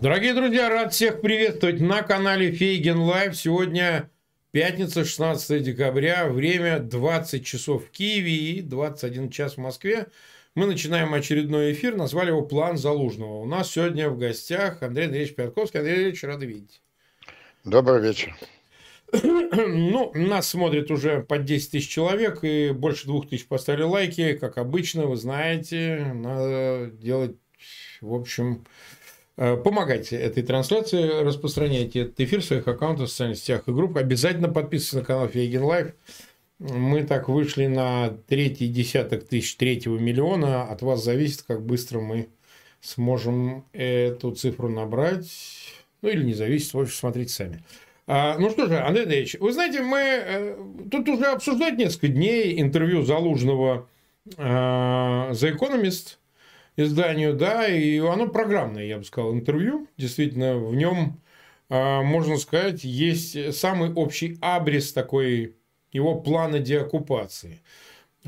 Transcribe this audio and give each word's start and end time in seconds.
Дорогие 0.00 0.34
друзья, 0.34 0.68
рад 0.68 0.92
всех 0.92 1.20
приветствовать 1.20 1.80
на 1.80 2.02
канале 2.02 2.50
Фейгин 2.50 2.98
Live. 2.98 3.36
Сегодня 3.36 4.10
пятница, 4.50 5.04
16 5.04 5.62
декабря, 5.62 6.26
время 6.26 6.80
20 6.80 7.46
часов 7.46 7.86
в 7.86 7.90
Киеве 7.90 8.32
и 8.34 8.60
21 8.60 9.30
час 9.30 9.54
в 9.54 9.58
Москве. 9.58 10.08
Мы 10.56 10.66
начинаем 10.66 11.14
очередной 11.14 11.72
эфир, 11.72 11.94
назвали 11.94 12.30
его 12.30 12.42
«План 12.42 12.76
Залужного». 12.76 13.40
У 13.40 13.46
нас 13.46 13.70
сегодня 13.70 14.10
в 14.10 14.18
гостях 14.18 14.82
Андрей 14.82 15.06
Андреевич 15.06 15.36
Пионтковский. 15.36 15.78
Андрей 15.78 15.94
Андреевич, 15.94 16.24
рады 16.24 16.46
видеть. 16.46 16.82
Добрый 17.64 18.02
вечер. 18.02 18.36
Ну, 19.22 20.10
нас 20.14 20.48
смотрит 20.48 20.90
уже 20.90 21.22
под 21.22 21.44
10 21.44 21.70
тысяч 21.70 21.88
человек, 21.88 22.42
и 22.42 22.72
больше 22.72 23.06
двух 23.06 23.28
тысяч 23.28 23.46
поставили 23.46 23.84
лайки. 23.84 24.32
Как 24.32 24.58
обычно, 24.58 25.06
вы 25.06 25.14
знаете, 25.16 26.10
надо 26.14 26.90
делать, 26.92 27.36
в 28.00 28.12
общем, 28.12 28.66
помогайте 29.36 30.16
этой 30.16 30.42
трансляции, 30.42 31.22
распространяйте 31.24 32.00
этот 32.00 32.20
эфир 32.20 32.40
в 32.40 32.44
своих 32.44 32.68
аккаунтах, 32.68 33.08
в 33.08 33.10
социальных 33.10 33.38
сетях 33.38 33.62
и 33.66 33.72
группах. 33.72 34.02
Обязательно 34.02 34.48
подписывайтесь 34.48 34.92
на 34.92 35.04
канал 35.04 35.28
Фейгин 35.28 35.62
Live. 35.62 35.94
Мы 36.60 37.02
так 37.02 37.28
вышли 37.28 37.66
на 37.66 38.10
третий 38.28 38.68
десяток 38.68 39.26
тысяч 39.26 39.56
третьего 39.56 39.98
миллиона. 39.98 40.62
От 40.62 40.82
вас 40.82 41.02
зависит, 41.02 41.42
как 41.42 41.64
быстро 41.64 42.00
мы 42.00 42.28
сможем 42.80 43.64
эту 43.72 44.30
цифру 44.32 44.68
набрать. 44.68 45.30
Ну, 46.00 46.08
или 46.10 46.22
не 46.22 46.34
зависит, 46.34 46.72
в 46.72 46.80
общем, 46.80 46.94
смотрите 46.94 47.32
сами. 47.32 47.64
А, 48.06 48.36
ну 48.38 48.50
что 48.50 48.66
же, 48.66 48.78
Андрей 48.78 49.04
Андреевич, 49.04 49.36
вы 49.40 49.52
знаете, 49.52 49.80
мы 49.80 49.98
э, 49.98 50.56
тут 50.90 51.08
уже 51.08 51.26
обсуждать 51.26 51.76
несколько 51.78 52.08
дней 52.08 52.60
интервью 52.60 53.02
Залужного 53.02 53.88
э, 54.36 54.42
The 54.42 55.56
Economist– 55.56 56.18
изданию, 56.76 57.34
да, 57.34 57.66
и 57.66 57.98
оно 57.98 58.28
программное, 58.28 58.84
я 58.84 58.98
бы 58.98 59.04
сказал, 59.04 59.32
интервью. 59.34 59.88
Действительно, 59.96 60.58
в 60.58 60.74
нем, 60.74 61.20
а, 61.68 62.02
можно 62.02 62.36
сказать, 62.36 62.84
есть 62.84 63.54
самый 63.54 63.92
общий 63.92 64.38
абрис 64.40 64.92
такой 64.92 65.56
его 65.92 66.20
плана 66.20 66.58
деоккупации. 66.58 67.60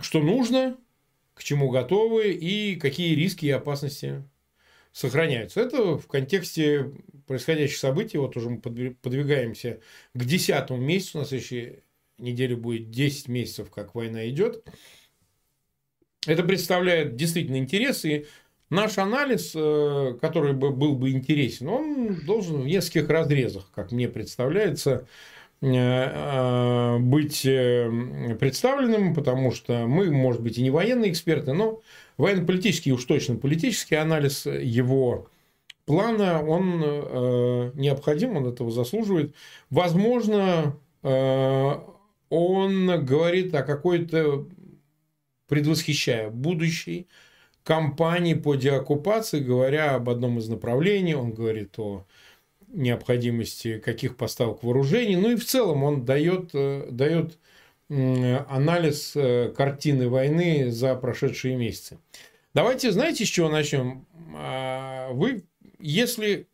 Что 0.01 0.21
нужно, 0.21 0.77
к 1.35 1.43
чему 1.43 1.71
готовы 1.71 2.33
и 2.33 2.77
какие 2.77 3.15
риски 3.15 3.47
и 3.47 3.51
опасности 3.51 4.23
сохраняются. 4.93 5.61
Это 5.61 5.99
в 5.99 6.07
контексте 6.07 6.91
происходящих 7.27 7.77
событий, 7.77 8.17
вот 8.19 8.37
уже 8.37 8.49
мы 8.49 8.61
подвигаемся 8.61 9.81
к 10.15 10.25
десятому 10.25 10.81
месяцу, 10.81 11.19
на 11.19 11.27
следующей 11.27 11.81
неделе 12.19 12.57
будет 12.57 12.91
10 12.91 13.29
месяцев, 13.29 13.71
как 13.71 13.95
война 13.95 14.29
идет. 14.29 14.65
Это 16.27 16.43
представляет 16.43 17.17
действительно 17.17 17.57
интерес, 17.57 18.05
и 18.05 18.27
наш 18.71 18.99
анализ, 18.99 19.53
э, 19.55 20.17
который 20.21 20.53
бы 20.53 20.71
был 20.71 20.97
бы 20.97 21.11
интересен, 21.11 21.69
он 21.69 22.17
должен 22.27 22.63
в 22.63 22.67
нескольких 22.67 23.09
разрезах, 23.09 23.71
как 23.75 23.93
мне 23.93 24.09
представляется, 24.09 25.07
э, 25.63 25.69
э, 25.69 26.99
быть 26.99 27.43
представленным, 28.39 29.15
потому 29.15 29.53
что 29.53 29.87
мы, 29.87 30.11
может 30.11 30.43
быть, 30.43 30.59
и 30.59 30.63
не 30.63 30.71
военные 30.71 31.13
эксперты, 31.13 31.53
но 31.53 31.81
военно-политический, 32.17 32.93
уж 32.93 33.05
точно 33.05 33.37
политический 33.37 33.95
анализ 33.95 34.47
его 34.47 35.29
плана, 35.85 36.43
он 36.43 36.81
необходим, 37.75 38.37
он 38.37 38.47
этого 38.47 38.73
заслуживает. 38.73 39.37
Возможно, 39.71 40.77
он 41.03 43.05
говорит 43.05 43.55
о 43.55 43.63
какой-то 43.63 44.49
предвосхищая 45.47 46.31
будущей 46.31 47.07
кампании 47.67 48.35
по 48.35 48.55
деоккупации, 48.55 49.41
говоря 49.41 49.97
об 49.97 50.09
одном 50.09 50.39
из 50.39 50.49
направлений, 50.49 51.17
он 51.17 51.33
говорит 51.33 51.77
о 51.81 52.07
необходимости 52.69 53.79
каких 53.79 54.17
поставок 54.17 54.63
вооружений, 54.63 55.17
ну 55.17 55.33
и 55.33 55.37
в 55.37 55.45
целом 55.45 55.83
он 55.83 56.05
дает, 56.05 56.51
э, 56.55 56.87
дает 56.91 57.39
анализ 57.89 59.13
э, 59.17 59.53
картины 59.57 60.09
войны 60.09 60.71
за 60.71 60.95
прошедшие 60.95 61.57
месяцы. 61.57 61.99
Давайте, 62.55 62.93
знаете, 62.93 63.25
с 63.25 63.29
чего 63.29 63.49
начнем? 63.49 64.07
А, 64.35 65.11
вы, 65.13 65.45
если 65.81 66.47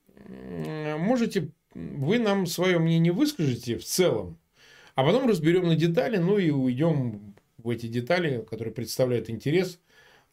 можете, 0.99 1.49
вы 1.75 2.19
нам 2.19 2.47
свое 2.47 2.79
мнение 2.79 3.13
выскажите 3.13 3.77
в 3.77 3.85
целом, 3.85 4.39
а 4.95 5.05
потом 5.05 5.29
разберем 5.29 5.67
на 5.67 5.77
детали, 5.77 6.17
ну 6.17 6.39
и 6.39 6.51
уйдем 6.51 7.35
в 7.59 7.69
эти 7.69 7.87
детали, 7.87 8.45
которые 8.49 8.75
представляют 8.75 9.31
интерес 9.31 9.79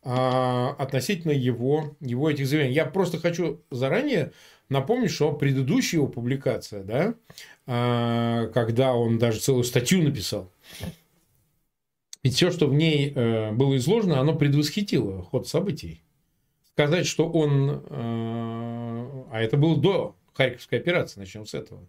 а, 0.01 0.75
относительно 0.77 1.31
его, 1.31 1.95
его 1.99 2.29
этих 2.29 2.47
заявлений. 2.47 2.75
Я 2.75 2.85
просто 2.85 3.17
хочу 3.17 3.61
заранее 3.69 4.31
напомнить, 4.69 5.11
что 5.11 5.33
предыдущая 5.33 5.99
его 5.99 6.07
публикация, 6.07 6.83
да, 6.83 7.15
а, 7.65 8.47
когда 8.47 8.93
он 8.93 9.17
даже 9.17 9.39
целую 9.39 9.63
статью 9.63 10.01
написал, 10.03 10.51
ведь 12.23 12.35
все, 12.35 12.51
что 12.51 12.67
в 12.67 12.73
ней 12.73 13.13
э, 13.15 13.51
было 13.53 13.77
изложено, 13.77 14.19
оно 14.19 14.35
предвосхитило 14.35 15.23
ход 15.23 15.47
событий. 15.47 16.03
Сказать, 16.73 17.07
что 17.07 17.29
он, 17.29 17.69
э, 17.69 17.81
а 17.89 19.39
это 19.41 19.55
было 19.55 19.77
до 19.77 20.15
Харьковской 20.33 20.79
операции, 20.79 21.21
начнем 21.21 21.45
с 21.45 21.53
этого, 21.53 21.87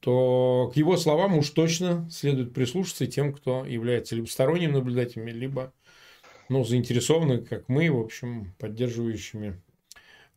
то 0.00 0.70
к 0.72 0.76
его 0.76 0.96
словам 0.96 1.38
уж 1.38 1.50
точно 1.50 2.08
следует 2.10 2.52
прислушаться 2.52 3.06
тем, 3.06 3.32
кто 3.32 3.64
является 3.64 4.16
либо 4.16 4.26
сторонним 4.26 4.72
наблюдателем, 4.72 5.28
либо 5.28 5.72
ну, 6.48 6.64
заинтересованы, 6.64 7.38
как 7.38 7.68
мы, 7.68 7.90
в 7.90 7.98
общем, 7.98 8.54
поддерживающими 8.58 9.60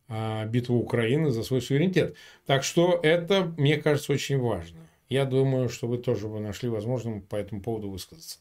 а, 0.08 0.44
битву 0.46 0.76
Украины 0.76 1.30
за 1.30 1.42
свой 1.42 1.62
суверенитет. 1.62 2.16
Так 2.46 2.64
что 2.64 3.00
это, 3.02 3.52
мне 3.56 3.78
кажется, 3.78 4.12
очень 4.12 4.38
важно. 4.38 4.78
Я 5.08 5.24
думаю, 5.24 5.68
что 5.68 5.86
вы 5.86 5.98
тоже 5.98 6.28
бы 6.28 6.40
нашли 6.40 6.68
возможным 6.68 7.22
по 7.22 7.36
этому 7.36 7.60
поводу 7.60 7.90
высказаться. 7.90 8.38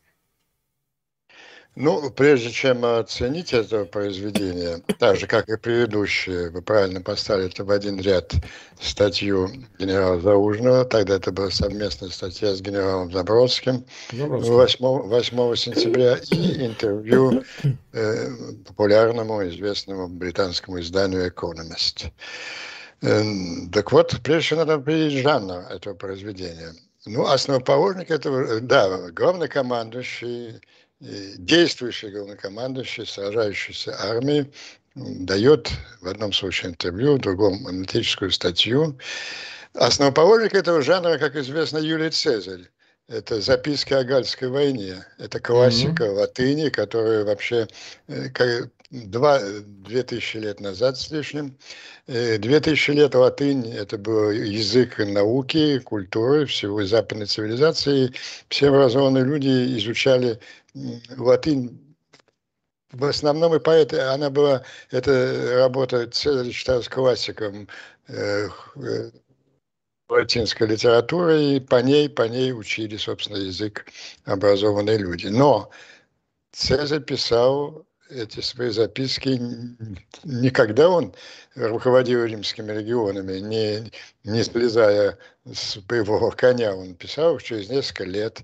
Ну, 1.76 2.12
прежде 2.12 2.52
чем 2.52 2.84
оценить 2.84 3.54
это 3.54 3.86
произведение, 3.86 4.82
так 5.00 5.16
же, 5.16 5.26
как 5.26 5.48
и 5.48 5.56
предыдущие, 5.56 6.50
вы 6.50 6.62
правильно 6.62 7.00
поставили 7.00 7.48
это 7.48 7.64
в 7.64 7.72
один 7.72 7.98
ряд 8.02 8.34
статью 8.82 9.50
генерала 9.80 10.20
Заужного, 10.20 10.84
тогда 10.84 11.16
это 11.16 11.32
была 11.32 11.50
совместная 11.50 12.10
статья 12.10 12.54
с 12.54 12.62
генералом 12.62 13.10
Забродским 13.14 13.86
8, 14.12 14.78
8 14.80 15.56
сентября 15.56 16.18
и 16.32 16.66
интервью 16.66 17.44
э, 17.94 18.30
популярному, 18.68 19.48
известному 19.48 20.10
британскому 20.10 20.82
изданию 20.82 21.32
«Economist». 21.32 22.12
Э, 23.02 23.24
так 23.72 23.94
вот, 23.94 24.20
прежде 24.22 24.46
всего 24.46 24.60
надо 24.60 24.74
определить 24.74 25.24
жанр 25.24 25.64
этого 25.72 25.94
произведения. 25.94 26.74
Ну, 27.06 27.26
основоположник 27.26 28.12
этого, 28.12 28.60
да, 28.60 29.10
главнокомандующий 29.12 30.62
действующий 31.02 32.10
главнокомандующий 32.10 33.06
сражающейся 33.06 33.96
армии 34.00 34.52
дает 34.96 35.72
в 36.02 36.08
одном 36.08 36.34
случае 36.34 36.72
интервью, 36.72 37.16
в 37.16 37.22
другом 37.22 37.66
аналитическую 37.66 38.32
статью. 38.32 38.98
Основоположник 39.74 40.54
этого 40.54 40.82
жанра, 40.82 41.18
как 41.18 41.36
известно, 41.36 41.78
Юлий 41.78 42.10
Цезарь. 42.10 42.70
Это 43.08 43.42
записки 43.42 43.94
о 43.94 44.04
Гальской 44.04 44.50
войне. 44.50 45.06
Это 45.18 45.40
классика 45.40 46.04
mm-hmm. 46.04 46.14
латыни, 46.14 46.70
которая 46.70 47.26
вообще 47.26 47.68
э, 48.08 48.30
два, 48.92 49.40
две 49.66 50.04
тысячи 50.04 50.38
лет 50.38 50.60
назад 50.60 50.98
с 50.98 51.10
лишним. 51.12 51.58
Э, 52.08 52.38
две 52.38 52.60
тысячи 52.60 52.92
лет 52.92 53.16
латынь– 53.16 53.72
это 53.74 53.98
был 53.98 54.32
язык 54.32 55.00
науки, 55.00 55.80
культуры, 55.80 56.46
всего 56.46 56.84
западной 56.84 57.26
цивилизации. 57.26 58.14
Все 58.50 58.68
образованные 58.70 59.24
люди 59.24 59.78
изучали 59.78 60.40
латынь 61.18 61.80
в 62.92 63.06
основном 63.06 63.56
и 63.56 63.60
поэты, 63.60 64.00
она 64.02 64.30
была, 64.30 64.64
эта 64.90 65.56
работа 65.60 66.08
Цезарь 66.08 66.52
считалась 66.52 66.90
классиком 66.90 67.68
э, 68.10 68.50
э, 68.76 69.12
латинской 70.10 70.68
литературы, 70.68 71.42
и 71.42 71.60
по 71.62 71.82
ней, 71.82 72.10
по 72.10 72.28
ней 72.28 72.52
учили, 72.52 72.98
собственно, 72.98 73.38
язык 73.38 73.86
образованные 74.26 74.98
люди. 74.98 75.28
Но 75.28 75.72
Цезарь 76.52 77.02
писал 77.02 77.86
эти 78.12 78.42
свои 78.42 78.70
записки 78.70 79.42
не 80.24 80.50
когда 80.50 80.90
он 80.90 81.14
руководил 81.56 82.26
римскими 82.26 82.72
регионами, 82.72 83.40
не, 83.40 83.92
не 84.24 84.44
слезая 84.44 85.18
с 85.52 85.78
боевого 85.78 86.32
коня, 86.32 86.76
он 86.76 86.96
писал 86.96 87.40
через 87.40 87.70
несколько 87.70 88.04
лет. 88.04 88.42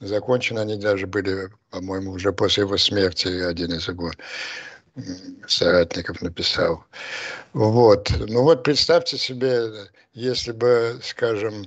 Закончены 0.00 0.60
они 0.60 0.76
даже 0.76 1.06
были, 1.06 1.50
по-моему, 1.70 2.12
уже 2.12 2.32
после 2.32 2.62
его 2.62 2.76
смерти, 2.76 3.28
один 3.28 3.72
из 3.72 3.88
его 3.88 4.10
соратников 5.46 6.20
написал. 6.20 6.84
Вот. 7.52 8.10
Ну 8.28 8.42
вот 8.42 8.62
представьте 8.62 9.18
себе, 9.18 9.70
если 10.12 10.52
бы, 10.52 10.98
скажем, 11.02 11.66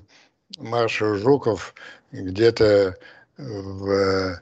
маршал 0.57 1.15
Жуков 1.15 1.73
где-то 2.11 2.95
в 3.37 4.39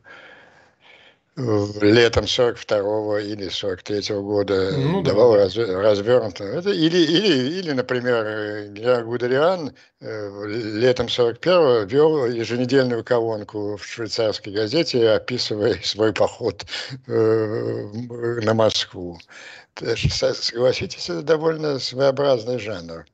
летом 1.37 2.25
42-го 2.25 3.17
или 3.19 3.47
43-го 3.47 4.21
года 4.21 4.71
ну, 4.77 5.01
давал 5.01 5.31
да. 5.33 5.37
раз, 5.37 5.55
развернуто. 5.55 6.43
Это 6.43 6.71
или, 6.71 6.97
или, 6.97 7.59
или, 7.59 7.71
например, 7.71 8.67
Генерал 8.69 9.03
Гудериан 9.05 9.73
э, 10.01 10.45
летом 10.47 11.07
41-го 11.07 11.83
вел 11.83 12.25
еженедельную 12.25 13.03
колонку 13.03 13.77
в 13.77 13.85
швейцарской 13.85 14.51
газете, 14.51 15.09
описывая 15.11 15.79
свой 15.83 16.13
поход 16.13 16.65
э, 17.07 17.89
на 18.43 18.53
Москву. 18.53 19.17
Согласитесь, 19.75 21.09
это 21.09 21.21
довольно 21.21 21.79
своеобразный 21.79 22.59
жанр. 22.59 23.05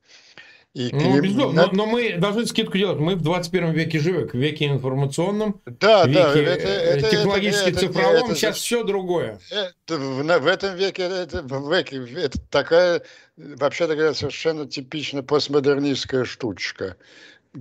И 0.77 0.91
ну, 0.93 1.19
безусловно, 1.19 1.69
но, 1.71 1.85
но 1.85 1.85
мы 1.87 2.17
должны 2.19 2.45
скидку 2.45 2.77
делать. 2.77 2.99
Мы 2.99 3.15
в 3.15 3.23
21 3.23 3.71
веке 3.71 3.99
живем, 3.99 4.27
в 4.27 4.35
веке 4.35 4.67
информационном, 4.67 5.59
да, 5.65 6.05
веке 6.05 6.19
да, 6.19 6.39
это, 6.39 6.67
это, 6.67 7.09
технологически 7.09 7.69
это, 7.69 7.79
цифровом. 7.79 8.25
Это, 8.25 8.35
Сейчас 8.35 8.57
это, 8.57 8.59
все 8.59 8.83
другое. 8.83 9.39
Это, 9.49 9.97
в, 9.97 10.21
в 10.21 10.45
этом 10.45 10.75
веке 10.75 11.01
это, 11.01 11.41
в 11.41 11.73
веке 11.73 12.05
это 12.15 12.39
такая, 12.51 13.01
вообще 13.37 13.87
говоря, 13.87 14.13
совершенно 14.13 14.67
типично 14.67 15.23
постмодернистская 15.23 16.25
штучка, 16.25 16.95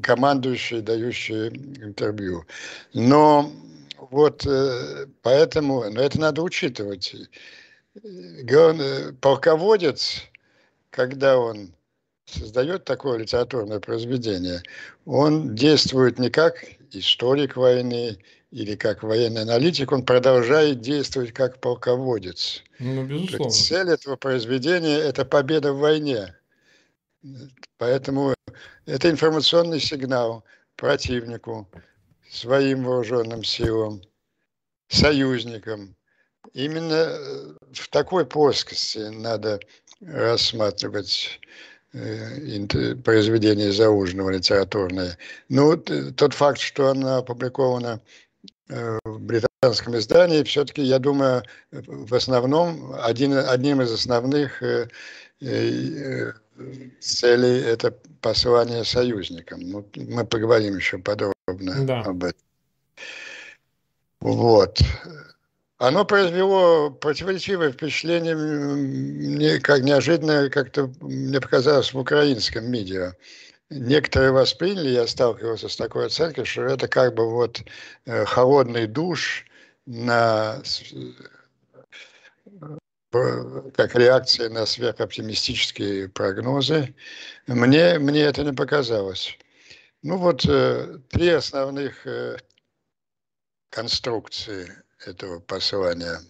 командующая, 0.02 0.82
дающая 0.82 1.48
интервью. 1.48 2.44
Но 2.92 3.50
вот 4.10 4.44
э, 4.46 5.06
поэтому, 5.22 5.90
но 5.90 6.02
это 6.02 6.20
надо 6.20 6.42
учитывать. 6.42 7.14
Полководец, 9.22 10.20
когда 10.90 11.38
он 11.38 11.70
создает 12.26 12.84
такое 12.84 13.18
литературное 13.18 13.80
произведение, 13.80 14.62
он 15.04 15.54
действует 15.54 16.18
не 16.18 16.30
как 16.30 16.64
историк 16.92 17.56
войны 17.56 18.18
или 18.50 18.76
как 18.76 19.02
военный 19.02 19.42
аналитик, 19.42 19.92
он 19.92 20.04
продолжает 20.04 20.80
действовать 20.80 21.32
как 21.32 21.60
полководец. 21.60 22.62
Ну, 22.78 23.04
безусловно. 23.06 23.50
Цель 23.50 23.90
этого 23.90 24.16
произведения– 24.16 24.98
это 24.98 25.24
победа 25.24 25.72
в 25.72 25.78
войне. 25.78 26.34
Поэтому 27.78 28.34
это 28.86 29.10
информационный 29.10 29.80
сигнал 29.80 30.44
противнику, 30.76 31.68
своим 32.30 32.84
вооруженным 32.84 33.44
силам, 33.44 34.02
союзникам. 34.88 35.96
Именно 36.52 37.56
в 37.72 37.88
такой 37.90 38.24
плоскости 38.24 38.98
надо 38.98 39.60
рассматривать 40.00 41.40
Э, 41.92 42.94
произведение 42.96 43.72
Заужного 43.72 44.30
литературное. 44.30 45.16
Ну, 45.48 45.76
тот 45.76 46.34
факт, 46.34 46.58
что 46.58 46.90
она 46.90 47.18
опубликована 47.18 48.00
э, 48.68 48.98
в 49.04 49.20
британском 49.20 49.96
издании, 49.96 50.42
все-таки, 50.42 50.82
я 50.82 50.98
думаю, 50.98 51.42
в 51.70 52.14
основном, 52.14 52.92
один, 53.02 53.38
одним 53.38 53.80
из 53.80 53.92
основных 53.92 54.62
э, 54.62 54.88
целей 57.00 57.60
это 57.60 57.92
послание 58.20 58.84
союзникам. 58.84 59.60
Ну, 59.60 59.88
мы 59.94 60.26
поговорим 60.26 60.76
еще 60.76 60.98
подробно 60.98 61.84
да. 61.84 62.00
об 62.00 62.24
этом. 62.24 62.42
Вот 64.20 64.80
оно 65.78 66.04
произвело 66.06 66.90
противоречивое 66.90 67.72
впечатление, 67.72 68.34
мне 68.34 69.60
как 69.60 69.82
неожиданно 69.82 70.48
как-то 70.48 70.90
мне 71.00 71.40
показалось 71.40 71.92
в 71.92 71.98
украинском 71.98 72.70
медиа. 72.70 73.12
Некоторые 73.68 74.32
восприняли, 74.32 74.90
я 74.90 75.06
сталкивался 75.06 75.68
с 75.68 75.76
такой 75.76 76.06
оценкой, 76.06 76.44
что 76.44 76.62
это 76.62 76.88
как 76.88 77.14
бы 77.14 77.28
вот 77.28 77.62
э, 78.06 78.24
холодный 78.24 78.86
душ 78.86 79.44
на 79.86 80.62
э, 83.12 83.70
как 83.74 83.94
реакция 83.96 84.48
на 84.50 84.66
сверхоптимистические 84.66 86.08
прогнозы. 86.08 86.94
Мне, 87.48 87.98
мне 87.98 88.20
это 88.22 88.44
не 88.44 88.52
показалось. 88.52 89.36
Ну 90.02 90.16
вот 90.16 90.46
э, 90.46 91.00
три 91.10 91.30
основных 91.30 92.06
конструкции 93.70 94.85
этого 95.04 95.40
послания 95.40 96.20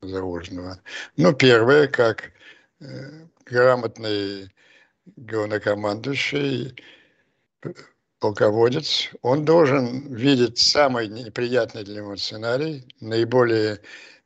Заружного. 0.00 0.80
Ну, 1.16 1.32
первое, 1.32 1.88
как 1.88 2.30
э, 2.80 3.26
грамотный 3.44 4.48
главнокомандующий, 5.16 6.76
полководец, 8.20 9.10
он 9.22 9.44
должен 9.44 10.14
видеть 10.14 10.58
самый 10.58 11.08
неприятный 11.08 11.84
для 11.84 11.96
него 11.96 12.16
сценарий, 12.16 12.84
наиболее, 13.00 13.80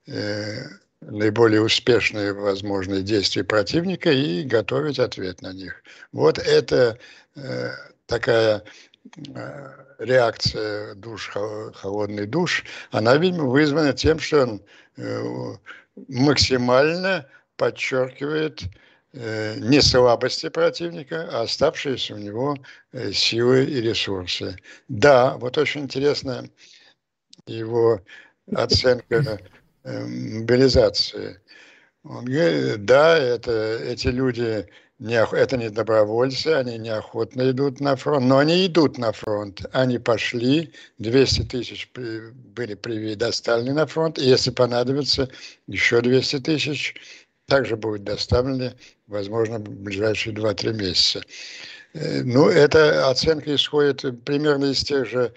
э, 0.06 0.64
наиболее 1.00 1.60
успешные 1.62 2.32
возможные 2.32 3.02
действия 3.02 3.44
противника 3.44 4.10
и 4.10 4.42
готовить 4.44 4.98
ответ 4.98 5.42
на 5.42 5.52
них. 5.52 5.82
Вот 6.12 6.38
это 6.38 6.98
э, 7.34 7.70
такая 8.06 8.58
э, 8.58 8.62
реакция 9.98 10.94
душ, 10.94 11.30
холодный 11.74 12.26
душ, 12.26 12.64
она, 12.90 13.16
видимо, 13.16 13.44
вызвана 13.44 13.92
тем, 13.92 14.18
что 14.18 14.42
он 14.42 14.62
э, 14.96 15.54
максимально 16.08 17.26
подчеркивает 17.56 18.62
э, 19.12 19.56
не 19.58 19.80
слабости 19.80 20.48
противника, 20.48 21.28
а 21.32 21.42
оставшиеся 21.42 22.14
у 22.14 22.18
него 22.18 22.56
э, 22.92 23.12
силы 23.12 23.64
и 23.64 23.80
ресурсы. 23.80 24.56
Да, 24.88 25.36
вот 25.38 25.58
очень 25.58 25.82
интересная 25.82 26.48
его 27.46 28.00
оценка 28.54 29.40
мобилизации. 29.84 31.40
Он 32.04 32.24
говорит, 32.24 32.84
да, 32.84 33.16
это, 33.16 33.78
эти 33.82 34.08
люди 34.08 34.68
не, 35.02 35.20
это 35.32 35.56
не 35.56 35.68
добровольцы, 35.68 36.46
они 36.48 36.78
неохотно 36.78 37.50
идут 37.50 37.80
на 37.80 37.96
фронт, 37.96 38.24
но 38.24 38.38
они 38.38 38.66
идут 38.66 38.98
на 38.98 39.10
фронт. 39.10 39.66
Они 39.72 39.98
пошли, 39.98 40.72
200 40.98 41.42
тысяч 41.46 41.90
были 41.94 42.74
предоставлены 42.74 43.74
на 43.74 43.86
фронт, 43.88 44.18
и 44.18 44.24
если 44.24 44.50
понадобится, 44.50 45.28
еще 45.66 46.00
200 46.02 46.38
тысяч 46.38 46.94
также 47.46 47.76
будут 47.76 48.04
доставлены, 48.04 48.76
возможно, 49.08 49.58
в 49.58 49.62
ближайшие 49.62 50.36
2-3 50.36 50.72
месяца. 50.72 51.22
Э, 51.94 52.22
ну, 52.22 52.48
эта 52.48 53.10
оценка 53.10 53.52
исходит 53.56 54.04
примерно 54.24 54.66
из 54.66 54.84
тех 54.84 55.08
же 55.08 55.32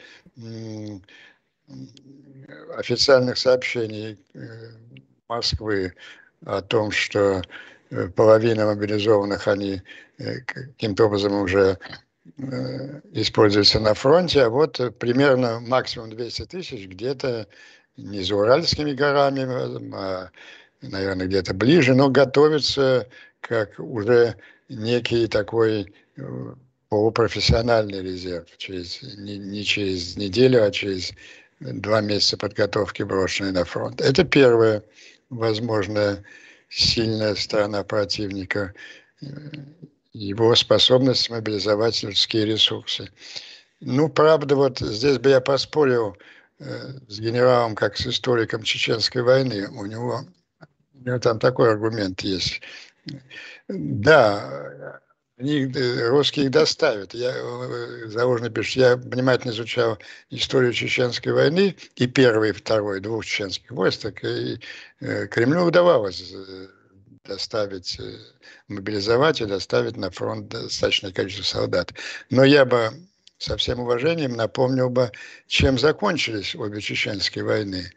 официальных 2.78 3.40
сообщений 3.40 4.20
э, 4.36 4.40
Москвы 5.28 5.96
о 6.46 6.62
том, 6.62 6.92
что 6.92 7.42
половина 8.16 8.66
мобилизованных, 8.66 9.48
они 9.48 9.82
э, 10.18 10.40
каким-то 10.42 11.06
образом 11.06 11.34
уже 11.34 11.78
э, 12.38 13.02
используются 13.14 13.80
на 13.80 13.94
фронте, 13.94 14.44
а 14.44 14.50
вот 14.50 14.80
примерно 15.00 15.60
максимум 15.60 16.10
200 16.10 16.46
тысяч 16.46 16.88
где-то 16.88 17.48
не 17.98 18.24
за 18.24 18.36
Уральскими 18.36 18.94
горами, 18.94 19.46
а, 19.96 20.30
наверное, 20.82 21.28
где-то 21.28 21.54
ближе, 21.54 21.94
но 21.94 22.10
готовятся 22.10 23.08
как 23.40 23.80
уже 23.80 24.36
некий 24.68 25.28
такой 25.28 25.94
полупрофессиональный 26.90 28.02
резерв, 28.02 28.48
через, 28.58 29.02
не, 29.18 29.38
не 29.38 29.64
через 29.64 30.18
неделю, 30.18 30.64
а 30.64 30.72
через 30.72 31.14
два 31.60 32.02
месяца 32.02 32.38
подготовки 32.38 33.04
брошенной 33.04 33.52
на 33.52 33.66
фронт. 33.66 34.02
Это 34.02 34.24
первое 34.24 34.84
возможное 35.30 36.24
сильная 36.76 37.36
сторона 37.36 37.84
противника, 37.84 38.74
э, 39.22 39.28
его 40.14 40.56
способность 40.56 41.30
мобилизовать 41.30 42.04
людские 42.04 42.46
ресурсы. 42.46 43.10
Ну, 43.80 44.10
правда, 44.10 44.56
вот 44.56 44.80
здесь 44.80 45.18
бы 45.18 45.30
я 45.30 45.42
поспорил 45.42 46.18
э, 46.60 46.66
с 47.08 47.20
генералом, 47.20 47.76
как 47.76 47.98
с 47.98 48.08
историком 48.08 48.64
Чеченской 48.64 49.22
войны. 49.22 49.70
У 49.70 49.86
него, 49.86 50.26
у 50.94 50.98
него 50.98 51.20
там 51.20 51.40
такой 51.40 51.72
аргумент 51.72 52.22
есть. 52.22 52.62
Да, 53.68 55.02
они, 55.38 55.72
э, 55.74 56.08
русские 56.08 56.46
их 56.46 56.52
доставят. 56.52 57.14
Я, 57.14 57.32
э, 57.36 58.08
Заужный 58.08 58.50
пишет, 58.50 58.76
я 58.76 58.96
внимательно 58.96 59.52
изучал 59.52 59.98
историю 60.30 60.74
Чеченской 60.74 61.34
войны 61.34 61.76
и 61.96 62.08
первой, 62.08 62.50
и 62.50 62.54
второй, 62.54 63.02
двух 63.02 63.26
чеченских 63.26 63.72
войск, 63.72 64.24
и 64.24 64.60
э, 65.02 65.28
Кремлю 65.28 65.66
удавалось 65.66 66.34
доставить, 67.26 68.00
мобилизовать 68.68 69.42
и 69.42 69.46
доставить 69.46 69.98
на 69.98 70.12
фронт 70.12 70.48
достаточное 70.48 71.12
количество 71.12 71.44
солдат. 71.44 71.92
Но 72.30 72.44
я 72.44 72.66
бы 72.66 72.92
со 73.38 73.58
всем 73.58 73.80
уважением 73.80 74.36
напомнил 74.36 74.90
бы, 74.90 75.12
чем 75.48 75.78
закончились 75.78 76.56
обе 76.56 76.80
чеченские 76.80 77.44
войны. 77.44 77.92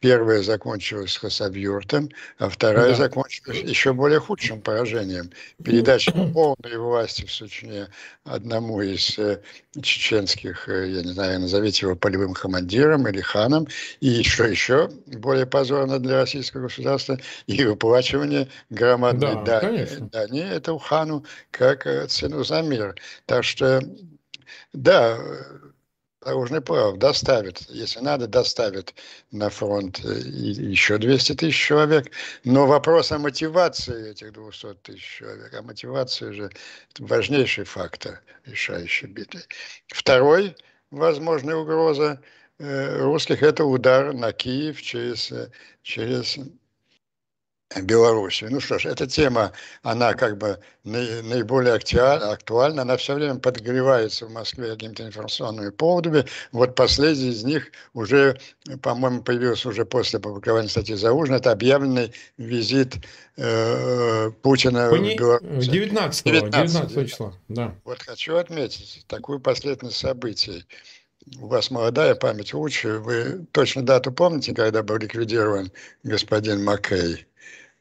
Первая 0.00 0.42
закончилась 0.42 1.18
хасавюртом, 1.18 2.08
а 2.38 2.48
вторая 2.48 2.90
да. 2.90 2.94
закончилась 2.94 3.58
еще 3.58 3.92
более 3.92 4.18
худшим 4.18 4.62
поражением. 4.62 5.30
Передача 5.62 6.10
полной 6.34 6.78
власти 6.78 7.26
в 7.26 7.32
Сучне 7.32 7.88
одному 8.24 8.80
из 8.80 9.18
э, 9.18 9.42
чеченских, 9.82 10.70
э, 10.70 10.88
я 10.88 11.02
не 11.02 11.12
знаю, 11.12 11.40
назовите 11.40 11.84
его 11.84 11.96
полевым 11.96 12.32
командиром 12.32 13.08
или 13.08 13.20
ханом, 13.20 13.68
и 14.00 14.08
еще, 14.08 14.50
еще 14.50 14.88
более 15.06 15.44
позорно 15.44 15.98
для 15.98 16.20
российского 16.20 16.62
государства, 16.62 17.18
и 17.46 17.62
выплачивание 17.62 18.48
громадной 18.70 19.34
да, 19.44 19.60
дани, 19.60 19.86
дани 20.10 20.40
этому 20.40 20.78
хану 20.78 21.26
как 21.50 21.86
э, 21.86 22.06
цену 22.06 22.42
за 22.42 22.62
мир. 22.62 22.94
Так 23.26 23.44
что, 23.44 23.82
да, 24.72 25.18
Дорожный 26.22 26.60
прав 26.60 26.98
доставит, 26.98 27.62
если 27.70 28.00
надо, 28.00 28.26
доставит 28.26 28.94
на 29.30 29.48
фронт 29.48 30.04
э, 30.04 30.18
еще 30.18 30.98
200 30.98 31.34
тысяч 31.36 31.56
человек. 31.56 32.12
Но 32.44 32.66
вопрос 32.66 33.10
о 33.10 33.18
мотивации 33.18 34.10
этих 34.10 34.34
200 34.34 34.74
тысяч 34.82 35.18
человек, 35.18 35.54
а 35.54 35.62
мотивация 35.62 36.34
же 36.34 36.50
важнейший 36.98 37.64
фактор 37.64 38.20
решающей 38.44 39.08
битвы. 39.08 39.40
Второй 39.86 40.54
возможная 40.90 41.56
угроза 41.56 42.20
э, 42.58 42.98
русских– 42.98 43.42
это 43.44 43.64
удар 43.64 44.12
на 44.12 44.32
Киев 44.32 44.82
через, 44.82 45.32
э, 45.32 45.50
через 45.82 46.38
Белоруссию. 47.76 48.50
Ну 48.50 48.60
что 48.60 48.78
ж, 48.78 48.86
эта 48.86 49.06
тема, 49.06 49.52
она 49.82 50.14
как 50.14 50.38
бы 50.38 50.58
наиболее 50.82 51.74
актуальна, 51.74 52.82
она 52.82 52.96
все 52.96 53.14
время 53.14 53.36
подогревается 53.36 54.26
в 54.26 54.32
Москве 54.32 54.72
какими-то 54.72 55.06
информационными 55.06 55.70
поводами. 55.70 56.24
Вот 56.50 56.74
последний 56.74 57.28
из 57.28 57.44
них 57.44 57.70
уже, 57.94 58.38
по-моему, 58.82 59.22
появился 59.22 59.68
уже 59.68 59.84
после 59.84 60.18
опубликования 60.18 60.68
статьи 60.68 60.96
Заужина, 60.96 61.36
это 61.36 61.52
объявленный 61.52 62.12
визит 62.38 62.96
э, 63.36 64.30
Путина 64.42 64.88
Пони... 64.90 65.14
в 65.14 65.18
Беларусь. 65.18 65.68
19, 65.68 66.24
19, 66.24 66.72
19 66.72 67.08
числа, 67.08 67.34
да. 67.48 67.74
Вот 67.84 68.02
хочу 68.02 68.36
отметить 68.36 69.04
такую 69.06 69.38
последовательность 69.38 69.98
событий 69.98 70.66
у 71.38 71.46
вас 71.46 71.70
молодая 71.70 72.14
память 72.14 72.54
лучше. 72.54 72.98
Вы 72.98 73.46
точно 73.52 73.82
дату 73.82 74.10
помните, 74.10 74.54
когда 74.54 74.82
был 74.82 74.96
ликвидирован 74.96 75.70
господин 76.02 76.64
Маккей? 76.64 77.26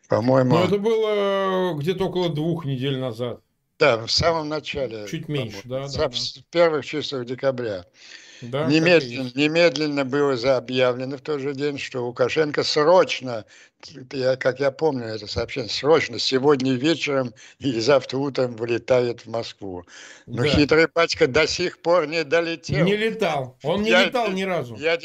По-моему... 0.09 0.57
Ну, 0.57 0.65
это 0.65 0.77
было 0.79 1.75
где-то 1.75 2.05
около 2.05 2.29
двух 2.29 2.65
недель 2.65 2.97
назад. 2.97 3.41
Да, 3.77 4.05
в 4.05 4.11
самом 4.11 4.49
начале. 4.49 5.07
Чуть 5.07 5.29
меньше, 5.29 5.61
да, 5.63 5.87
да. 5.87 6.09
В 6.09 6.43
первых 6.51 6.85
числах 6.85 7.25
декабря. 7.25 7.85
Да, 8.41 8.65
немедленно, 8.65 9.29
немедленно 9.35 10.05
было 10.05 10.33
объявлено 10.57 11.17
в 11.17 11.21
тот 11.21 11.41
же 11.41 11.53
день, 11.53 11.77
что 11.77 12.05
Лукашенко 12.05 12.63
срочно, 12.63 13.45
я, 14.11 14.35
как 14.37 14.59
я 14.61 14.71
помню 14.71 15.05
это 15.05 15.27
сообщение, 15.27 15.69
срочно 15.69 16.17
сегодня 16.19 16.73
вечером 16.73 17.33
или 17.59 17.79
завтра 17.79 18.17
утром 18.17 18.55
вылетает 18.55 19.25
в 19.25 19.29
Москву. 19.29 19.85
Но 20.25 20.43
да. 20.43 20.47
хитрый 20.47 20.87
пачка 20.87 21.27
до 21.27 21.47
сих 21.47 21.81
пор 21.81 22.07
не 22.07 22.23
долетел. 22.23 22.85
Не 22.85 22.95
летал. 22.95 23.57
Он 23.61 23.83
не 23.83 23.89
я, 23.89 24.05
летал 24.05 24.31
ни 24.31 24.43
разу. 24.43 24.75
Я 24.77 24.97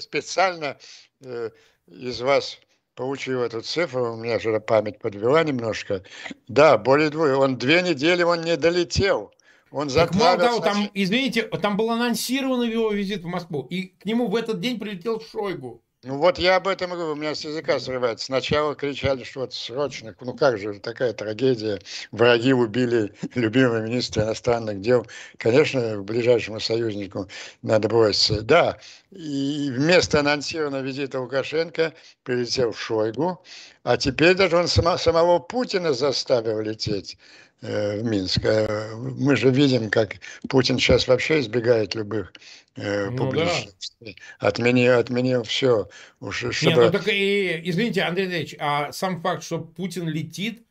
специально 0.00 0.78
э, 1.22 1.50
из 1.86 2.20
вас 2.22 2.58
получил 3.00 3.40
эту 3.40 3.62
цифру, 3.62 4.12
у 4.12 4.16
меня 4.16 4.38
же 4.38 4.60
память 4.60 4.98
подвела 4.98 5.42
немножко. 5.42 6.02
Да, 6.48 6.76
более 6.76 7.08
двое. 7.08 7.34
Он 7.34 7.56
две 7.56 7.80
недели 7.80 8.22
он 8.22 8.42
не 8.42 8.58
долетел. 8.58 9.32
Он 9.70 9.88
так 9.88 10.14
мало 10.14 10.36
того, 10.36 10.60
там, 10.60 10.90
извините, 10.92 11.44
там 11.44 11.78
был 11.78 11.90
анонсирован 11.90 12.60
его 12.68 12.90
визит 12.90 13.22
в 13.22 13.26
Москву, 13.26 13.66
и 13.70 13.94
к 13.98 14.04
нему 14.04 14.28
в 14.28 14.36
этот 14.36 14.60
день 14.60 14.78
прилетел 14.78 15.18
Шойгу. 15.18 15.82
Ну 16.02 16.16
вот 16.16 16.38
я 16.38 16.56
об 16.56 16.66
этом 16.66 16.92
говорю, 16.92 17.12
у 17.12 17.14
меня 17.14 17.34
с 17.34 17.44
языка 17.44 17.78
срывается. 17.78 18.24
Сначала 18.24 18.74
кричали, 18.74 19.22
что 19.22 19.40
вот 19.40 19.52
срочно, 19.52 20.16
ну 20.22 20.32
как 20.32 20.56
же, 20.56 20.80
такая 20.80 21.12
трагедия, 21.12 21.78
враги 22.10 22.54
убили 22.54 23.12
любимого 23.34 23.82
министра 23.82 24.22
иностранных 24.22 24.80
дел. 24.80 25.06
Конечно, 25.36 26.00
ближайшему 26.00 26.58
союзнику 26.58 27.28
надо 27.60 27.88
броситься. 27.88 28.40
Да, 28.40 28.78
и 29.10 29.70
вместо 29.70 30.20
анонсированного 30.20 30.80
визита 30.80 31.20
Лукашенко 31.20 31.92
прилетел 32.22 32.72
Шойгу, 32.72 33.44
а 33.82 33.98
теперь 33.98 34.34
даже 34.34 34.56
он 34.56 34.68
само, 34.68 34.96
самого 34.96 35.38
Путина 35.38 35.92
заставил 35.92 36.60
лететь 36.60 37.18
в 37.62 38.02
Минск. 38.02 38.44
Э, 38.44 38.94
мы 38.94 39.36
же 39.36 39.50
видим, 39.50 39.90
как 39.90 40.16
Путин 40.48 40.78
сейчас 40.78 41.08
вообще 41.08 41.40
избегает 41.40 41.94
любых 41.94 42.32
э, 42.76 43.10
ну, 43.10 43.30
Да. 43.32 43.50
Отменил, 44.38 44.98
отменил 44.98 45.42
все. 45.42 45.88
Уж, 46.20 46.52
чтобы... 46.52 46.76
Не, 46.76 46.80
ну 46.86 46.90
так 46.90 47.08
и, 47.08 47.60
извините, 47.64 48.02
Андрей 48.02 48.24
Андреевич, 48.24 48.56
а 48.58 48.92
сам 48.92 49.20
факт, 49.20 49.42
что 49.42 49.58
Путин 49.58 50.08
летит 50.08 50.62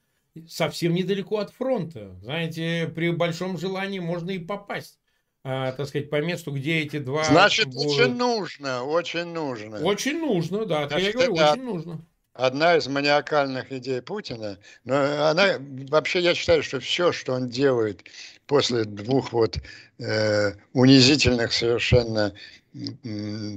совсем 0.48 0.94
недалеко 0.94 1.38
от 1.38 1.52
фронта. 1.52 2.16
Знаете, 2.22 2.92
при 2.94 3.12
большом 3.12 3.58
желании 3.58 4.00
можно 4.00 4.32
и 4.32 4.40
попасть. 4.40 4.98
А, 5.44 5.72
так 5.72 5.88
сказать, 5.88 6.10
по 6.10 6.22
месту, 6.22 6.52
где 6.52 6.80
эти 6.80 7.00
два... 7.00 7.24
Значит, 7.24 7.68
будут... 7.68 7.86
очень 7.86 8.16
нужно, 8.16 8.84
очень 8.84 9.26
нужно. 9.26 9.80
Очень 9.80 10.20
нужно, 10.20 10.66
да, 10.66 10.88
Значит, 10.88 11.08
я 11.08 11.14
говорю, 11.14 11.34
очень 11.34 11.64
нужно 11.64 12.06
одна 12.40 12.78
из 12.78 12.88
маниакальных 12.88 13.72
идей 13.72 14.02
Путина, 14.02 14.58
но 14.86 15.30
она 15.30 15.58
вообще 15.90 16.20
я 16.22 16.34
считаю, 16.34 16.64
что 16.64 16.80
все, 16.80 17.12
что 17.12 17.34
он 17.34 17.50
делает 17.50 18.04
после 18.48 18.86
двух 18.86 19.34
вот 19.34 19.58
э, 20.00 20.54
унизительных 20.74 21.52
совершенно 21.54 22.34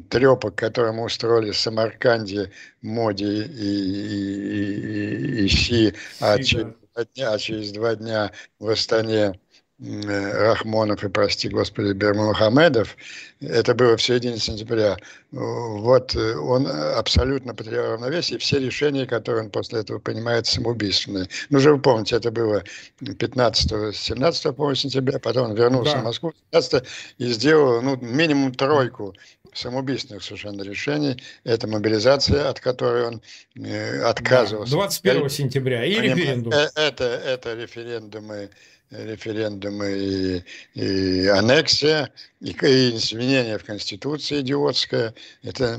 трепок, 0.09 0.55
которые 0.57 0.93
мы 0.93 1.05
устроили 1.05 1.51
в 1.51 1.59
Самарканде, 1.59 2.51
Моди 2.81 3.25
и, 3.25 3.73
и, 4.09 5.43
и, 5.43 5.45
и 5.45 5.49
Си, 5.49 5.95
а, 6.21 6.39
через 6.39 6.75
два 6.95 7.05
дня, 7.05 7.33
а 7.33 7.39
через 7.39 7.73
два 7.73 7.95
дня 7.95 8.33
в 8.59 8.69
Астане 8.69 9.39
Рахмонов 9.83 11.03
и, 11.03 11.09
прости 11.09 11.49
господи, 11.49 11.93
Бермухамедов, 11.93 12.97
это 13.41 13.75
было 13.75 13.97
в 13.97 14.03
середине 14.03 14.39
сентября, 14.39 14.97
вот 15.33 16.15
э, 16.15 16.37
он 16.37 16.69
абсолютно 16.69 17.55
потерял 17.55 17.93
равновесие, 17.93 18.37
и 18.37 18.41
все 18.41 18.61
решения, 18.61 19.07
которые 19.07 19.45
он 19.45 19.51
после 19.51 19.81
этого 19.81 19.99
принимает, 19.99 20.47
самоубийственные. 20.47 21.29
Ну, 21.51 21.59
же 21.59 21.73
вы 21.75 21.81
помните, 21.81 22.17
это 22.17 22.31
было 22.31 22.63
15-17 23.01 24.53
по 24.53 24.75
сентября, 24.75 25.19
потом 25.19 25.51
он 25.51 25.57
вернулся 25.57 25.95
да. 25.95 26.01
в 26.01 26.05
Москву 26.05 26.33
15 26.53 26.85
и 27.19 27.27
сделал 27.33 27.83
ну, 27.83 27.97
минимум 27.97 28.55
тройку 28.55 29.15
самоубийственных 29.55 30.23
совершенно 30.23 30.63
решений. 30.63 31.21
Это 31.45 31.67
мобилизация, 31.67 32.49
от 32.49 32.61
которой 32.61 33.07
он 33.07 33.23
э, 33.57 34.03
отказывался. 34.03 34.73
21 34.73 35.29
сентября 35.29 35.85
и 35.85 35.95
референдум. 35.95 36.53
Э, 36.53 36.69
это, 36.75 37.05
это 37.05 37.55
референдумы 37.55 38.51
референдумы 38.93 39.91
и, 39.93 40.45
и 40.75 41.27
аннексия, 41.27 42.13
и, 42.41 42.51
и 42.51 42.97
изменения 42.97 43.59
в 43.59 43.65
Конституции 43.65 44.41
идиотское. 44.41 45.15
Это 45.43 45.79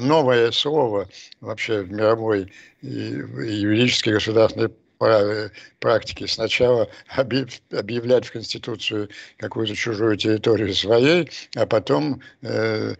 новое 0.00 0.50
слово 0.50 1.08
вообще 1.40 1.82
в 1.82 1.92
мировой 1.92 2.52
юридической 2.82 4.14
государственной 4.14 4.70
практики. 5.78 6.26
Сначала 6.26 6.88
объявлять 7.08 8.26
в 8.26 8.32
Конституцию 8.32 9.08
какую-то 9.38 9.74
чужую 9.74 10.16
территорию 10.16 10.74
своей, 10.74 11.30
а 11.56 11.64
потом 11.66 12.20
э, 12.42 12.94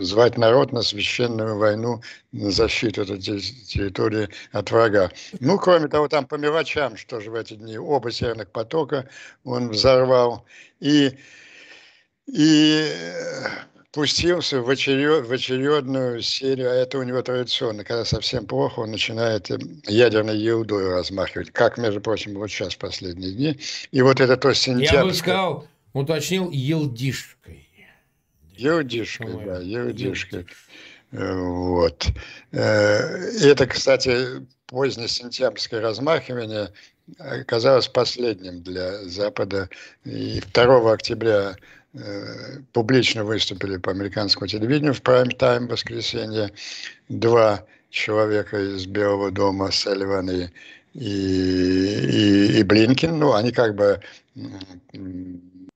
звать 0.00 0.38
народ 0.38 0.72
на 0.72 0.82
священную 0.82 1.58
войну 1.58 2.00
на 2.30 2.52
защиту 2.52 3.02
этой 3.02 3.18
территории 3.18 4.28
от 4.52 4.70
врага. 4.70 5.10
Ну, 5.40 5.58
кроме 5.58 5.88
того, 5.88 6.06
там 6.06 6.26
по 6.26 6.36
мелочам, 6.36 6.96
что 6.96 7.20
же 7.20 7.30
в 7.32 7.34
эти 7.34 7.54
дни, 7.54 7.76
оба 7.76 8.12
северных 8.12 8.50
потока 8.50 9.08
он 9.42 9.70
взорвал. 9.70 10.46
И, 10.78 11.18
и 12.26 12.88
пустился 13.94 14.60
в, 14.60 14.68
очеред, 14.68 15.24
в 15.26 15.32
очередную 15.32 16.20
серию, 16.20 16.70
а 16.70 16.74
это 16.74 16.98
у 16.98 17.02
него 17.04 17.22
традиционно, 17.22 17.84
когда 17.84 18.04
совсем 18.04 18.44
плохо, 18.44 18.80
он 18.80 18.90
начинает 18.90 19.50
э, 19.52 19.58
ядерной 19.86 20.36
еудой 20.36 20.88
размахивать, 20.88 21.52
как, 21.52 21.78
между 21.78 22.00
прочим, 22.00 22.34
вот 22.34 22.50
сейчас 22.50 22.74
последние 22.74 23.32
дни. 23.32 23.58
И 23.92 24.02
вот 24.02 24.20
это 24.20 24.36
то 24.36 24.52
сентябрь... 24.52 24.96
Я 24.96 25.04
бы 25.04 25.14
сказал, 25.14 25.68
уточнил, 25.92 26.50
елдишкой. 26.50 27.68
Елдишкой, 28.56 29.44
да, 29.44 29.60
елдишкой. 29.60 30.46
Э, 31.12 31.34
вот. 31.36 32.06
Э, 32.50 32.58
это, 33.42 33.66
кстати, 33.66 34.44
позднее 34.66 35.08
сентябрьское 35.08 35.80
размахивание 35.80 36.72
оказалось 37.18 37.86
последним 37.86 38.60
для 38.62 39.04
Запада. 39.04 39.68
И 40.04 40.42
2 40.52 40.92
октября 40.92 41.56
публично 42.72 43.24
выступили 43.24 43.76
по 43.76 43.90
американскому 43.90 44.48
телевидению 44.48 44.94
в 44.94 45.02
прайм-тайм 45.02 45.68
воскресенье. 45.68 46.50
Два 47.08 47.64
человека 47.90 48.58
из 48.58 48.86
Белого 48.86 49.30
дома, 49.30 49.70
Селливан 49.70 50.28
и, 50.30 50.48
и, 50.94 51.08
и, 51.08 52.58
и 52.58 52.62
Блинкин, 52.62 53.18
ну, 53.18 53.34
они 53.34 53.52
как 53.52 53.74
бы 53.76 54.00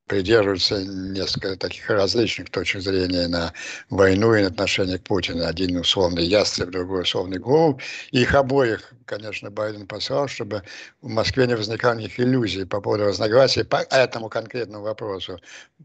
придерживаются 0.08 0.82
несколько 0.82 1.56
таких 1.56 1.88
различных 1.90 2.50
точек 2.50 2.80
зрения 2.80 3.28
на 3.28 3.52
войну 3.90 4.34
и 4.34 4.40
на 4.40 4.48
отношение 4.48 4.98
к 4.98 5.02
Путину. 5.02 5.46
Один 5.46 5.76
условный 5.76 6.24
ястреб, 6.24 6.70
другой 6.70 7.02
условный 7.02 7.38
голубь. 7.38 7.80
Их 8.10 8.34
обоих, 8.34 8.92
конечно, 9.04 9.50
Байден 9.50 9.86
послал, 9.86 10.26
чтобы 10.26 10.62
в 11.02 11.08
Москве 11.08 11.46
не 11.46 11.54
возникало 11.54 11.94
никаких 11.94 12.20
иллюзий 12.20 12.64
по 12.64 12.80
поводу 12.80 13.04
разногласий 13.04 13.62
по 13.62 13.76
этому 13.90 14.28
конкретному 14.28 14.84
вопросу, 14.84 15.38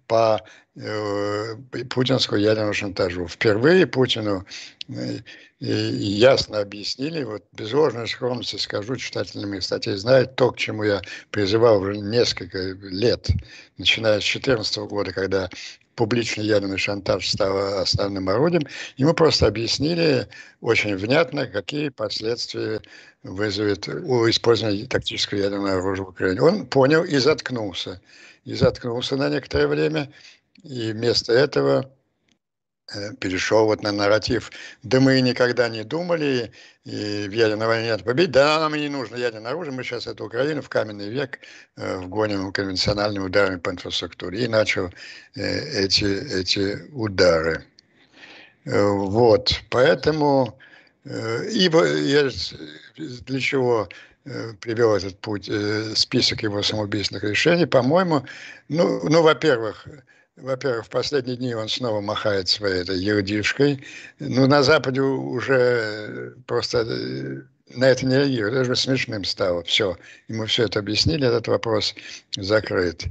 по 0.08 0.42
э, 0.76 1.56
путинскому 1.90 2.40
ядерному 2.40 2.74
шантажу. 2.74 3.28
Впервые 3.28 3.86
Путину 3.86 4.46
э, 4.88 5.20
ясно 5.64 6.60
объяснили, 6.60 7.24
вот 7.24 7.44
без 7.54 7.72
ложной 7.72 8.08
скромности 8.08 8.58
скажу, 8.58 8.98
читатели 8.98 9.46
моих 9.46 9.64
статей 9.64 9.96
знают 9.96 10.36
то, 10.36 10.52
к 10.52 10.58
чему 10.58 10.84
я 10.84 11.02
призывал 11.32 11.82
уже 11.82 11.98
несколько 11.98 12.58
лет, 12.82 13.30
начиная 13.78 14.20
с 14.20 14.24
2014 14.24 14.78
года, 14.90 15.14
когда 15.14 15.50
публичный 15.96 16.46
ядерный 16.46 16.78
шантаж 16.78 17.30
стал 17.30 17.80
основным 17.80 18.28
орудием, 18.28 18.64
ему 18.98 19.14
просто 19.14 19.48
объяснили 19.48 20.28
очень 20.60 20.98
внятно, 20.98 21.48
какие 21.48 21.90
последствия 21.90 22.82
вызовет 23.22 23.88
у 23.88 24.30
использования 24.30 24.86
тактического 24.86 25.38
ядерного 25.38 25.78
оружия 25.78 26.06
в 26.06 26.10
Украине. 26.10 26.42
Он 26.42 26.66
понял 26.66 27.04
и 27.06 27.18
заткнулся. 27.18 28.02
И 28.44 28.54
заткнулся 28.56 29.16
на 29.16 29.30
некоторое 29.30 29.68
время, 29.68 30.12
и 30.64 30.92
вместо 30.92 31.32
этого 31.32 31.90
перешел 33.20 33.66
вот 33.66 33.82
на 33.82 33.92
нарратив. 33.92 34.52
Да 34.84 35.00
мы 35.00 35.22
никогда 35.22 35.70
не 35.70 35.84
думали, 35.84 36.52
и 36.84 37.28
в 37.28 37.32
ядерной 37.32 37.68
войне 37.68 37.88
нет 37.88 38.04
победить. 38.04 38.32
Да, 38.32 38.60
нам 38.60 38.76
и 38.76 38.80
не 38.80 38.90
нужно 38.90 39.16
ядерное 39.16 39.52
оружие, 39.52 39.74
мы 39.74 39.84
сейчас 39.84 40.08
эту 40.08 40.26
Украину 40.26 40.62
в 40.62 40.70
каменный 40.70 41.10
век 41.10 41.40
э, 41.78 41.98
вгоним 41.98 42.52
конвенциональными 42.52 43.24
ударами 43.24 43.58
по 43.58 43.70
инфраструктуре. 43.70 44.44
И 44.44 44.48
начал 44.48 44.92
э, 45.36 45.84
эти, 45.86 46.06
эти 46.06 46.90
удары. 46.92 47.66
Э, 48.66 48.86
вот, 48.86 49.62
поэтому... 49.70 50.58
Э, 51.06 51.50
ибо 51.52 51.86
я 51.86 52.30
для 52.98 53.40
чего 53.40 53.90
э, 54.26 54.54
привел 54.62 54.96
этот 54.96 55.20
путь, 55.20 55.50
список 55.96 56.44
его 56.44 56.64
самоубийственных 56.64 57.24
решений, 57.24 57.66
по-моему, 57.66 58.26
ну, 58.70 59.02
ну 59.10 59.22
во-первых, 59.22 59.88
во-первых, 60.36 60.86
в 60.86 60.90
последние 60.90 61.38
дни 61.38 61.54
он 61.54 61.70
снова 61.70 62.02
махает 62.02 62.50
своей 62.50 62.82
этой 62.82 62.98
ердишкой. 62.98 63.84
Ну, 64.20 64.48
на 64.48 64.64
Западе 64.64 65.02
уже 65.02 66.36
просто 66.48 66.80
э, 66.80 67.42
на 67.76 67.86
это 67.86 68.06
не 68.06 68.16
реагирует. 68.16 68.56
Даже 68.56 68.76
смешным 68.76 69.24
стало. 69.26 69.64
Все. 69.64 69.98
Ему 70.28 70.46
все 70.46 70.66
это 70.66 70.80
объяснили, 70.80 71.28
этот 71.28 71.48
вопрос 71.48 71.94
закрыт. 72.36 73.06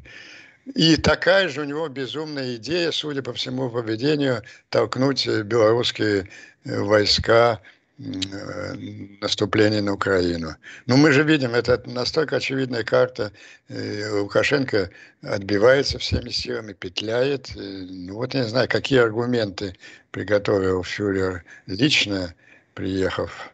И 0.75 0.97
такая 0.97 1.49
же 1.49 1.63
у 1.63 1.65
него 1.65 1.89
безумная 1.89 2.57
идея, 2.57 2.91
судя 2.93 3.23
по 3.23 3.33
всему 3.33 3.71
поведению, 3.71 4.43
толкнуть 4.69 5.27
белорусские 5.27 6.29
э, 6.65 6.81
войска 6.81 7.61
Э, 8.05 8.75
наступления 9.21 9.81
на 9.81 9.93
Украину. 9.93 10.57
Но 10.87 10.97
мы 10.97 11.13
же 11.13 11.23
видим, 11.23 11.55
это 11.55 11.81
настолько 11.87 12.37
очевидная 12.37 12.83
карта. 12.83 13.33
Лукашенко 13.69 14.91
отбивается 15.23 15.99
всеми 15.99 16.31
силами, 16.31 16.73
петляет. 16.73 17.53
Ну 17.55 18.15
вот 18.15 18.35
я 18.35 18.43
не 18.43 18.49
знаю, 18.49 18.69
какие 18.69 18.99
аргументы 18.99 19.77
приготовил 20.11 20.83
фюрер 20.83 21.45
лично, 21.67 22.35
приехав. 22.75 23.53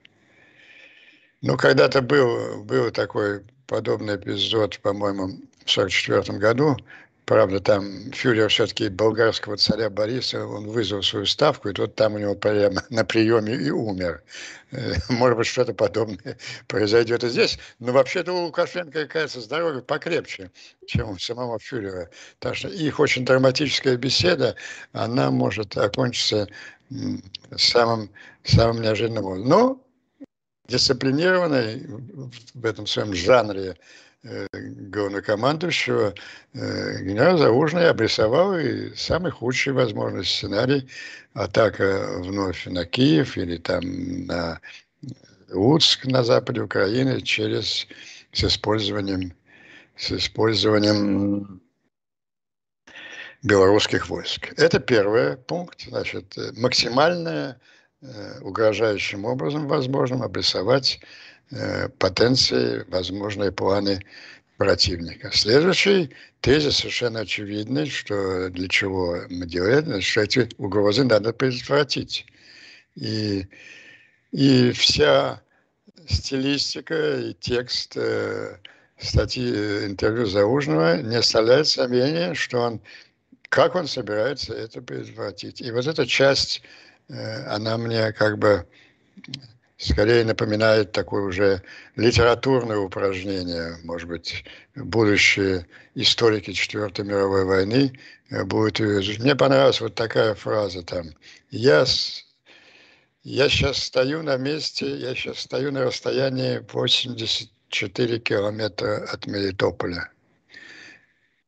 Ну, 1.43 1.57
когда-то 1.57 2.00
был, 2.00 2.64
был 2.64 2.90
такой 2.90 3.43
подобный 3.67 4.17
эпизод, 4.17 4.78
по-моему, 4.81 5.26
в 5.67 5.71
1944 5.71 6.38
году, 6.38 6.76
Правда, 7.29 7.61
там 7.61 8.11
фюрер 8.13 8.49
все-таки 8.49 8.89
болгарского 8.89 9.59
царя 9.59 9.91
Бориса, 9.91 10.47
он 10.47 10.67
вызвал 10.67 11.03
свою 11.03 11.27
ставку, 11.27 11.69
и 11.69 11.75
тот 11.75 11.95
там 11.95 12.15
у 12.15 12.19
него 12.19 12.35
прямо 12.35 12.83
на 12.89 13.05
приеме 13.05 13.55
и 13.55 13.69
умер. 13.69 14.23
Э, 14.71 14.95
может 15.11 15.37
быть, 15.37 15.47
что-то 15.47 15.75
подобное 15.75 16.39
произойдет 16.69 17.25
и 17.25 17.29
здесь. 17.29 17.59
Но 17.81 17.93
вообще-то 17.93 18.33
у 18.33 18.47
Лукашенко, 18.47 19.07
кажется, 19.07 19.43
здоровье 19.43 19.83
покрепче, 19.83 20.51
чем 20.87 21.11
у 21.11 21.19
самого 21.19 21.59
фюрера. 21.59 22.09
Так 22.39 22.57
что 22.57 22.69
их 22.69 22.99
очень 22.99 23.27
драматическая 23.27 23.99
беседа, 23.99 24.57
она 24.93 25.31
может 25.31 25.77
окончиться 25.77 26.49
самым, 27.55 28.09
самым 28.43 28.81
неожиданным 28.81 29.27
образом. 29.27 29.49
Но 29.51 29.85
дисциплинированный 30.67 31.87
в 32.55 32.64
этом 32.64 32.87
своем 32.87 33.12
жанре 33.12 33.77
главнокомандующего 34.22 36.14
э, 36.54 37.02
генерал 37.02 37.38
Заужный 37.38 37.88
обрисовал 37.88 38.59
и 38.59 38.94
самый 38.94 39.31
худший 39.31 39.72
возможный 39.72 40.24
сценарий 40.24 40.88
атака 41.35 42.18
вновь 42.18 42.66
на 42.66 42.85
Киев 42.85 43.37
или 43.37 43.59
там 43.59 44.26
на 44.26 44.61
Луцк 45.50 46.04
на 46.07 46.24
западе 46.24 46.62
Украины 46.62 47.20
через 47.20 47.87
с 48.33 48.44
использованием 48.44 49.33
с 49.96 50.12
использованием 50.12 51.61
белорусских 53.42 54.09
войск. 54.09 54.52
Это 54.57 54.81
первый 54.81 55.37
пункт, 55.37 55.83
значит, 55.88 56.37
максимальное 56.57 57.61
э, 58.02 58.40
угрожающим 58.40 59.24
образом 59.24 59.68
возможным 59.68 60.22
обрисовать 60.22 61.00
Э, 61.00 61.28
потенции, 61.99 62.85
возможные 62.89 63.53
планы 63.53 64.01
противника. 64.59 65.31
Следующий 65.33 66.11
тезис 66.41 66.79
совершенно 66.79 67.21
очевидный, 67.21 67.89
что 67.89 68.51
для 68.51 68.69
чего 68.69 69.23
мы 69.31 69.47
делаем, 69.47 70.01
что 70.03 70.21
эти 70.21 70.49
угрозы 70.59 71.05
надо 71.05 71.33
предотвратить. 71.33 72.27
И, 72.97 73.47
и 74.33 74.73
вся 74.73 75.41
стилистика 76.09 77.19
и 77.21 77.35
текст 77.35 77.97
э, 77.97 78.59
статьи 78.99 79.53
э, 79.55 79.87
интервью 79.87 80.27
Заужного 80.27 81.01
не 81.01 81.17
оставляет 81.17 81.69
сомнения, 81.69 82.35
что 82.35 82.61
он, 82.61 82.81
как 83.49 83.75
он 83.75 83.87
собирается 83.87 84.55
это 84.55 84.83
предотвратить. 84.83 85.61
И 85.61 85.71
вот 85.71 85.87
эта 85.87 86.07
часть, 86.07 86.63
э, 87.09 87.45
она 87.47 87.79
мне 87.79 88.13
как 88.13 88.39
бы 88.39 88.67
скорее 89.79 90.25
напоминает 90.25 90.93
такое 90.93 91.23
уже 91.23 91.62
литературное 91.97 92.79
упражнение. 92.79 93.79
Может 93.85 94.09
быть, 94.09 94.45
будущие 94.75 95.67
историки 95.95 96.53
Четвертой 96.53 97.05
мировой 97.05 97.45
войны 97.45 97.99
э, 98.31 98.45
будут 98.45 98.81
ее 98.81 99.01
изучать. 99.01 99.21
Мне 99.21 99.37
понравилась 99.37 99.81
вот 99.81 99.95
такая 99.95 100.35
фраза 100.35 100.83
там. 100.83 101.07
Я, 101.51 101.85
я 103.23 103.49
сейчас 103.49 103.79
стою 103.79 104.23
на 104.23 104.37
месте, 104.37 104.97
я 104.97 105.14
сейчас 105.14 105.38
стою 105.38 105.71
на 105.71 105.85
расстоянии 105.85 106.59
84 106.73 108.19
километра 108.19 109.07
от 109.12 109.27
Мелитополя. 109.27 110.11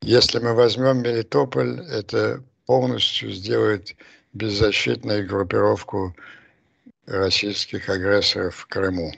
Если 0.03 0.39
мы 0.39 0.55
возьмем 0.55 1.03
Мелитополь, 1.03 1.81
это 1.91 2.43
полностью 2.65 3.33
сделает 3.33 3.97
беззащитной 4.33 5.25
группировку 5.27 6.15
российских 7.11 7.89
агрессоров 7.89 8.57
в 8.57 8.67
Крыму. 8.67 9.13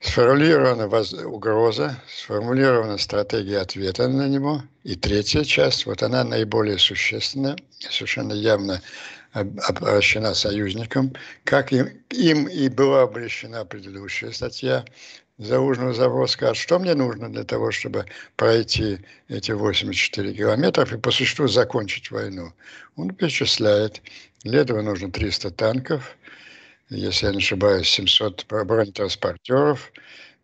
Сформулирована 0.00 0.86
угроза, 1.26 2.02
сформулирована 2.08 2.96
стратегия 2.96 3.58
ответа 3.58 4.08
на 4.08 4.28
него. 4.28 4.62
И 4.82 4.94
третья 4.94 5.44
часть, 5.44 5.84
вот 5.86 6.02
она 6.02 6.24
наиболее 6.24 6.78
существенная, 6.78 7.56
совершенно 7.78 8.32
явно 8.32 8.80
обращена 9.32 10.34
союзникам, 10.34 11.14
как 11.44 11.72
им, 11.72 11.88
им 12.10 12.48
и 12.48 12.68
была 12.68 13.02
обращена 13.02 13.64
предыдущая 13.64 14.32
статья 14.32 14.84
Заужного 15.38 15.94
Заводска. 15.94 16.50
А 16.50 16.54
что 16.54 16.78
мне 16.78 16.94
нужно 16.94 17.32
для 17.32 17.44
того, 17.44 17.70
чтобы 17.70 18.04
пройти 18.36 18.98
эти 19.28 19.52
84 19.52 20.34
километров 20.34 20.92
и 20.92 20.98
по 20.98 21.10
существу 21.10 21.48
закончить 21.48 22.10
войну? 22.10 22.52
Он 22.96 23.14
перечисляет 23.14 24.02
для 24.44 24.60
этого 24.60 24.82
нужно 24.82 25.10
300 25.10 25.50
танков, 25.50 26.16
если 26.88 27.26
я 27.26 27.32
не 27.32 27.38
ошибаюсь, 27.38 27.88
700 27.88 28.46
бронетранспортеров, 28.46 29.92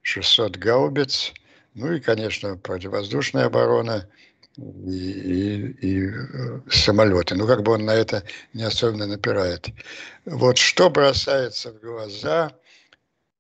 600 0.03 0.57
гаубиц, 0.57 1.33
ну 1.75 1.93
и, 1.93 2.01
конечно, 2.01 2.57
противовоздушная 2.57 3.47
оборона 3.47 4.09
и, 4.57 4.61
и, 4.61 5.77
и 5.81 6.07
э, 6.09 6.61
самолеты. 6.71 7.35
Ну, 7.35 7.47
как 7.47 7.63
бы 7.63 7.73
он 7.73 7.85
на 7.85 7.95
это 7.95 8.23
не 8.53 8.63
особенно 8.63 9.07
напирает. 9.07 9.69
Вот 10.25 10.59
что 10.59 10.89
бросается 10.89 11.73
в 11.73 11.81
глаза 11.81 12.53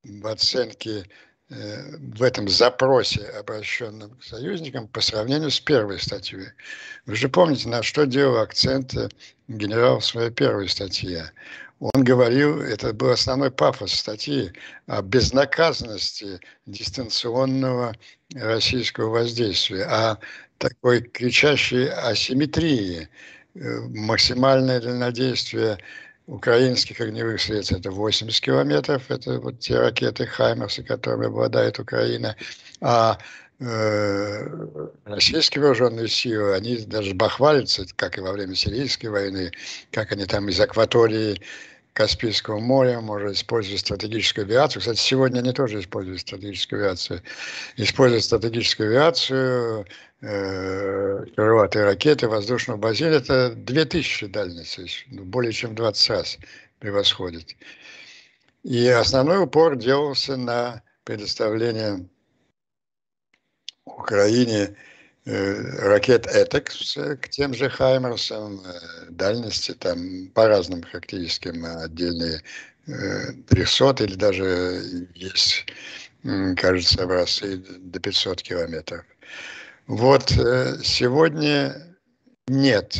в 0.05 0.27
оценке 0.27 1.05
в 1.48 2.22
этом 2.22 2.48
запросе, 2.48 3.22
обращенном 3.38 4.11
к 4.16 4.24
союзникам, 4.24 4.88
по 4.88 5.00
сравнению 5.00 5.50
с 5.50 5.61
первой 5.61 6.00
статьей. 6.00 6.48
Вы 7.06 7.14
же 7.14 7.28
помните, 7.28 7.68
на 7.68 7.82
что 7.82 8.04
делал 8.04 8.38
акцент 8.38 8.94
э, 8.96 9.09
генерал 9.46 10.00
в 10.00 10.04
своей 10.04 10.30
первой 10.30 10.68
статье. 10.68 11.30
он 11.78 12.02
говорил, 12.02 12.61
это 12.61 12.92
был 12.92 13.11
основной 13.11 13.52
пафос 13.52 13.92
статьи, 13.92 14.52
о 14.88 15.02
безнаказанности 15.02 16.40
дистанционного 16.66 17.94
российского 18.35 19.11
воздействия, 19.11 19.85
о 19.85 20.18
такой 20.59 21.02
кричащей 21.02 21.88
асимметрии, 21.90 23.09
э, 23.54 23.59
максимальное 23.88 24.80
дальнодействие 24.80 25.78
украинских 26.26 27.00
огневых 27.00 27.40
средств 27.40 27.72
это 27.72 27.90
80 27.90 28.40
километров, 28.40 29.10
это 29.10 29.38
вот 29.40 29.60
те 29.60 29.78
ракеты 29.78 30.26
Хаймерсы, 30.26 30.82
которыми 30.82 31.26
обладает 31.26 31.78
Украина, 31.78 32.36
а 32.80 33.18
э, 33.60 34.48
российские 35.04 35.62
вооруженные 35.62 36.08
силы, 36.08 36.54
они 36.54 36.78
даже 36.78 37.14
бахвалятся, 37.14 37.86
как 37.96 38.18
и 38.18 38.20
во 38.20 38.32
время 38.32 38.54
сирийской 38.54 39.06
войны, 39.06 39.52
как 39.92 40.12
они 40.12 40.26
там 40.26 40.48
из 40.48 40.60
акватории 40.60 41.40
Каспийского 41.92 42.58
моря, 42.58 43.00
может 43.00 43.36
использовать 43.36 43.80
стратегическую 43.80 44.44
авиацию. 44.44 44.80
Кстати, 44.80 44.98
сегодня 44.98 45.38
они 45.38 45.52
тоже 45.52 45.80
используют 45.80 46.20
стратегическую 46.20 46.82
авиацию. 46.82 47.22
Используют 47.76 48.24
стратегическую 48.24 48.90
авиацию, 48.90 49.86
э, 50.20 51.24
крылатые 51.35 51.85
ракеты, 51.85 52.29
воздушного 52.29 52.79
базиля. 52.79 53.16
Это 53.18 53.50
2000 53.50 54.26
дальность, 54.26 55.07
ну, 55.09 55.24
более 55.24 55.52
чем 55.52 55.74
20 55.74 56.11
раз 56.11 56.38
превосходит. 56.79 57.57
И 58.62 58.87
основной 58.88 59.44
упор 59.44 59.76
делался 59.76 60.37
на 60.37 60.83
предоставление 61.05 62.09
Украине 63.85 64.76
Э, 65.26 65.88
ракет 65.88 66.29
«Этекс» 66.29 66.94
к 67.20 67.29
тем 67.31 67.52
же 67.52 67.68
«Хаймерсам», 67.68 68.61
э, 68.64 69.11
дальности 69.11 69.72
там 69.72 70.29
по 70.29 70.46
разным 70.46 70.85
характеристикам 70.85 71.66
отдельные 71.66 72.42
300 73.48 73.85
э, 73.85 74.05
или 74.05 74.14
даже 74.14 75.09
есть, 75.14 75.66
кажется, 76.57 77.02
образцы 77.02 77.57
до 77.57 77.98
500 77.98 78.40
километров. 78.40 79.05
Вот 79.87 80.31
сегодня 80.31 81.96
нет 82.49 82.99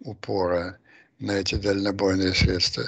упора 0.00 0.78
на 1.18 1.32
эти 1.32 1.54
дальнобойные 1.54 2.34
средства. 2.34 2.84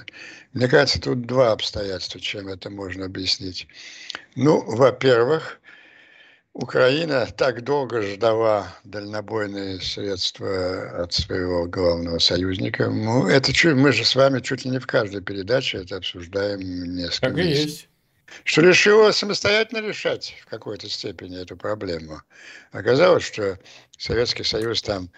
Мне 0.53 0.69
кажется, 0.69 1.01
тут 1.01 1.27
два 1.27 1.53
обстоятельства, 1.53 2.21
чем 2.21 2.49
это 2.49 2.71
можно 2.71 3.07
объяснить. 3.07 3.69
Ну, 4.35 4.63
во-первых, 4.65 5.61
Украина 6.55 7.27
так 7.27 7.65
долго 7.65 8.03
ждала 8.03 8.69
дальнобойные 8.85 9.81
средства 9.81 11.03
от 11.03 11.13
своего 11.13 11.67
главного 11.67 12.19
союзника. 12.19 12.89
Ну, 12.89 13.27
это 13.27 13.53
чуть, 13.53 13.75
мы 13.75 13.93
же 13.93 14.05
с 14.05 14.15
вами 14.15 14.41
чуть 14.41 14.65
ли 14.65 14.71
не 14.71 14.79
в 14.79 14.87
каждой 14.87 15.21
передаче 15.21 15.79
это 15.79 15.97
обсуждаем 15.97 16.61
несколько 16.95 17.29
Так 17.29 17.39
и 17.39 17.49
есть. 17.49 17.89
Что 18.45 18.63
решила 18.63 19.11
самостоятельно 19.13 19.87
решать 19.87 20.37
в 20.43 20.47
какой-то 20.47 20.89
степени 20.89 21.41
эту 21.41 21.57
проблему. 21.57 22.21
Оказалось, 22.73 23.25
что 23.25 23.59
Советский 23.97 24.45
Союз 24.45 24.83
там 24.83 25.11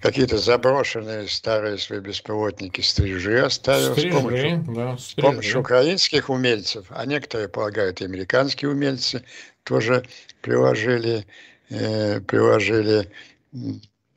какие-то 0.00 0.38
заброшенные 0.38 1.28
старые 1.28 1.78
свои 1.78 2.00
беспилотники 2.00 2.80
стрижи 2.80 3.40
оставил 3.40 3.92
стрижи, 3.92 4.10
с, 4.10 4.14
помощью, 4.14 4.64
да, 4.68 4.98
с 4.98 5.14
помощью 5.14 5.60
украинских 5.60 6.28
умельцев, 6.30 6.86
а 6.90 7.04
некоторые 7.06 7.48
полагают 7.48 8.00
и 8.00 8.04
американские 8.04 8.70
умельцы 8.70 9.24
тоже 9.64 10.04
приложили, 10.42 11.26
э, 11.70 12.20
приложили 12.20 13.10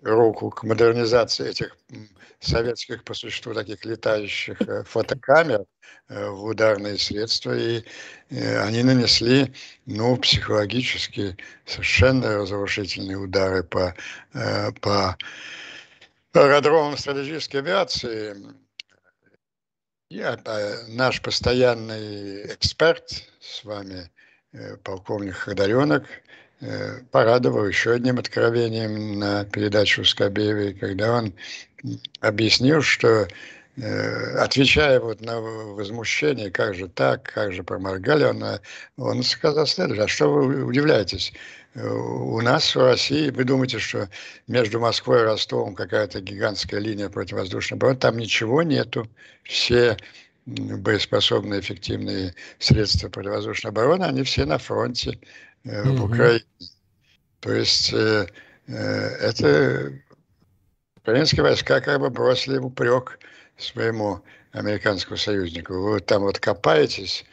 руку 0.02 0.50
к 0.50 0.64
модернизации 0.64 1.50
этих 1.50 1.78
советских 2.40 3.04
по 3.04 3.14
существу 3.14 3.54
таких 3.54 3.84
летающих 3.86 4.62
э, 4.62 4.84
фотокамер 4.84 5.66
э, 6.08 6.30
в 6.30 6.46
ударные 6.46 6.98
средства, 6.98 7.58
и 7.58 7.84
э, 8.30 8.60
они 8.62 8.84
нанесли, 8.84 9.54
ну, 9.86 10.16
психологически 10.18 11.38
совершенно 11.66 12.38
разрушительные 12.38 13.18
удары 13.18 13.64
по, 13.64 13.94
по 14.82 15.18
аэродромам 16.34 16.98
стратегической 16.98 17.60
авиации. 17.60 18.38
Я, 20.10 20.40
наш 20.88 21.22
постоянный 21.22 22.54
эксперт 22.54 23.10
с 23.40 23.64
вами 23.64 24.10
полковник 24.84 25.36
Ходоренок 25.36 26.06
порадовал 27.12 27.66
еще 27.68 27.94
одним 27.94 28.20
откровением 28.20 29.18
на 29.18 29.46
передачу 29.46 30.04
Скобеевой, 30.04 30.74
когда 30.74 31.18
он 31.18 31.34
объяснил, 32.20 32.82
что 32.82 33.28
э, 33.78 34.38
отвечая 34.38 35.00
вот 35.00 35.22
на 35.22 35.40
возмущение, 35.40 36.52
как 36.52 36.76
же 36.76 36.90
так, 36.90 37.24
как 37.24 37.54
же 37.54 37.64
проморгали, 37.64 38.26
он, 38.26 38.44
он 38.98 39.24
сказал 39.24 39.66
следующее, 39.68 40.06
а 40.06 40.08
что 40.10 40.32
вы 40.32 40.64
удивляетесь? 40.66 41.34
У 41.76 42.42
нас 42.42 42.76
в 42.76 42.84
России, 42.84 43.30
вы 43.30 43.44
думаете, 43.44 43.78
что 43.78 44.10
между 44.48 44.80
Москвой 44.80 45.20
и 45.20 45.24
Ростовом 45.24 45.76
какая-то 45.76 46.20
гигантская 46.20 46.80
линия 46.80 47.10
противовоздушной 47.10 47.78
обороны, 47.78 48.00
там 48.00 48.18
ничего 48.18 48.64
нету. 48.64 49.08
Все 49.44 49.96
боеспособные, 50.46 51.60
эффективные 51.60 52.34
средства 52.58 53.08
противовоздушной 53.10 53.72
обороны, 53.72 54.04
они 54.06 54.24
все 54.24 54.46
на 54.46 54.58
фронте 54.58 55.20
э, 55.64 55.84
в 55.84 56.04
Украине. 56.06 56.46
То 57.40 57.52
есть 57.52 57.94
э, 57.94 58.28
э, 58.68 58.74
это 58.74 59.94
украинские 60.98 61.44
войска 61.44 61.82
как 61.82 62.00
бы 62.00 62.10
бросили 62.10 62.58
в 62.58 62.66
упрек 62.68 63.20
своему 63.58 64.22
американскому 64.52 65.18
союзнику. 65.18 65.74
Вы 65.74 66.00
там 66.00 66.24
вот 66.24 66.40
копаетесь 66.40 67.26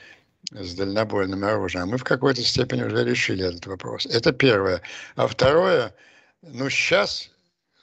с 0.53 0.75
дальнобойным 0.75 1.45
оружием, 1.45 1.85
а 1.85 1.87
мы 1.87 1.99
в 1.99 2.05
какой-то 2.05 2.43
степени 2.43 2.83
уже 2.83 3.05
решили 3.05 3.45
этот 3.47 3.67
вопрос. 3.67 4.07
Это 4.07 4.33
первое. 4.33 4.81
А 5.17 5.27
второе, 5.27 5.95
ну 6.43 6.71
сейчас 6.71 7.31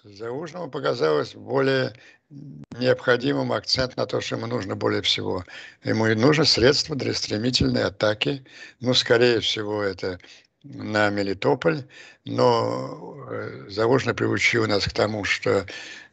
Заружному 0.03 0.69
показалось 0.69 1.33
более 1.33 1.93
необходимым 2.77 3.51
акцент 3.51 3.97
на 3.97 4.05
то, 4.05 4.21
что 4.21 4.35
ему 4.35 4.47
нужно 4.47 4.75
более 4.75 5.01
всего. 5.01 5.43
Ему 5.83 6.07
и 6.07 6.15
нужно 6.15 6.45
средства 6.45 6.95
для 6.95 7.13
стремительной 7.13 7.83
атаки. 7.83 8.43
Ну, 8.79 8.93
скорее 8.93 9.39
всего, 9.39 9.81
это 9.81 10.19
на 10.63 11.09
Мелитополь, 11.09 11.83
но 12.25 13.17
э, 13.29 13.65
Завужный 13.69 14.13
приучил 14.13 14.65
нас 14.67 14.85
к 14.85 14.93
тому, 14.93 15.23
что 15.23 15.65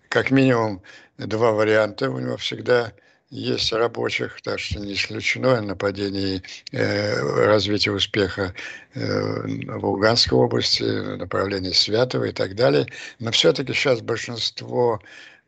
как 0.09 0.31
минимум 0.31 0.83
два 1.19 1.53
варианта 1.53 2.11
у 2.11 2.19
него 2.19 2.37
всегда 2.37 2.93
есть 3.31 3.73
рабочих, 3.73 4.41
так 4.43 4.59
что 4.59 4.81
не 4.81 4.95
исключено 4.95 5.61
нападение 5.63 6.43
э, 6.73 7.47
развитие 7.47 7.95
успеха 7.95 8.53
э, 8.95 9.43
в 9.79 9.87
Луганской 9.87 10.37
области, 10.37 10.83
направлении 11.17 11.71
Святого 11.71 12.25
и 12.25 12.33
так 12.33 12.57
далее. 12.57 12.87
Но 13.21 13.31
все-таки 13.31 13.73
сейчас 13.73 14.01
большинство 14.01 15.01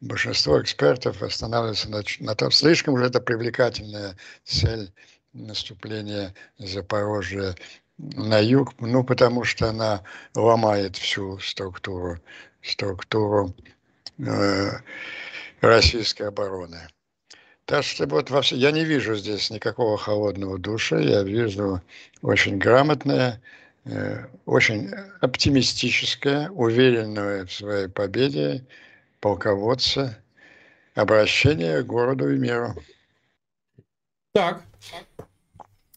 большинство 0.03 0.61
экспертов 0.61 1.23
останавливается 1.23 1.89
на, 1.89 2.03
на 2.21 2.35
том, 2.35 2.51
слишком 2.51 2.99
же 2.99 3.05
это 3.07 3.21
привлекательная 3.21 4.17
цель 4.45 4.93
наступления 5.33 6.35
Запорожья 6.59 7.55
на 7.99 8.41
юг, 8.41 8.75
ну, 8.81 9.05
потому 9.05 9.45
что 9.45 9.71
она 9.71 10.03
ломает 10.35 10.97
всю 10.97 11.39
структуру, 11.39 12.19
структуру 12.61 13.55
э, 14.19 14.71
российской 15.61 16.25
обороны. 16.25 16.89
Так 17.65 17.85
что 17.85 18.07
вот 18.07 18.29
я 18.51 18.73
не 18.73 18.85
вижу 18.85 19.15
здесь 19.15 19.51
никакого 19.51 19.97
холодного 19.97 20.59
душа, 20.59 20.99
я 20.99 21.23
вижу 21.23 21.81
очень 22.23 22.59
грамотное, 22.59 23.41
э, 23.85 24.27
очень 24.47 24.91
оптимистическое, 25.21 26.51
уверенное 26.51 27.47
в 27.47 27.53
своей 27.53 27.89
победе 27.89 28.67
полководца, 29.23 30.23
обращение 30.95 31.83
к 31.83 31.87
городу 31.87 32.31
и 32.35 32.39
миру. 32.39 32.75
Так, 34.33 34.65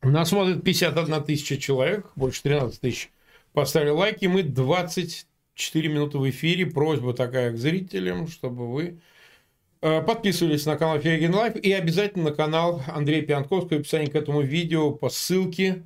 нас 0.01 0.29
смотрит 0.29 0.63
51 0.63 1.23
тысяча 1.23 1.57
человек, 1.57 2.09
больше 2.15 2.43
13 2.43 2.79
тысяч 2.79 3.11
поставили 3.51 3.89
лайки. 3.89 4.27
Мы 4.27 4.43
24 4.43 5.89
минуты 5.89 6.19
в 6.19 6.29
эфире. 6.29 6.67
Просьба 6.67 7.13
такая 7.13 7.51
к 7.51 7.57
зрителям, 7.57 8.27
чтобы 8.27 8.71
вы 8.71 8.99
э, 9.81 10.01
подписывались 10.03 10.65
на 10.67 10.77
канал 10.77 10.99
Фейгин 10.99 11.33
Live 11.33 11.55
и 11.55 11.71
обязательно 11.71 12.25
на 12.25 12.35
канал 12.35 12.83
Андрея 12.87 13.23
Пионтковского. 13.23 13.77
В 13.77 13.81
описании 13.81 14.07
к 14.07 14.15
этому 14.15 14.41
видео 14.41 14.91
по 14.91 15.09
ссылке 15.09 15.83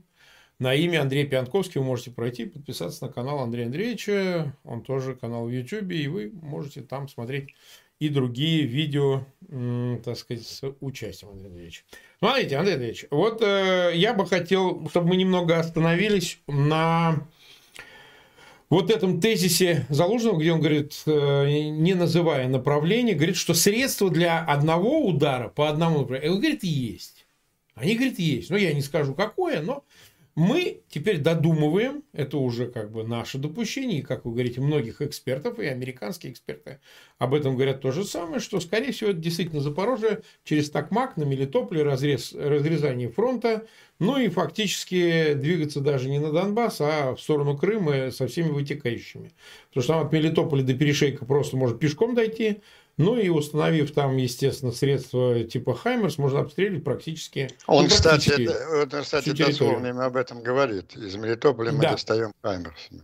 на 0.59 0.75
имя 0.75 1.01
Андрей 1.01 1.25
Пионтковский 1.25 1.79
вы 1.79 1.87
можете 1.87 2.11
пройти, 2.11 2.45
подписаться 2.45 3.05
на 3.05 3.11
канал 3.11 3.39
Андрея 3.39 3.67
Андреевича. 3.67 4.55
Он 4.65 4.83
тоже 4.83 5.15
канал 5.15 5.45
в 5.45 5.49
YouTube, 5.49 5.91
и 5.91 6.07
вы 6.07 6.31
можете 6.41 6.81
там 6.81 7.07
смотреть 7.07 7.55
и 7.99 8.07
другие 8.09 8.63
видео, 8.63 9.25
так 10.03 10.17
сказать, 10.17 10.45
с 10.45 10.61
участием 10.79 11.31
Андрея 11.31 11.49
Андреевича. 11.49 11.83
Смотрите, 12.19 12.57
Андрей 12.57 12.73
Андреевич, 12.75 13.05
вот 13.09 13.41
э, 13.41 13.91
я 13.95 14.13
бы 14.13 14.25
хотел, 14.25 14.87
чтобы 14.89 15.09
мы 15.09 15.17
немного 15.17 15.59
остановились 15.59 16.39
на 16.47 17.27
вот 18.69 18.91
этом 18.91 19.19
тезисе 19.19 19.85
Залужного, 19.89 20.39
где 20.39 20.51
он 20.51 20.59
говорит, 20.59 21.01
э, 21.05 21.69
не 21.69 21.93
называя 21.93 22.47
направление, 22.47 23.15
говорит, 23.15 23.35
что 23.35 23.53
средства 23.53 24.09
для 24.09 24.43
одного 24.45 25.05
удара 25.05 25.49
по 25.49 25.69
одному 25.69 25.99
направлению, 25.99 26.35
он 26.35 26.41
говорит, 26.41 26.63
есть. 26.63 27.25
Они 27.75 27.95
говорят, 27.95 28.19
есть. 28.19 28.49
Ну, 28.49 28.57
я 28.57 28.73
не 28.73 28.81
скажу, 28.81 29.13
какое, 29.13 29.61
но 29.61 29.83
мы 30.39 30.83
теперь 30.87 31.17
додумываем, 31.17 32.03
это 32.13 32.37
уже 32.37 32.67
как 32.67 32.93
бы 32.93 33.03
наше 33.03 33.37
допущение, 33.37 33.99
и, 33.99 34.01
как 34.01 34.23
вы 34.23 34.31
говорите, 34.31 34.61
многих 34.61 35.01
экспертов, 35.01 35.59
и 35.59 35.65
американские 35.65 36.31
эксперты 36.31 36.79
об 37.17 37.33
этом 37.33 37.55
говорят 37.55 37.81
то 37.81 37.91
же 37.91 38.05
самое, 38.05 38.39
что, 38.39 38.61
скорее 38.61 38.93
всего, 38.93 39.09
это 39.09 39.19
действительно 39.19 39.59
Запорожье 39.61 40.21
через 40.45 40.71
Токмак 40.71 41.17
на 41.17 41.25
Мелитополе, 41.25 41.83
разрез, 41.83 42.31
разрезание 42.31 43.09
фронта, 43.09 43.67
ну 43.99 44.17
и 44.17 44.29
фактически 44.29 45.33
двигаться 45.33 45.81
даже 45.81 46.09
не 46.09 46.19
на 46.19 46.31
Донбасс, 46.31 46.77
а 46.79 47.15
в 47.15 47.21
сторону 47.21 47.57
Крыма 47.57 48.09
со 48.11 48.27
всеми 48.27 48.47
вытекающими. 48.47 49.33
Потому 49.67 49.83
что 49.83 49.93
там 49.93 50.07
от 50.07 50.13
Мелитополя 50.13 50.63
до 50.63 50.73
Перешейка 50.73 51.25
просто 51.25 51.57
может 51.57 51.79
пешком 51.79 52.15
дойти, 52.15 52.61
ну 52.99 53.17
и 53.17 53.29
установив 53.29 53.91
там, 53.91 54.17
естественно, 54.17 54.73
средства 54.73 55.41
типа 55.45 55.73
Хаймерс, 55.73 56.17
можно 56.17 56.41
обстрелить 56.41 56.83
практически. 56.83 57.49
Он, 57.65 57.83
ну, 57.83 57.89
кстати, 57.89 58.29
это, 58.29 58.97
он, 58.97 59.03
кстати, 59.03 59.31
дословно 59.31 60.05
об 60.05 60.17
этом 60.17 60.43
говорит. 60.43 60.97
Из 60.97 61.15
Мелитополя 61.15 61.71
мы 61.71 61.81
да. 61.81 61.91
достаем 61.91 62.33
Хаймерсами. 62.43 63.03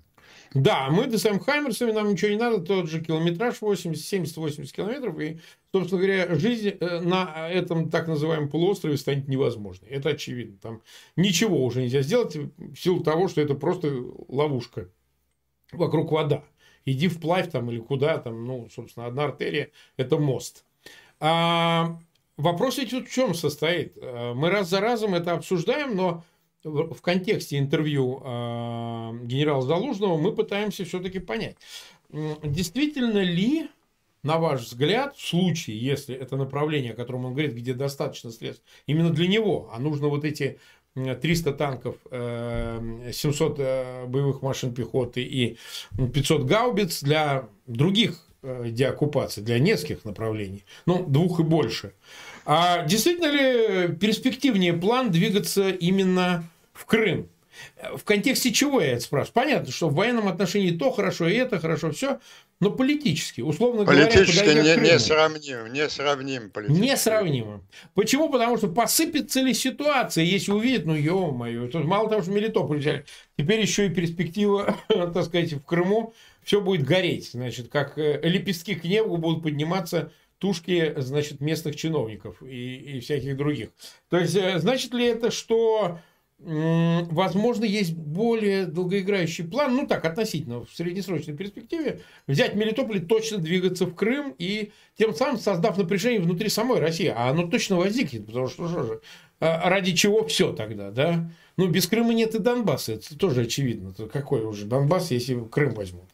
Да, 0.54 0.90
мы 0.90 1.08
достаем 1.08 1.40
Хаймерсами, 1.40 1.94
нам 1.94 2.10
ничего 2.10 2.32
не 2.32 2.38
надо, 2.38 2.60
тот 2.60 2.90
же 2.90 3.00
километраж 3.00 3.56
70-80 3.62 4.66
километров, 4.74 5.18
и, 5.20 5.40
собственно 5.74 6.02
говоря, 6.02 6.36
жизнь 6.36 6.74
э, 6.78 7.00
на 7.00 7.50
этом 7.50 7.90
так 7.90 8.10
называемом 8.10 8.50
полуострове 8.50 8.98
станет 8.98 9.30
невозможной. 9.30 9.90
Это 9.90 10.10
очевидно. 10.10 10.58
Там 10.62 10.82
ничего 11.16 11.64
уже 11.64 11.82
нельзя 11.82 12.02
сделать 12.02 12.36
в 12.36 12.76
силу 12.76 13.02
того, 13.02 13.30
что 13.30 13.40
это 13.40 13.56
просто 13.56 13.94
ловушка. 14.28 14.90
Вокруг 15.72 16.12
вода 16.12 16.44
иди 16.86 17.08
вплавь 17.08 17.52
там 17.52 17.70
или 17.72 17.80
куда 17.80 18.18
там, 18.18 18.46
ну, 18.46 18.70
собственно, 18.70 19.08
одна 19.08 19.26
артерия– 19.26 19.72
это 19.98 20.18
мост. 20.18 20.64
А 21.20 22.00
вопрос 22.38 22.78
ведь 22.78 22.94
в 22.94 23.12
чем 23.12 23.34
состоит? 23.34 23.98
А, 24.02 24.34
мы 24.34 24.50
раз 24.50 24.70
за 24.70 24.80
разом 24.80 25.16
это 25.16 25.34
обсуждаем, 25.34 25.96
но 25.96 26.24
в 26.64 27.02
контексте 27.02 27.60
интервью 27.60 28.22
а, 28.24 29.14
генерала 29.24 29.62
Залужного 29.62 30.18
мы 30.18 30.34
пытаемся 30.34 30.86
все-таки 30.86 31.20
понять, 31.20 31.58
действительно 32.10 33.20
ли, 33.20 33.70
на 34.24 34.38
ваш 34.38 34.62
взгляд, 34.62 35.16
в 35.16 35.28
случае, 35.28 35.80
если 35.80 36.16
это 36.16 36.38
направление, 36.38 36.94
о 36.94 36.96
котором 36.96 37.26
он 37.26 37.34
говорит, 37.34 37.54
где 37.54 37.74
достаточно 37.74 38.32
средств, 38.32 38.64
именно 38.88 39.12
для 39.12 39.28
него, 39.28 39.70
а 39.72 39.80
нужно 39.80 40.08
вот 40.08 40.26
эти 40.26 40.60
300 40.96 41.52
танков, 41.54 41.96
700 42.10 42.10
э, 43.60 43.64
э, 43.64 44.06
боевых 44.08 44.42
машин 44.42 44.74
пехоты 44.74 45.22
и 45.22 45.58
500 46.14 46.44
гаубиц 46.44 47.04
для 47.04 47.50
других 47.68 48.26
э, 48.44 48.70
деоккупаций, 48.70 49.44
для 49.44 49.60
нескольких 49.60 50.06
направлений, 50.06 50.64
ну, 50.86 51.06
двух 51.06 51.42
и 51.42 51.44
больше. 51.44 51.94
А 52.46 52.86
действительно 52.86 53.30
ли 53.30 53.94
перспективнее 53.96 54.74
план 54.74 55.12
двигаться 55.12 55.70
именно 55.70 56.50
в 56.72 56.86
Крым? 56.86 57.28
В 57.96 58.04
контексте 58.04 58.52
чего 58.52 58.82
я 58.82 58.94
это 58.94 59.02
спрашиваю? 59.02 59.34
Понятно, 59.34 59.72
что 59.72 59.90
в 59.90 59.96
военном 59.96 60.28
отношении 60.28 60.72
то 60.72 60.92
хорошо, 60.92 61.28
и 61.28 61.36
это 61.36 61.60
хорошо, 61.60 61.92
все, 61.92 62.20
но 62.60 62.72
политически, 62.72 63.42
условно 63.42 63.86
политически 63.86 64.44
говоря, 64.44 64.76
не, 64.76 64.82
не 64.82 65.00
сравним, 65.00 65.74
не 65.74 65.90
сравним 65.90 66.50
политически. 66.50 66.82
Не 66.82 66.98
сравнимо. 66.98 67.62
Почему? 67.94 68.30
Потому 68.30 68.58
что 68.58 68.70
посыпется 68.70 69.42
ли 69.42 69.54
ситуация, 69.54 70.24
если 70.24 70.52
увидят, 70.52 70.86
ну, 70.86 70.96
ё-моё, 70.96 71.68
то 71.68 71.80
мало 71.80 72.10
того, 72.10 72.22
что 72.22 72.32
Мелитополь 72.32 72.80
взяли, 72.80 73.06
теперь 73.38 73.62
еще 73.62 73.88
и 73.88 73.90
перспектива, 73.90 74.78
так 74.88 75.26
сказать, 75.26 75.54
в 75.54 75.64
Крыму, 75.64 76.14
все 76.44 76.62
будет 76.62 76.86
гореть, 76.86 77.32
значит, 77.32 77.70
как 77.70 77.98
э, 77.98 78.22
лепестки 78.24 78.76
к 78.76 78.84
небу 78.84 79.18
будут 79.18 79.44
подниматься 79.44 80.12
тушки, 80.38 80.94
значит, 80.98 81.42
местных 81.42 81.76
чиновников 81.76 82.42
и, 82.44 82.98
и 82.98 83.00
всяких 83.00 83.36
других. 83.36 83.70
То 84.10 84.18
есть, 84.18 84.36
э, 84.36 84.60
значит 84.60 84.94
ли 84.94 85.06
это, 85.06 85.32
что 85.32 86.00
возможно, 86.38 87.64
есть 87.64 87.94
более 87.94 88.66
долгоиграющий 88.66 89.46
план, 89.46 89.76
ну 89.76 89.88
так, 89.88 90.04
относительно, 90.06 90.66
в 90.66 90.70
среднесрочной 90.74 91.36
перспективе, 91.36 92.02
взять 92.28 92.56
Мелитополь 92.56 92.98
и 92.98 93.02
точно 93.02 93.38
двигаться 93.38 93.86
в 93.86 93.96
Крым, 93.96 94.36
и 94.38 94.72
тем 94.98 95.16
самым 95.16 95.40
создав 95.40 95.78
напряжение 95.78 96.22
внутри 96.22 96.50
самой 96.50 96.80
России. 96.80 97.12
А 97.16 97.30
оно 97.30 97.48
точно 97.48 97.78
возникнет, 97.78 98.26
потому 98.26 98.48
что, 98.48 98.68
что 98.68 98.84
же, 98.84 99.02
а 99.40 99.70
ради 99.70 99.94
чего 99.94 100.26
все 100.28 100.52
тогда, 100.52 100.92
да? 100.92 101.32
Ну, 101.58 101.68
без 101.68 101.88
Крыма 101.88 102.14
нет 102.14 102.36
и 102.36 102.40
Донбасса, 102.40 102.94
это 102.94 103.18
тоже 103.18 103.42
очевидно. 103.42 103.94
Какой 104.12 104.44
уже 104.44 104.66
Донбасс, 104.66 105.12
если 105.12 105.42
Крым 105.46 105.74
возьмут? 105.74 106.06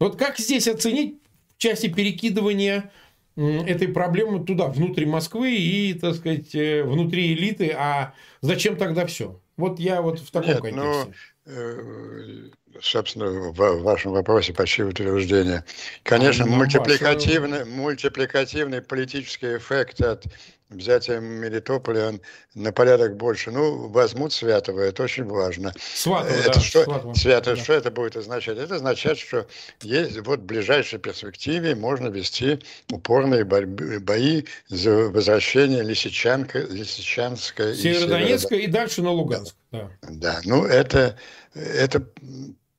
Вот 0.00 0.16
как 0.16 0.38
здесь 0.38 0.66
оценить 0.66 1.16
в 1.56 1.58
части 1.58 1.88
перекидывания 1.88 2.90
этой 3.36 3.88
проблемы 3.88 4.44
туда, 4.44 4.66
внутри 4.66 5.06
Москвы 5.06 5.54
и, 5.54 5.94
так 5.94 6.16
сказать, 6.16 6.54
э, 6.54 6.82
внутри 6.82 7.34
элиты, 7.34 7.70
а 7.70 8.14
зачем 8.40 8.76
тогда 8.76 9.06
все? 9.06 9.40
Вот 9.58 9.80
я 9.80 10.00
вот 10.00 10.20
в 10.20 10.30
таком 10.30 10.48
Нет, 10.48 10.60
контексте. 10.60 11.14
Ну, 11.44 12.80
собственно, 12.80 13.28
в 13.28 13.82
вашем 13.82 14.12
вопросе 14.12 14.54
почти 14.54 14.84
утверждение. 14.84 15.64
Конечно, 16.04 16.44
а, 16.44 16.48
мультипликативный, 16.48 17.64
мультипликативный 17.64 18.82
политический 18.82 19.56
эффект 19.56 20.00
от 20.00 20.26
взятия 20.70 21.20
Мелитополя 21.20 22.14
на 22.54 22.72
порядок 22.72 23.16
больше. 23.16 23.50
Ну, 23.50 23.88
возьмут 23.88 24.32
Святого, 24.32 24.80
это 24.80 25.02
очень 25.02 25.24
важно. 25.24 25.72
Сватого, 25.94 26.34
это 26.34 26.52
да, 26.52 26.60
что, 26.60 26.84
Сватого. 26.84 27.14
Святого, 27.14 27.56
да. 27.56 27.62
что 27.62 27.72
это 27.72 27.90
будет 27.90 28.16
означать? 28.16 28.58
Это 28.58 28.76
означает, 28.76 29.18
что 29.18 29.46
есть 29.82 30.18
вот 30.20 30.40
в 30.40 30.44
ближайшей 30.44 30.98
перспективе 30.98 31.74
можно 31.74 32.08
вести 32.08 32.60
упорные 32.90 33.44
борьбы, 33.44 34.00
бои 34.00 34.44
за 34.68 35.08
возвращение 35.08 35.82
Лисичанка, 35.82 36.60
Лисичанска 36.60 37.74
Северодонецка 37.74 38.54
и, 38.54 38.64
и 38.64 38.66
дальше 38.66 39.02
на 39.02 39.10
Луганск. 39.10 39.54
Да, 39.70 39.90
да 40.02 40.40
ну 40.44 40.64
это, 40.64 41.18
это 41.54 42.06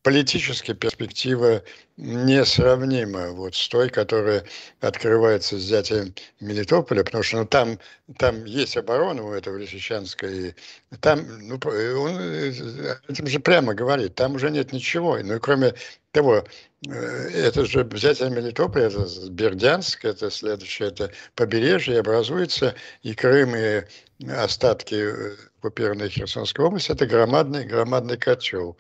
политическая 0.04 0.74
перспектива 0.74 1.62
несравнима 1.98 3.32
вот 3.32 3.56
с 3.56 3.68
той, 3.68 3.90
которая 3.90 4.46
открывается 4.80 5.58
с 5.58 5.64
взятием 5.64 6.14
Мелитополя, 6.40 7.04
потому 7.04 7.24
что 7.24 7.38
ну, 7.38 7.46
там, 7.46 7.80
там 8.18 8.46
есть 8.46 8.78
оборона 8.78 9.24
у 9.24 9.34
этого 9.34 9.58
Лисичанска, 9.58 10.28
и 10.28 10.54
там, 11.02 11.26
ну, 11.48 11.60
он 11.66 12.20
этим 12.20 13.28
же 13.28 13.40
прямо 13.40 13.74
говорит, 13.74 14.16
там 14.16 14.36
уже 14.36 14.50
нет 14.50 14.72
ничего. 14.72 15.18
Ну 15.22 15.36
и 15.36 15.40
кроме 15.40 15.74
того, 16.14 16.46
э, 16.88 16.92
это 16.92 17.66
же 17.66 17.84
взятие 17.84 18.30
Мелитополя, 18.30 18.86
это 18.86 19.06
Бердянск, 19.30 20.06
это 20.06 20.32
следующее, 20.32 20.88
это 20.88 21.12
побережье, 21.36 22.00
образуется 22.00 22.76
и 23.04 23.14
Крым, 23.14 23.56
и 23.56 23.84
остатки 24.30 24.96
э, 24.96 25.36
оккупированной 25.60 26.10
Херсонской 26.10 26.66
области, 26.66 26.92
это 26.92 27.06
громадный, 27.06 27.66
громадный 27.66 28.18
котел. 28.18 28.78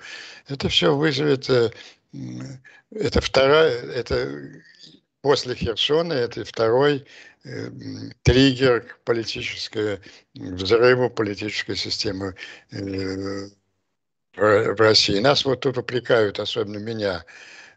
Это 0.47 0.69
все 0.69 0.95
вызовет, 0.95 1.49
э, 1.49 1.71
это 2.91 3.21
вторая, 3.21 3.71
это 3.91 4.61
после 5.21 5.55
Херсона, 5.55 6.13
это 6.13 6.43
второй 6.45 7.05
э, 7.43 7.69
триггер 8.23 8.81
к 8.81 8.99
политической, 9.03 9.99
взрыву 10.33 11.09
политической 11.09 11.75
системы 11.75 12.35
в 12.71 13.51
России. 14.35 15.19
Нас 15.19 15.43
вот 15.45 15.59
тут 15.61 15.77
упрекают, 15.77 16.39
особенно 16.39 16.77
меня, 16.77 17.25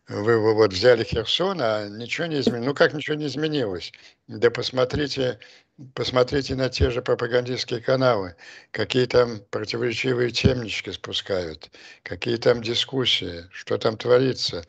вы 0.08 0.54
вот 0.54 0.72
взяли 0.72 1.04
Херсон, 1.04 1.60
а 1.60 1.88
ничего 1.88 2.26
не 2.26 2.40
изменилось. 2.40 2.66
Ну 2.66 2.74
как 2.74 2.92
ничего 2.92 3.16
не 3.16 3.26
изменилось? 3.26 3.92
Да 4.26 4.50
посмотрите, 4.50 5.38
посмотрите 5.94 6.54
на 6.54 6.68
те 6.68 6.90
же 6.90 7.02
пропагандистские 7.02 7.80
каналы, 7.80 8.36
какие 8.70 9.06
там 9.06 9.40
противоречивые 9.50 10.30
темнички 10.30 10.90
спускают, 10.90 11.70
какие 12.02 12.36
там 12.36 12.62
дискуссии, 12.62 13.44
что 13.52 13.78
там 13.78 13.96
творится, 13.96 14.64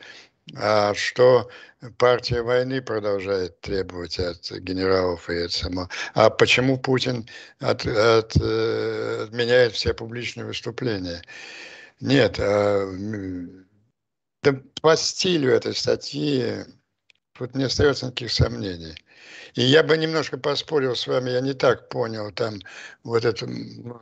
а 0.56 0.94
что 0.94 1.50
партия 1.98 2.42
войны 2.42 2.82
продолжает 2.82 3.60
требовать 3.60 4.18
от 4.18 4.50
генералов 4.52 5.28
и 5.30 5.36
от 5.36 5.52
само. 5.52 5.88
А 6.14 6.30
почему 6.30 6.78
Путин 6.78 7.28
от, 7.60 7.86
от, 7.86 8.36
э, 8.40 9.24
отменяет 9.24 9.72
все 9.72 9.94
публичные 9.94 10.46
выступления? 10.46 11.22
Нет, 12.00 12.38
а 12.38 12.90
да 14.42 14.60
по 14.82 14.96
стилю 14.96 15.50
этой 15.50 15.74
статьи 15.74 16.64
тут 17.32 17.54
не 17.54 17.64
остается 17.64 18.06
никаких 18.06 18.30
сомнений. 18.30 18.94
И 19.54 19.62
я 19.62 19.82
бы 19.82 19.96
немножко 19.96 20.38
поспорил 20.38 20.96
с 20.96 21.06
вами, 21.06 21.30
я 21.30 21.40
не 21.40 21.54
так 21.54 21.88
понял 21.88 22.32
там 22.32 22.58
вот 23.04 23.24
это, 23.24 23.46
ну, 23.46 24.00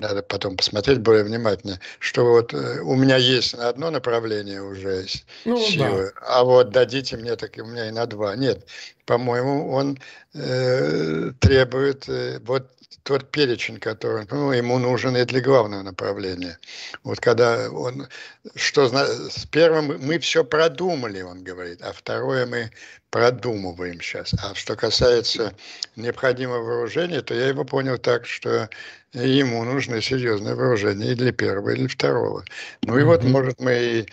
надо 0.00 0.22
потом 0.22 0.56
посмотреть 0.56 0.98
более 0.98 1.24
внимательно, 1.24 1.80
что 1.98 2.24
вот 2.24 2.52
э, 2.52 2.80
у 2.80 2.94
меня 2.94 3.16
есть 3.16 3.56
на 3.56 3.68
одно 3.68 3.90
направление 3.90 4.62
уже 4.62 5.06
ну, 5.44 5.58
силы, 5.58 6.12
да. 6.14 6.26
а 6.26 6.44
вот 6.44 6.70
дадите 6.70 7.16
мне, 7.16 7.36
так 7.36 7.56
и 7.56 7.62
у 7.62 7.66
меня 7.66 7.88
и 7.88 7.92
на 7.92 8.06
два. 8.06 8.34
Нет, 8.36 8.66
по-моему, 9.06 9.70
он 9.70 9.98
э, 10.34 11.30
требует 11.40 12.08
э, 12.08 12.40
вот 12.40 12.70
тот 13.04 13.30
перечень, 13.30 13.78
который 13.78 14.26
ну, 14.30 14.50
ему 14.52 14.78
нужен 14.78 15.16
и 15.16 15.24
для 15.24 15.40
главного 15.40 15.82
направления. 15.82 16.58
Вот 17.04 17.20
когда 17.20 17.70
он, 17.70 18.08
что 18.56 18.88
с 18.88 19.46
первым 19.46 19.98
мы 20.00 20.18
все 20.18 20.42
продумали, 20.42 21.20
он 21.20 21.44
говорит, 21.44 21.82
а 21.82 21.92
второе 21.92 22.46
мы 22.46 22.70
продумываем 23.10 24.00
сейчас. 24.00 24.34
А 24.42 24.54
что 24.54 24.74
касается 24.74 25.54
необходимого 25.96 26.62
вооружения, 26.62 27.20
то 27.20 27.34
я 27.34 27.48
его 27.48 27.64
понял 27.64 27.98
так, 27.98 28.26
что 28.26 28.70
ему 29.12 29.62
нужно 29.64 30.00
серьезное 30.00 30.54
вооружение 30.54 31.12
и 31.12 31.14
для 31.14 31.32
первого, 31.32 31.70
и 31.70 31.76
для 31.76 31.88
второго. 31.88 32.42
Ну 32.82 32.98
и 32.98 33.02
mm-hmm. 33.02 33.04
вот, 33.04 33.24
может, 33.24 33.60
мы 33.60 33.74
и 33.74 34.06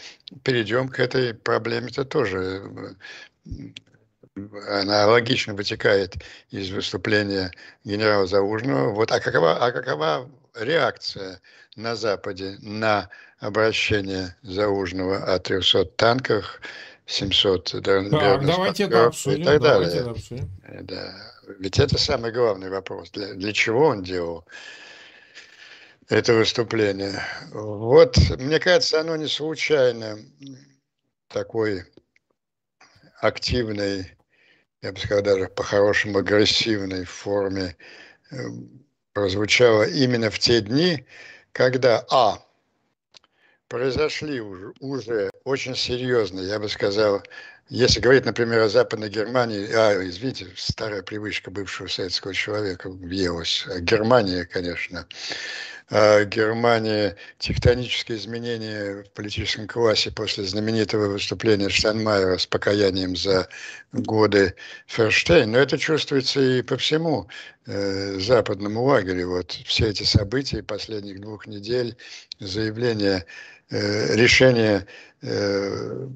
перейдем 0.44 0.90
к 0.90 1.00
этой 1.00 1.34
проблеме-то 1.34 2.04
тоже 2.04 2.62
она 4.36 5.08
логично 5.08 5.54
вытекает 5.54 6.16
из 6.50 6.72
выступления 6.72 7.52
генерала 7.84 8.28
Заужного. 8.28 8.94
Вот, 8.94 9.12
а 9.12 9.20
какова, 9.20 9.58
а 9.58 9.72
какова 9.72 10.30
реакция 10.56 11.42
на 11.76 11.96
Западе 11.96 12.58
на 12.62 13.10
обращение 13.40 14.36
Заужного 14.42 15.18
о 15.18 15.40
300 15.40 15.86
танках, 15.86 16.62
700 17.08 17.84
так, 17.84 18.10
давайте 18.10 18.84
это 18.84 19.08
обсудим, 19.08 19.42
и 19.42 19.46
так 19.46 19.62
далее. 19.62 19.90
Это 19.90 20.10
обсудим. 20.12 20.50
Да. 20.84 21.14
Ведь 21.60 21.80
это 21.80 21.98
самый 21.98 22.32
главный 22.32 22.70
вопрос. 22.70 23.12
Для, 23.12 23.34
для 23.34 23.52
чего 23.52 23.88
он 23.88 24.04
делал 24.04 24.46
это 26.08 26.34
выступление? 26.34 27.22
Вот, 27.52 28.18
мне 28.38 28.60
кажется, 28.60 29.02
оно 29.02 29.18
не 29.18 29.28
случайно 29.28 30.20
такой 31.28 31.84
активной 33.20 34.16
я 34.82 34.92
бы 34.92 35.00
сказал, 35.00 35.24
даже 35.24 35.48
по-хорошему 35.48 36.20
агрессивной 36.20 37.06
форме 37.06 37.76
э, 38.32 38.36
прозвучало 39.14 39.84
именно 39.84 40.30
в 40.32 40.40
те 40.40 40.62
дни, 40.62 41.06
когда, 41.52 42.04
а, 42.10 42.40
произошли 43.68 44.42
уже, 44.42 44.74
уже 44.80 45.30
очень 45.44 45.76
серьезные, 45.76 46.48
я 46.48 46.60
бы 46.60 46.68
сказал, 46.68 47.22
если 47.72 48.02
говорить, 48.02 48.26
например, 48.26 48.60
о 48.60 48.68
Западной 48.68 49.10
Германии, 49.10 49.66
а, 49.74 50.06
извините, 50.06 50.48
старая 50.58 51.04
привычка 51.04 51.52
бывшего 51.52 51.88
советского 51.88 52.34
человека 52.34 52.90
въелась, 52.90 53.66
Германия, 53.80 54.44
конечно, 54.44 55.08
а, 55.90 56.26
Германии 56.26 57.16
тектонические 57.38 58.18
изменения 58.18 59.04
в 59.04 59.12
политическом 59.12 59.70
классе 59.70 60.12
после 60.12 60.44
знаменитого 60.44 61.08
выступления 61.14 61.70
Штайнмайера 61.70 62.38
с 62.40 62.46
покаянием 62.46 63.16
за 63.16 63.48
годы 63.94 64.54
Ферштейн. 64.88 65.50
Но 65.50 65.58
это 65.58 65.78
чувствуется 65.78 66.42
и 66.42 66.62
по 66.64 66.76
всему 66.76 67.30
э, 67.68 68.20
западному 68.20 68.84
лагерю. 68.84 69.30
Вот 69.30 69.52
все 69.52 69.88
эти 69.88 70.04
события 70.04 70.62
последних 70.62 71.22
двух 71.22 71.48
недель, 71.48 71.96
заявления 72.42 73.26
решение 73.72 74.86
э, 75.22 76.08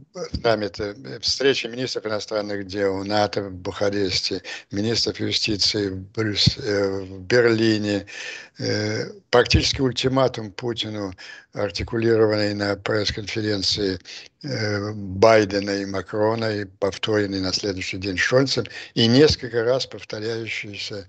саммита, 0.42 0.96
встречи 1.22 1.68
министров 1.68 2.06
иностранных 2.06 2.68
дел 2.68 3.04
НАТО 3.04 3.44
в 3.44 3.54
Бухаресте, 3.54 4.42
министров 4.72 5.20
юстиции 5.20 5.90
в, 5.90 6.00
Брюс, 6.12 6.58
э, 6.58 7.02
в 7.02 7.22
Берлине, 7.22 8.06
практически 9.32 9.82
ультиматум 9.82 10.52
Путину, 10.52 11.14
артикулированный 11.54 12.54
на 12.54 12.76
пресс-конференции 12.78 14.00
Байдена 14.42 15.72
и 15.72 15.86
Макрона 15.86 16.62
и 16.62 16.66
повторенный 16.66 17.42
на 17.42 17.52
следующий 17.52 17.98
день 17.98 18.18
Шольцем, 18.18 18.66
и 18.94 19.08
несколько 19.08 19.64
раз 19.64 19.86
повторяющийся, 19.86 21.08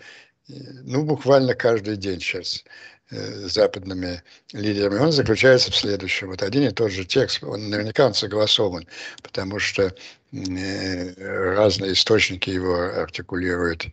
ну, 0.49 1.05
буквально 1.05 1.55
каждый 1.55 1.97
день 1.97 2.21
сейчас 2.21 2.65
Э, 3.09 3.47
западными 3.47 4.21
лидерами, 4.53 4.99
он 4.99 5.13
заключается 5.13 5.71
в 5.71 5.77
следующем. 5.77 6.27
Вот 6.29 6.43
один 6.43 6.65
и 6.65 6.73
тот 6.73 6.91
же 6.91 7.05
текст, 7.05 7.45
он 7.45 7.71
наверняка 7.71 8.05
он 8.05 8.15
согласован, 8.15 8.89
потому 9.23 9.61
что 9.61 9.95
э, 10.33 11.55
разные 11.55 11.93
источники 11.93 12.51
его 12.51 12.75
артикулируют 12.75 13.87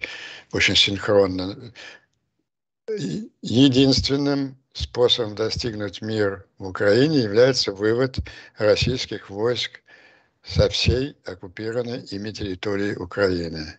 очень 0.52 0.76
синхронно. 0.76 1.72
Единственным 3.44 4.58
способом 4.74 5.36
достигнуть 5.36 6.02
мир 6.02 6.48
в 6.58 6.66
Украине 6.66 7.20
является 7.20 7.72
вывод 7.72 8.18
российских 8.58 9.30
войск 9.30 9.82
со 10.42 10.70
всей 10.70 11.16
оккупированной 11.24 12.00
ими 12.06 12.32
территории 12.32 12.96
Украины. 12.96 13.78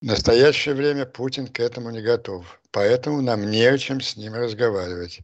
В 0.00 0.04
настоящее 0.04 0.76
время 0.76 1.06
Путин 1.06 1.48
к 1.48 1.58
этому 1.58 1.90
не 1.90 2.00
готов, 2.00 2.60
поэтому 2.70 3.20
нам 3.20 3.50
не 3.50 3.64
о 3.64 3.76
чем 3.76 4.00
с 4.00 4.16
ним 4.16 4.34
разговаривать. 4.34 5.20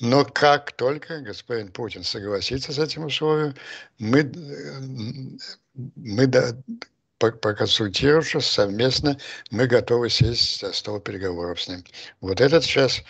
Но 0.00 0.22
как 0.26 0.72
только 0.72 1.20
господин 1.20 1.72
Путин 1.72 2.04
согласится 2.04 2.74
с 2.74 2.78
этим 2.78 3.06
условием, 3.06 3.54
мы, 3.98 4.30
мы 5.96 6.30
проконсультировавшись 7.16 8.44
совместно, 8.44 9.16
мы 9.50 9.66
готовы 9.66 10.10
сесть 10.10 10.60
за 10.60 10.74
стол 10.74 11.00
переговоров 11.00 11.62
с 11.62 11.68
ним. 11.68 11.82
Вот 12.20 12.42
это 12.42 12.60
сейчас 12.60 13.02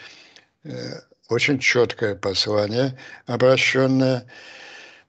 э, 0.62 1.00
очень 1.28 1.58
четкое 1.58 2.14
послание, 2.14 2.96
обращенное 3.26 4.24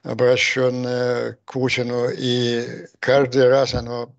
обращенное 0.02 1.38
к 1.46 1.54
Путину, 1.54 2.10
и 2.10 2.88
каждый 3.00 3.50
раз 3.50 3.74
оно 3.74 4.16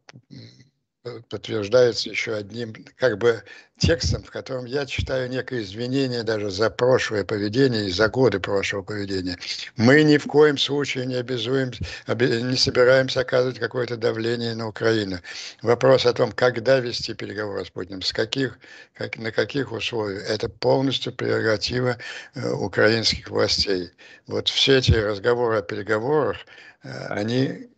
подтверждается 1.30 2.10
еще 2.10 2.34
одним 2.34 2.74
как 2.96 3.16
бы 3.16 3.42
текстом, 3.78 4.22
в 4.22 4.30
котором 4.30 4.66
я 4.66 4.84
читаю 4.84 5.30
некое 5.30 5.62
извинение 5.62 6.22
даже 6.22 6.50
за 6.50 6.68
прошлое 6.68 7.24
поведение 7.24 7.88
и 7.88 7.90
за 7.90 8.08
годы 8.08 8.38
прошлого 8.38 8.82
поведения. 8.82 9.38
Мы 9.76 10.02
ни 10.02 10.18
в 10.18 10.26
коем 10.26 10.58
случае 10.58 11.06
не 11.06 11.14
обязуем, 11.14 11.70
не 12.06 12.56
собираемся 12.56 13.20
оказывать 13.20 13.58
какое-то 13.58 13.96
давление 13.96 14.54
на 14.54 14.68
Украину. 14.68 15.20
Вопрос 15.62 16.04
о 16.04 16.12
том, 16.12 16.32
когда 16.32 16.80
вести 16.80 17.14
переговоры 17.14 17.64
с 17.64 17.70
Путиным, 17.70 18.02
с 18.02 18.12
каких, 18.12 18.58
как, 18.92 19.16
на 19.16 19.32
каких 19.32 19.72
условиях, 19.72 20.28
это 20.28 20.50
полностью 20.50 21.14
прерогатива 21.14 21.96
э, 22.34 22.50
украинских 22.50 23.30
властей. 23.30 23.90
Вот 24.26 24.48
все 24.48 24.78
эти 24.78 24.92
разговоры 24.92 25.58
о 25.58 25.62
переговорах, 25.62 26.36
э, 26.82 27.06
они 27.08 27.70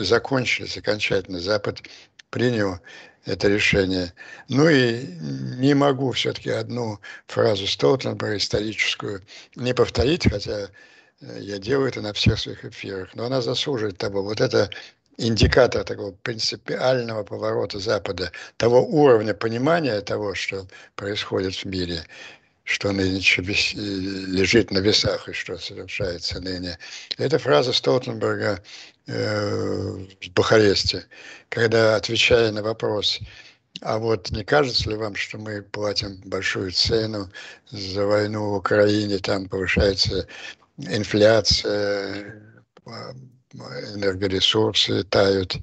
закончились 0.00 0.76
окончательно. 0.76 1.40
Запад 1.40 1.82
принял 2.30 2.78
это 3.26 3.48
решение. 3.48 4.12
Ну 4.48 4.68
и 4.68 5.04
не 5.58 5.74
могу 5.74 6.10
все-таки 6.12 6.50
одну 6.50 7.00
фразу 7.26 7.66
Столтенберга 7.66 8.36
историческую 8.36 9.22
не 9.56 9.74
повторить, 9.74 10.28
хотя 10.30 10.68
э, 11.20 11.38
я 11.40 11.58
делаю 11.58 11.88
это 11.88 12.00
на 12.00 12.12
всех 12.12 12.38
своих 12.38 12.64
эфирах, 12.64 13.14
но 13.14 13.26
она 13.26 13.42
заслуживает 13.42 13.98
того. 13.98 14.22
Вот 14.22 14.40
это 14.40 14.70
индикатор 15.18 15.84
такого 15.84 16.12
принципиального 16.12 17.22
поворота 17.24 17.78
Запада, 17.78 18.32
того 18.56 18.82
уровня 18.86 19.34
понимания 19.34 20.00
того, 20.00 20.34
что 20.34 20.66
происходит 20.96 21.54
в 21.54 21.64
мире, 21.66 22.04
что 22.64 22.92
нынче 22.92 23.42
лежит 23.42 24.70
на 24.70 24.78
весах 24.78 25.28
и 25.28 25.32
что 25.32 25.58
совершается 25.58 26.40
ныне. 26.40 26.78
Эта 27.18 27.38
фраза 27.38 27.72
Столтенберга 27.72 28.52
э, 28.52 28.60
в 29.10 30.30
Бухаресте, 30.34 31.06
когда, 31.48 31.96
отвечая 31.96 32.52
на 32.52 32.62
вопрос, 32.62 33.18
а 33.82 33.98
вот 33.98 34.30
не 34.30 34.44
кажется 34.44 34.90
ли 34.90 34.96
вам, 34.96 35.14
что 35.16 35.38
мы 35.38 35.62
платим 35.62 36.20
большую 36.24 36.70
цену 36.70 37.30
за 37.70 38.06
войну 38.06 38.50
в 38.50 38.54
Украине, 38.54 39.18
там 39.18 39.48
повышается 39.48 40.26
инфляция, 40.76 42.40
энергоресурсы 43.94 45.02
тают. 45.04 45.56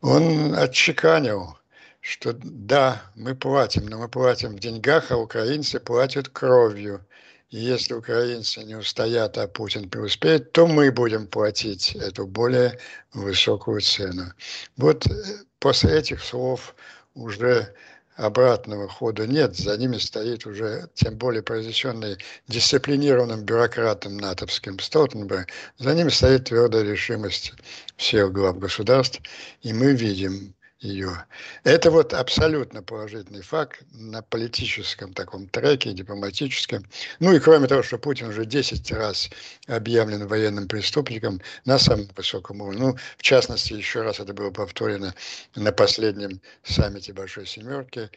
Он 0.00 0.54
отчеканил, 0.54 1.58
что 2.00 2.32
да, 2.32 3.02
мы 3.14 3.34
платим, 3.34 3.86
но 3.86 3.98
мы 3.98 4.08
платим 4.08 4.56
в 4.56 4.58
деньгах, 4.58 5.10
а 5.10 5.16
украинцы 5.16 5.78
платят 5.78 6.28
кровью. 6.28 7.04
Если 7.52 7.92
украинцы 7.92 8.64
не 8.64 8.76
устоят, 8.76 9.36
а 9.36 9.46
Путин 9.46 9.90
преуспеет, 9.90 10.52
то 10.52 10.66
мы 10.66 10.90
будем 10.90 11.26
платить 11.26 11.94
эту 11.94 12.26
более 12.26 12.78
высокую 13.12 13.82
цену. 13.82 14.32
Вот 14.78 15.06
э, 15.06 15.10
после 15.58 15.98
этих 15.98 16.24
слов 16.24 16.74
уже 17.14 17.74
обратного 18.16 18.88
хода 18.88 19.26
нет, 19.26 19.54
за 19.54 19.76
ними 19.76 19.98
стоит 19.98 20.46
уже, 20.46 20.88
тем 20.94 21.18
более 21.18 21.42
произнесенный 21.42 22.16
дисциплинированным 22.48 23.44
бюрократом 23.44 24.16
натовским 24.16 24.78
Столтенберг, 24.78 25.50
за 25.76 25.94
ними 25.94 26.08
стоит 26.08 26.46
твердая 26.46 26.84
решимость 26.84 27.52
всех 27.98 28.32
глав 28.32 28.58
государств, 28.58 29.20
и 29.60 29.74
мы 29.74 29.92
видим, 29.92 30.54
ее. 30.82 31.24
Это 31.64 31.90
вот 31.90 32.12
абсолютно 32.12 32.82
положительный 32.82 33.42
факт 33.42 33.82
на 33.92 34.22
политическом 34.22 35.12
таком 35.12 35.46
треке, 35.48 35.92
дипломатическом. 35.92 36.84
Ну 37.20 37.32
и 37.32 37.40
кроме 37.40 37.68
того, 37.68 37.82
что 37.82 37.98
Путин 37.98 38.28
уже 38.28 38.44
10 38.44 38.92
раз 38.92 39.30
объявлен 39.66 40.26
военным 40.26 40.68
преступником 40.68 41.40
на 41.64 41.78
самом 41.78 42.08
высоком 42.16 42.60
уровне. 42.60 42.80
Ну, 42.80 42.96
в 43.16 43.22
частности, 43.22 43.72
еще 43.72 44.02
раз 44.02 44.20
это 44.20 44.34
было 44.34 44.50
повторено 44.50 45.14
на 45.54 45.72
последнем 45.72 46.40
саммите 46.64 47.12
Большой 47.12 47.46
Семерки 47.46 48.10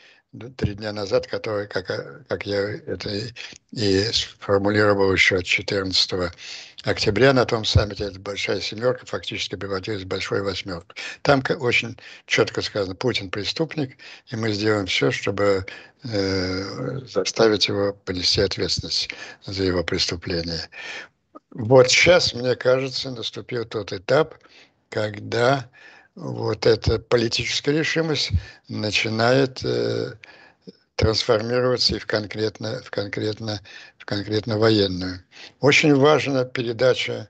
три 0.57 0.75
дня 0.75 0.91
назад, 0.91 1.27
который, 1.27 1.67
как, 1.67 1.87
как 2.27 2.45
я 2.45 2.59
это 2.59 3.09
и 3.71 4.03
сформулировал 4.11 5.11
еще 5.11 5.43
14 5.43 6.31
октября 6.83 7.33
на 7.33 7.45
том 7.45 7.65
саммите, 7.65 8.05
эта 8.05 8.19
большая 8.19 8.61
семерка 8.61 9.05
фактически 9.05 9.55
превратилась 9.55 10.03
в 10.03 10.07
большой 10.07 10.41
восьмерку. 10.41 10.93
Там 11.21 11.43
очень 11.59 11.97
четко 12.25 12.61
сказано, 12.61 12.95
Путин 12.95 13.29
преступник, 13.29 13.97
и 14.27 14.35
мы 14.35 14.53
сделаем 14.53 14.85
все, 14.85 15.11
чтобы 15.11 15.65
э, 16.03 16.99
заставить 17.07 17.67
его 17.67 17.93
понести 17.93 18.41
ответственность 18.41 19.09
за 19.45 19.63
его 19.63 19.83
преступление. 19.83 20.69
Вот 21.51 21.89
сейчас, 21.89 22.33
мне 22.33 22.55
кажется, 22.55 23.11
наступил 23.11 23.65
тот 23.65 23.93
этап, 23.93 24.35
когда 24.89 25.69
вот 26.15 26.65
эта 26.65 26.99
политическая 26.99 27.77
решимость 27.77 28.31
начинает 28.67 29.63
э, 29.63 30.13
трансформироваться 30.95 31.95
и 31.95 31.99
в 31.99 32.05
конкретно, 32.05 32.81
в 32.83 32.89
конкретно, 32.89 33.61
в 33.97 34.05
конкретно 34.05 34.57
военную. 34.57 35.23
Очень 35.59 35.93
важна 35.95 36.45
передача 36.45 37.29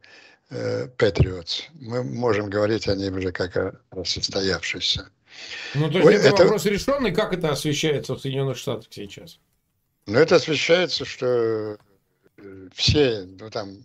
э, 0.50 0.88
Patriots. 0.98 1.64
Мы 1.74 2.04
можем 2.04 2.50
говорить 2.50 2.88
о 2.88 2.96
ней 2.96 3.10
уже 3.10 3.32
как 3.32 3.58
о, 3.58 4.04
состоявшейся. 4.06 5.10
Ну, 5.74 5.90
то 5.90 5.98
есть 5.98 6.06
Ой, 6.06 6.16
это, 6.16 6.28
это 6.30 6.44
вопрос 6.44 6.66
решенный, 6.66 7.12
как 7.12 7.34
это 7.34 7.50
освещается 7.52 8.14
в 8.14 8.20
Соединенных 8.20 8.58
Штатах 8.58 8.88
сейчас? 8.92 9.40
Ну, 10.06 10.20
это 10.20 10.36
освещается, 10.36 11.04
что 11.04 11.78
э, 12.38 12.70
все, 12.74 13.26
ну, 13.40 13.50
там, 13.50 13.80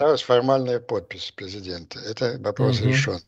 осталась 0.00 0.22
формальная 0.22 0.80
подпись 0.80 1.30
президента. 1.36 1.98
Это 1.98 2.38
вопрос 2.40 2.80
угу. 2.80 2.88
решенный. 2.88 3.20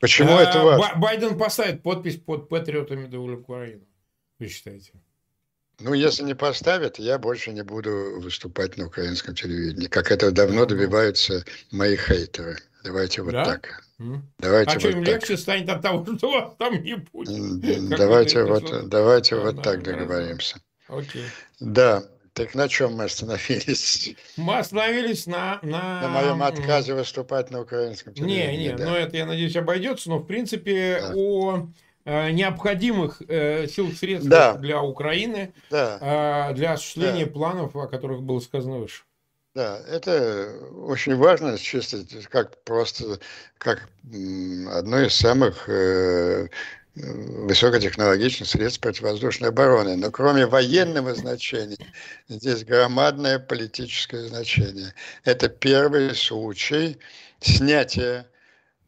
Почему 0.00 0.36
а, 0.36 0.42
это 0.42 0.62
важно? 0.62 1.00
Байден 1.00 1.38
поставит 1.38 1.82
подпись 1.82 2.16
под 2.16 2.48
патриотами 2.48 3.06
до 3.06 3.20
Украины, 3.20 3.86
вы 4.38 4.48
считаете? 4.48 4.92
Ну, 5.78 5.94
если 5.94 6.24
не 6.24 6.34
поставят, 6.34 6.98
я 6.98 7.18
больше 7.18 7.52
не 7.52 7.62
буду 7.62 8.20
выступать 8.20 8.76
на 8.76 8.86
украинском 8.86 9.34
телевидении, 9.34 9.86
как 9.86 10.10
это 10.10 10.30
давно 10.30 10.66
добиваются 10.66 11.42
мои 11.70 11.96
хейтеры. 11.96 12.58
Давайте 12.84 13.22
вот 13.22 13.32
да? 13.32 13.44
так. 13.44 13.82
Давайте 14.38 14.72
а 14.72 14.74
вот 14.74 14.80
что, 14.80 14.90
им 14.90 15.04
так. 15.04 15.14
легче 15.14 15.36
станет 15.38 15.70
от 15.70 15.80
того, 15.80 16.04
что 16.18 16.30
вас 16.32 16.54
там 16.58 16.82
не 16.82 16.96
будет? 16.96 17.88
Давайте 17.96 18.44
вот, 18.44 18.88
давайте 18.88 19.36
вот 19.36 19.62
так 19.62 19.82
договоримся. 19.82 20.58
Окей. 20.88 21.24
Да. 21.60 22.04
Так 22.40 22.54
на 22.54 22.68
чем 22.70 22.94
мы 22.94 23.04
остановились? 23.04 24.14
Мы 24.38 24.56
остановились 24.56 25.26
на... 25.26 25.58
На, 25.60 26.00
на 26.00 26.08
моем 26.08 26.42
отказе 26.42 26.94
выступать 26.94 27.50
на 27.50 27.60
украинском 27.60 28.14
телевидении. 28.14 28.56
Не, 28.56 28.68
не, 28.68 28.76
да. 28.76 28.86
ну 28.86 28.94
это, 28.94 29.14
я 29.18 29.26
надеюсь, 29.26 29.56
обойдется, 29.56 30.08
но 30.08 30.20
в 30.20 30.24
принципе 30.24 31.00
да. 31.02 31.12
о 31.14 31.68
э, 32.06 32.30
необходимых 32.30 33.20
э, 33.28 33.66
силах 33.66 33.94
средств 33.94 34.30
да. 34.30 34.54
для 34.54 34.80
Украины, 34.80 35.52
да. 35.70 36.48
э, 36.50 36.54
для 36.54 36.72
осуществления 36.72 37.26
да. 37.26 37.30
планов, 37.32 37.76
о 37.76 37.86
которых 37.86 38.22
было 38.22 38.40
сказано 38.40 38.78
выше. 38.78 39.02
Да, 39.54 39.78
это 39.86 40.54
очень 40.86 41.16
важно, 41.16 41.58
чисто 41.58 41.98
как 42.30 42.64
просто 42.64 43.18
как 43.58 43.90
одно 44.02 45.02
из 45.02 45.14
самых 45.14 45.68
э, 45.68 46.48
высокотехнологичных 47.02 48.48
средств 48.48 48.80
противовоздушной 48.80 49.50
обороны. 49.50 49.96
Но 49.96 50.10
кроме 50.10 50.46
военного 50.46 51.14
значения, 51.14 51.76
здесь 52.28 52.64
громадное 52.64 53.38
политическое 53.38 54.26
значение. 54.28 54.94
Это 55.24 55.48
первый 55.48 56.14
случай 56.14 56.98
снятия 57.40 58.26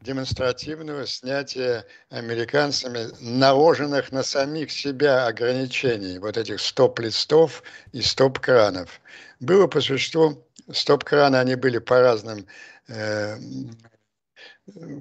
демонстративного 0.03 1.07
снятия 1.07 1.85
американцами 2.09 3.07
наложенных 3.21 4.11
на 4.11 4.21
самих 4.23 4.71
себя 4.71 5.25
ограничений, 5.27 6.19
вот 6.19 6.37
этих 6.37 6.59
стоп-листов 6.59 7.63
и 7.93 8.01
стоп-кранов. 8.01 8.99
Было 9.39 9.67
по 9.67 9.81
существу, 9.81 10.45
стоп-краны, 10.71 11.37
они 11.37 11.55
были 11.55 11.77
по 11.77 12.01
разным 12.01 12.45
э, 12.87 13.37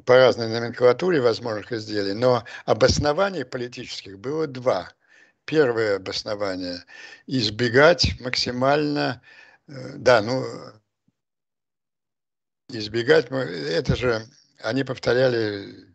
по 0.05 0.17
разной 0.17 0.49
номенклатуре 0.49 1.21
возможных 1.21 1.73
изделий, 1.73 2.15
но 2.15 2.45
обоснований 2.65 3.45
политических 3.45 4.19
было 4.19 4.47
два. 4.47 4.93
Первое 5.45 5.97
обоснование– 5.97 6.85
избегать 7.27 8.21
максимально, 8.21 9.23
э, 9.69 9.97
да, 9.97 10.23
ну, 10.23 10.45
избегать, 12.69 13.31
это 13.31 13.97
же 13.97 14.27
они 14.61 14.85
повторяли 14.85 15.92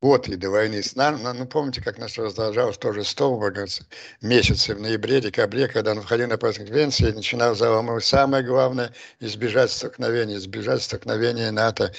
год 0.00 0.28
и 0.28 0.36
до 0.36 0.50
войны 0.50 0.82
с 0.82 0.94
нами. 0.94 1.18
Ну, 1.22 1.46
помните, 1.46 1.82
как 1.82 1.98
нас 1.98 2.16
раздражалось 2.16 2.78
тоже 2.78 3.04
Столберг 3.04 3.68
месяцы 4.20 4.74
в 4.74 4.80
ноябре, 4.80 5.20
декабре, 5.20 5.66
когда 5.68 5.92
он 5.92 6.02
входил 6.02 6.28
на 6.28 6.38
пресс-конференции 6.38 7.08
и 7.08 7.12
начинал 7.12 7.56
заламывать. 7.56 8.04
Самое 8.04 8.44
главное– 8.44 8.92
избежать 9.20 9.70
столкновения, 9.72 10.36
избежать 10.36 10.82
столкновения 10.82 11.50
НАТО. 11.50 11.92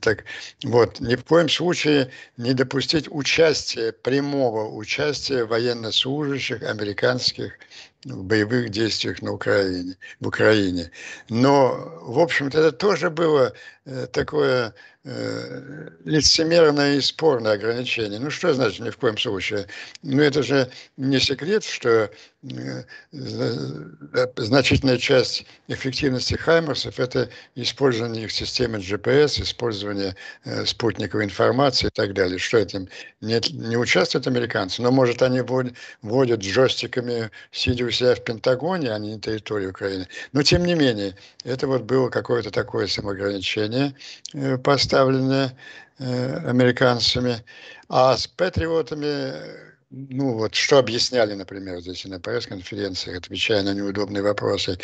Так, 0.00 0.24
вот, 0.62 1.00
ни 1.00 1.16
в 1.16 1.24
коем 1.24 1.48
случае 1.48 2.10
не 2.36 2.54
допустить 2.54 3.08
участия, 3.10 3.92
прямого 3.92 4.72
участия 4.72 5.44
военнослужащих 5.44 6.62
американских 6.62 7.58
в 8.04 8.22
боевых 8.24 8.70
действиях 8.70 9.22
на 9.22 9.32
Украине, 9.32 9.96
в 10.20 10.28
Украине. 10.28 10.90
Но, 11.28 11.98
в 12.02 12.18
общем-то, 12.18 12.58
это 12.58 12.72
тоже 12.72 13.10
было 13.10 13.52
э, 13.84 14.06
такое 14.12 14.74
э, 15.04 15.88
лицемерное 16.04 16.96
и 16.96 17.00
спорное 17.00 17.52
ограничение. 17.52 18.18
Ну, 18.18 18.30
что 18.30 18.54
значит 18.54 18.80
ни 18.80 18.90
в 18.90 18.96
коем 18.96 19.18
случае? 19.18 19.66
Ну, 20.02 20.22
это 20.22 20.42
же 20.42 20.70
не 20.96 21.18
секрет, 21.18 21.64
что 21.64 22.10
э, 22.42 22.84
значительная 23.10 24.98
часть 24.98 25.46
эффективности 25.68 26.34
Хаймерсов– 26.34 26.98
это 27.00 27.28
использование 27.54 28.24
их 28.24 28.32
системы 28.32 28.78
GPS, 28.78 29.42
использование 29.42 30.16
э, 30.44 30.64
спутниковой 30.64 31.24
информации 31.24 31.88
и 31.88 31.90
так 31.90 32.14
далее. 32.14 32.38
Что 32.38 32.58
этим 32.58 32.88
не, 33.20 33.40
не 33.52 33.76
участвуют 33.76 34.26
американцы, 34.26 34.82
но, 34.82 34.90
может, 34.90 35.22
они 35.22 35.40
вводят, 35.40 35.74
вводят 36.02 36.40
джойстиками, 36.40 37.30
сидя 37.50 37.84
у 37.84 37.90
себя 37.90 38.14
в 38.14 38.24
Пентагоне, 38.24 38.92
а 38.92 38.98
не 38.98 39.14
на 39.14 39.20
территории 39.20 39.66
Украины. 39.66 40.08
Но, 40.32 40.42
тем 40.42 40.64
не 40.64 40.74
менее, 40.74 41.16
это 41.44 41.66
вот 41.66 41.82
было 41.82 42.08
какое-то 42.08 42.50
такое 42.50 42.86
самоограничение 42.86 43.94
э, 44.34 44.58
поставленное 44.92 45.56
э, 45.98 46.48
американцами. 46.48 47.42
А 47.88 48.16
с 48.16 48.26
патриотами 48.26 49.72
ну 49.94 50.32
вот 50.38 50.54
что 50.54 50.78
объясняли, 50.78 51.34
например, 51.34 51.78
здесь 51.80 52.06
на 52.06 52.18
пресс-конференциях, 52.18 53.18
отвечая 53.18 53.62
на 53.62 53.74
неудобные 53.74 54.22
вопросы, 54.22 54.78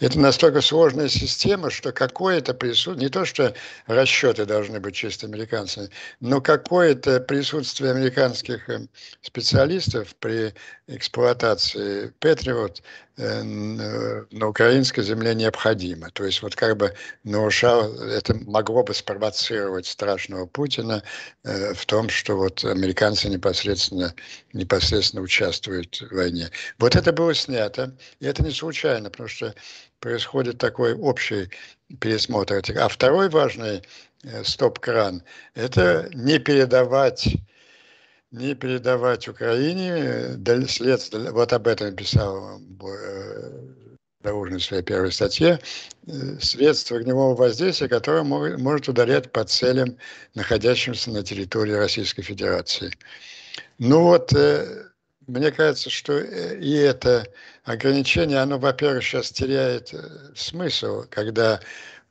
это 0.00 0.20
настолько 0.20 0.60
сложная 0.60 1.08
система, 1.08 1.70
что 1.70 1.92
какое-то 1.92 2.52
присутствие, 2.52 3.06
не 3.06 3.08
то 3.08 3.24
что 3.24 3.54
расчеты 3.86 4.44
должны 4.44 4.78
быть 4.78 4.94
чисто 4.94 5.26
американцами, 5.26 5.88
но 6.20 6.42
какое-то 6.42 7.20
присутствие 7.20 7.90
американских 7.92 8.68
э, 8.68 8.86
специалистов 9.22 10.14
при 10.16 10.52
эксплуатации 10.88 12.12
Патриот 12.20 12.82
на 13.20 14.48
украинской 14.48 15.02
земле 15.02 15.34
необходимо. 15.34 16.10
То 16.10 16.24
есть 16.24 16.42
вот 16.42 16.56
как 16.56 16.76
бы 16.76 16.94
нарушал, 17.22 17.92
это 18.00 18.34
могло 18.46 18.82
бы 18.82 18.94
спровоцировать 18.94 19.86
страшного 19.86 20.46
Путина 20.46 21.02
э, 21.44 21.74
в 21.74 21.84
том, 21.84 22.08
что 22.08 22.36
вот 22.36 22.64
американцы 22.64 23.28
непосредственно, 23.28 24.14
непосредственно 24.52 25.22
участвуют 25.22 25.96
в 26.00 26.14
войне. 26.14 26.50
Вот 26.78 26.96
это 26.96 27.12
было 27.12 27.34
снято, 27.34 27.94
и 28.20 28.26
это 28.26 28.42
не 28.42 28.52
случайно, 28.52 29.10
потому 29.10 29.28
что 29.28 29.54
происходит 30.00 30.58
такой 30.58 30.94
общий 30.94 31.50
пересмотр 32.00 32.54
этих. 32.54 32.76
А 32.78 32.88
второй 32.88 33.28
важный 33.28 33.82
э, 34.24 34.44
стоп-кран– 34.44 35.22
это 35.54 36.08
не 36.14 36.38
передавать 36.38 37.28
не 38.30 38.54
передавать 38.54 39.28
Украине 39.28 40.38
следствие, 40.68 41.30
вот 41.30 41.52
об 41.52 41.66
этом 41.66 41.94
писал 41.94 42.60
Заужный 44.22 44.58
в 44.58 44.64
своей 44.64 44.82
первой 44.82 45.12
статье, 45.12 45.60
средства 46.40 46.98
огневого 46.98 47.34
воздействия, 47.34 47.88
которое 47.88 48.22
может 48.22 48.86
ударять 48.86 49.32
по 49.32 49.44
целям, 49.44 49.96
находящимся 50.34 51.10
на 51.10 51.22
территории 51.22 51.72
Российской 51.72 52.20
Федерации. 52.20 52.92
Ну 53.78 54.02
вот, 54.02 54.34
мне 55.26 55.50
кажется, 55.50 55.88
что 55.88 56.18
и 56.18 56.70
это 56.72 57.28
ограничение, 57.64 58.40
оно, 58.40 58.58
во-первых, 58.58 59.02
сейчас 59.02 59.30
теряет 59.30 59.94
смысл, 60.36 61.04
когда 61.08 61.60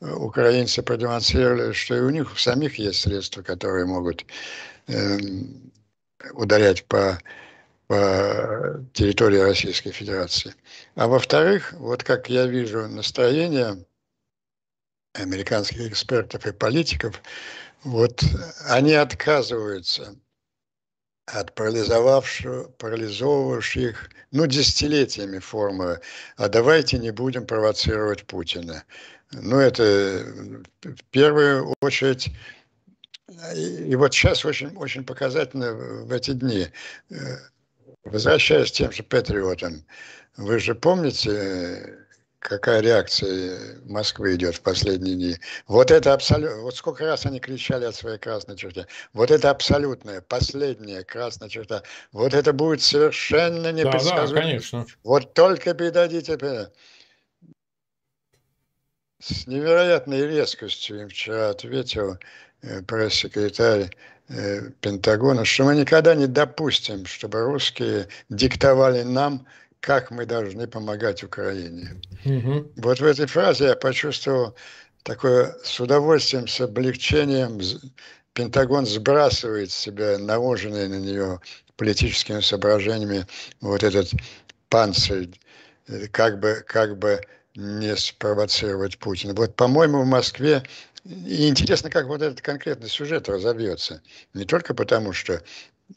украинцы 0.02 0.82
продемонстрировали, 0.82 1.74
что 1.74 1.96
и 1.96 2.00
у 2.00 2.10
них 2.10 2.40
самих 2.40 2.80
есть 2.80 3.02
средства, 3.02 3.44
которые 3.44 3.86
могут 3.86 4.26
э, 4.88 5.18
ударять 6.34 6.86
по, 6.86 7.20
по 7.88 8.86
территории 8.94 9.40
Российской 9.40 9.92
Федерации. 9.92 10.54
А 10.96 11.08
во-вторых, 11.08 11.74
вот 11.74 12.04
как 12.04 12.30
я 12.30 12.46
вижу 12.46 12.88
настроение 12.88 13.86
американских 15.14 15.82
экспертов 15.82 16.46
и 16.46 16.52
политиков, 16.52 17.20
вот 17.84 18.24
они 18.68 18.94
отказываются 18.94 20.16
от 21.26 21.56
парализовавших, 21.56 24.10
ну, 24.32 24.48
десятилетиями 24.48 25.40
формулы, 25.40 26.02
а 26.38 26.50
давайте 26.50 26.98
не 26.98 27.12
будем 27.12 27.46
провоцировать 27.46 28.26
Путина. 28.26 28.84
Ну, 29.32 29.60
это 29.60 30.26
в 30.82 31.04
первую 31.12 31.76
очередь 31.82 32.32
и 33.56 33.96
вот 33.96 34.14
сейчас 34.14 34.46
очень, 34.46 34.76
очень 34.76 35.04
показательно 35.04 35.74
в 35.74 36.12
эти 36.12 36.32
дни, 36.32 36.68
э, 37.10 37.16
возвращаясь 38.04 38.72
к 38.72 38.76
тем 38.76 38.92
же 38.92 39.04
патриотам, 39.04 39.86
вы 40.38 40.60
же 40.60 40.76
помните, 40.76 41.98
какая 42.40 42.82
реакция 42.82 43.82
Москвы 43.86 44.36
идет 44.36 44.56
в 44.56 44.62
последние 44.62 45.16
дни. 45.16 45.38
Вот 45.68 45.92
это 45.92 46.14
абсолютно, 46.14 46.62
вот 46.62 46.76
сколько 46.76 47.06
раз 47.06 47.26
они 47.26 47.40
кричали 47.40 47.86
от 47.86 47.96
своей 47.96 48.18
красной 48.18 48.56
черты. 48.56 48.88
Вот 49.14 49.32
это 49.32 49.50
абсолютная, 49.50 50.22
последняя 50.22 51.04
красная 51.04 51.50
черта. 51.50 51.84
Вот 52.12 52.34
это 52.34 52.54
будет 52.54 52.82
совершенно 52.82 53.72
непредсказуемо. 53.72 54.28
Да, 54.28 54.34
да, 54.34 54.42
конечно. 54.42 54.86
Вот 55.04 55.34
только 55.34 55.74
передадите. 55.74 56.38
С 59.22 59.48
невероятной 59.48 60.26
резкостью 60.26 61.02
им 61.02 61.10
вчера 61.10 61.50
ответил 61.50 62.18
пресс-секретарь 62.88 63.90
э, 64.30 64.70
Пентагона, 64.82 65.46
что 65.46 65.66
мы 65.66 65.76
никогда 65.76 66.16
не 66.16 66.28
допустим, 66.28 67.06
чтобы 67.06 67.42
русские 67.42 68.08
диктовали 68.30 69.04
нам, 69.04 69.46
как 69.80 70.12
мы 70.12 70.26
должны 70.26 70.68
помогать 70.68 71.24
Украине. 71.24 72.02
Угу. 72.26 72.72
Вот 72.78 73.00
в 73.00 73.04
этой 73.06 73.28
фразе 73.28 73.66
я 73.66 73.76
почувствовал 73.76 74.56
такое 75.04 75.56
с 75.64 75.80
удовольствием, 75.80 76.48
с 76.48 76.60
облегчением. 76.60 77.60
Пентагон 78.34 78.86
сбрасывает 78.86 79.72
с 79.72 79.76
себя 79.76 80.18
наложенные 80.18 80.88
на 80.88 81.00
нее 81.00 81.40
политическими 81.78 82.42
соображениями 82.42 83.26
вот 83.62 83.84
этот 83.84 84.12
панцирь, 84.70 85.30
э, 85.88 86.08
как 86.12 86.40
бы, 86.40 86.64
как 86.68 86.98
бы 86.98 87.22
не 87.56 87.96
спровоцировать 87.96 88.98
Путина. 89.00 89.34
Вот, 89.34 89.56
по-моему, 89.56 90.02
в 90.02 90.06
Москве 90.06 90.64
и 91.06 91.48
интересно, 91.48 91.90
как 91.90 92.08
вот 92.08 92.22
этот 92.22 92.42
конкретный 92.42 92.90
сюжет 92.90 93.30
разовьется. 93.30 94.02
Не 94.34 94.46
только 94.46 94.74
потому, 94.74 95.14
что 95.14 95.42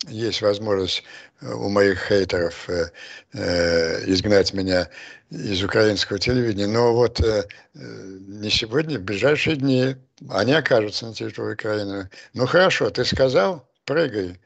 есть 0.08 0.40
возможность 0.40 1.02
э, 1.40 1.52
у 1.52 1.68
моих 1.68 2.06
хейтеров 2.08 2.68
э, 2.68 2.90
э, 3.34 4.04
изгнать 4.10 4.54
меня 4.54 4.88
из 5.30 5.62
украинского 5.62 6.18
телевидения, 6.18 6.66
но 6.66 6.94
вот 6.94 7.20
э, 7.20 7.46
э, 7.74 7.78
не 8.26 8.50
сегодня, 8.50 8.98
в 8.98 9.02
ближайшие 9.02 9.56
дни 9.56 9.96
они 10.30 10.52
окажутся 10.52 11.06
на 11.06 11.14
территории 11.14 11.54
Украины. 11.54 12.08
Ну 12.32 12.46
хорошо, 12.46 12.90
ты 12.90 13.04
сказал, 13.04 13.68
прыгай. 13.84 14.40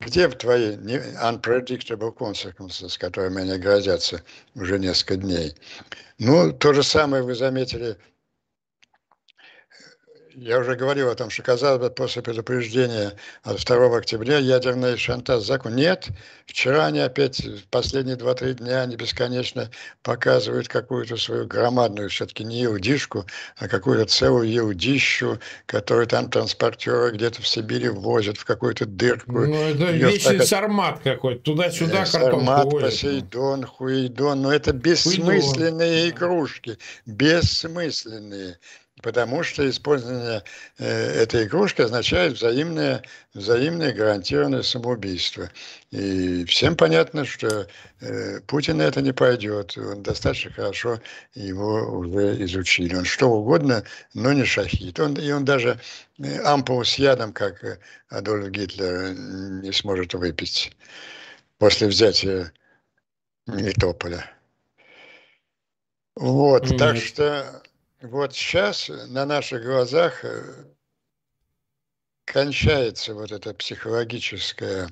Где 0.00 0.28
в 0.28 0.34
твои 0.34 0.76
unpredictable 0.76 2.14
consequences, 2.14 2.98
которые 2.98 3.30
мне 3.30 3.56
грозятся 3.56 4.22
уже 4.54 4.78
несколько 4.78 5.16
дней? 5.16 5.54
Ну, 6.18 6.52
то 6.52 6.74
же 6.74 6.82
самое 6.82 7.22
вы 7.22 7.34
заметили 7.34 7.96
я 10.36 10.58
уже 10.58 10.76
говорил 10.76 11.08
о 11.08 11.14
том, 11.14 11.30
что, 11.30 11.42
казалось 11.42 11.80
бы, 11.80 11.90
после 11.90 12.20
предупреждения 12.20 13.14
от 13.42 13.64
2 13.64 13.96
октября 13.96 14.36
ядерный 14.38 14.96
шантаж 14.98 15.42
закон. 15.42 15.74
Нет, 15.74 16.08
вчера 16.46 16.86
они 16.86 17.00
опять, 17.00 17.42
последние 17.70 18.16
2-3 18.16 18.54
дня, 18.54 18.82
они 18.82 18.96
бесконечно 18.96 19.70
показывают 20.02 20.68
какую-то 20.68 21.16
свою 21.16 21.46
громадную, 21.46 22.10
все-таки 22.10 22.44
не 22.44 22.66
иудишку, 22.66 23.24
а 23.56 23.66
какую-то 23.66 24.04
целую 24.04 24.54
иудищу, 24.54 25.40
которую 25.64 26.06
там 26.06 26.30
транспортеры 26.30 27.12
где-то 27.12 27.40
в 27.40 27.48
Сибири 27.48 27.88
возят 27.88 28.36
в 28.36 28.44
какую-то 28.44 28.84
дырку. 28.84 29.32
Ну, 29.32 29.54
это 29.54 29.90
вечный 29.90 30.38
так... 30.38 30.46
сармат 30.46 31.00
какой-то, 31.02 31.42
туда-сюда 31.42 32.02
э, 32.02 32.06
Сармат, 32.06 32.70
Посейдон, 32.70 33.64
Хуидон, 33.64 34.42
но 34.42 34.52
это 34.52 34.72
бессмысленные 34.74 36.02
Хуидон. 36.02 36.10
игрушки, 36.10 36.78
бессмысленные 37.06 38.58
потому 39.06 39.44
что 39.44 39.70
использование 39.70 40.42
э, 40.78 41.22
этой 41.22 41.44
игрушки 41.44 41.80
означает 41.80 42.32
взаимное, 42.32 43.04
взаимное 43.34 43.92
гарантированное 43.92 44.62
самоубийство. 44.62 45.48
И 45.92 46.44
всем 46.46 46.74
понятно, 46.74 47.24
что 47.24 47.68
э, 48.00 48.40
Путин 48.48 48.80
это 48.80 49.00
не 49.02 49.12
пойдет. 49.12 49.78
Он 49.78 50.02
достаточно 50.02 50.50
хорошо 50.50 51.00
его 51.34 51.98
уже 51.98 52.42
изучили. 52.46 52.96
Он 52.96 53.04
что 53.04 53.30
угодно, 53.30 53.84
но 54.12 54.32
не 54.32 54.44
шахид. 54.44 54.98
Он, 54.98 55.14
и 55.14 55.30
он 55.30 55.44
даже 55.44 55.78
э, 56.18 56.40
ампулу 56.42 56.84
с 56.84 56.96
ядом, 56.96 57.32
как 57.32 57.62
э, 57.62 57.78
Адольф 58.08 58.50
Гитлер, 58.50 59.14
не 59.14 59.70
сможет 59.70 60.14
выпить 60.14 60.72
после 61.58 61.86
взятия 61.86 62.52
Мелитополя. 63.46 64.28
Вот, 66.16 66.64
mm-hmm. 66.64 66.78
так 66.78 66.96
что 66.96 67.62
вот 68.02 68.34
сейчас 68.34 68.90
на 69.08 69.24
наших 69.24 69.64
глазах 69.64 70.24
э, 70.24 70.64
кончается 72.24 73.14
вот 73.14 73.32
эта 73.32 73.54
психологическая 73.54 74.90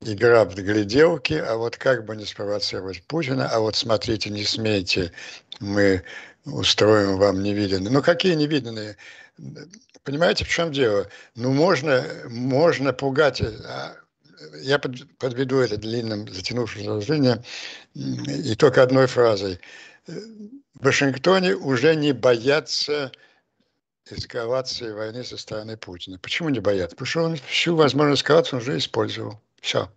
игра 0.00 0.44
в 0.44 0.54
гляделки, 0.54 1.34
а 1.34 1.56
вот 1.56 1.76
как 1.76 2.04
бы 2.04 2.16
не 2.16 2.24
спровоцировать 2.24 3.02
Путина, 3.04 3.48
а 3.48 3.60
вот 3.60 3.76
смотрите, 3.76 4.30
не 4.30 4.44
смейте, 4.44 5.12
мы 5.60 6.02
устроим 6.44 7.16
вам 7.16 7.42
невиданные. 7.42 7.92
Ну, 7.92 8.02
какие 8.02 8.34
невиданные? 8.34 8.96
Понимаете, 10.04 10.44
в 10.44 10.48
чем 10.48 10.72
дело? 10.72 11.08
Ну, 11.34 11.52
можно, 11.52 12.04
можно 12.28 12.92
пугать, 12.92 13.40
а, 13.40 13.96
я 14.62 14.78
подведу 14.78 15.58
это 15.58 15.76
длинным 15.76 16.28
затянувшимся 16.32 16.86
изложением 16.86 17.42
и 17.94 18.54
только 18.54 18.82
одной 18.82 19.06
фразой 19.06 19.60
в 20.78 20.84
Вашингтоне 20.84 21.54
уже 21.54 21.96
не 21.96 22.12
боятся 22.12 23.10
эскалации 24.10 24.92
войны 24.92 25.24
со 25.24 25.36
стороны 25.36 25.76
Путина. 25.76 26.18
Почему 26.18 26.48
не 26.48 26.60
боятся? 26.60 26.96
Потому 26.96 27.06
что 27.06 27.22
он 27.24 27.36
всю 27.36 27.76
возможность 27.76 28.22
эскалации 28.22 28.56
уже 28.56 28.78
использовал. 28.78 29.40
Все. 29.60 29.90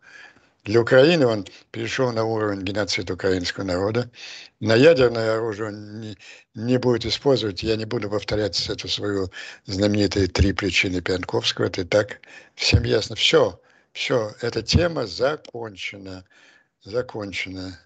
Для 0.64 0.82
Украины 0.82 1.26
он 1.26 1.48
перешел 1.72 2.12
на 2.12 2.24
уровень 2.24 2.62
геноцида 2.62 3.14
украинского 3.14 3.64
народа. 3.64 4.12
На 4.60 4.76
ядерное 4.76 5.36
оружие 5.36 5.70
он 5.70 6.02
не, 6.02 6.18
не 6.56 6.78
будет 6.78 7.06
использовать. 7.06 7.64
Я 7.64 7.76
не 7.76 7.86
буду 7.86 8.10
повторять 8.10 8.70
эту 8.70 8.88
свою 8.88 9.32
знаменитые 9.66 10.28
три 10.28 10.52
причины 10.52 11.02
Пьянковского. 11.02 11.66
Это 11.66 11.82
и 11.82 11.86
так 11.86 12.22
всем 12.56 12.84
ясно. 12.84 13.16
Все, 13.16 13.60
все, 13.92 14.34
эта 14.42 14.62
тема 14.62 15.08
закончена. 15.08 16.26
Закончена 16.84 17.80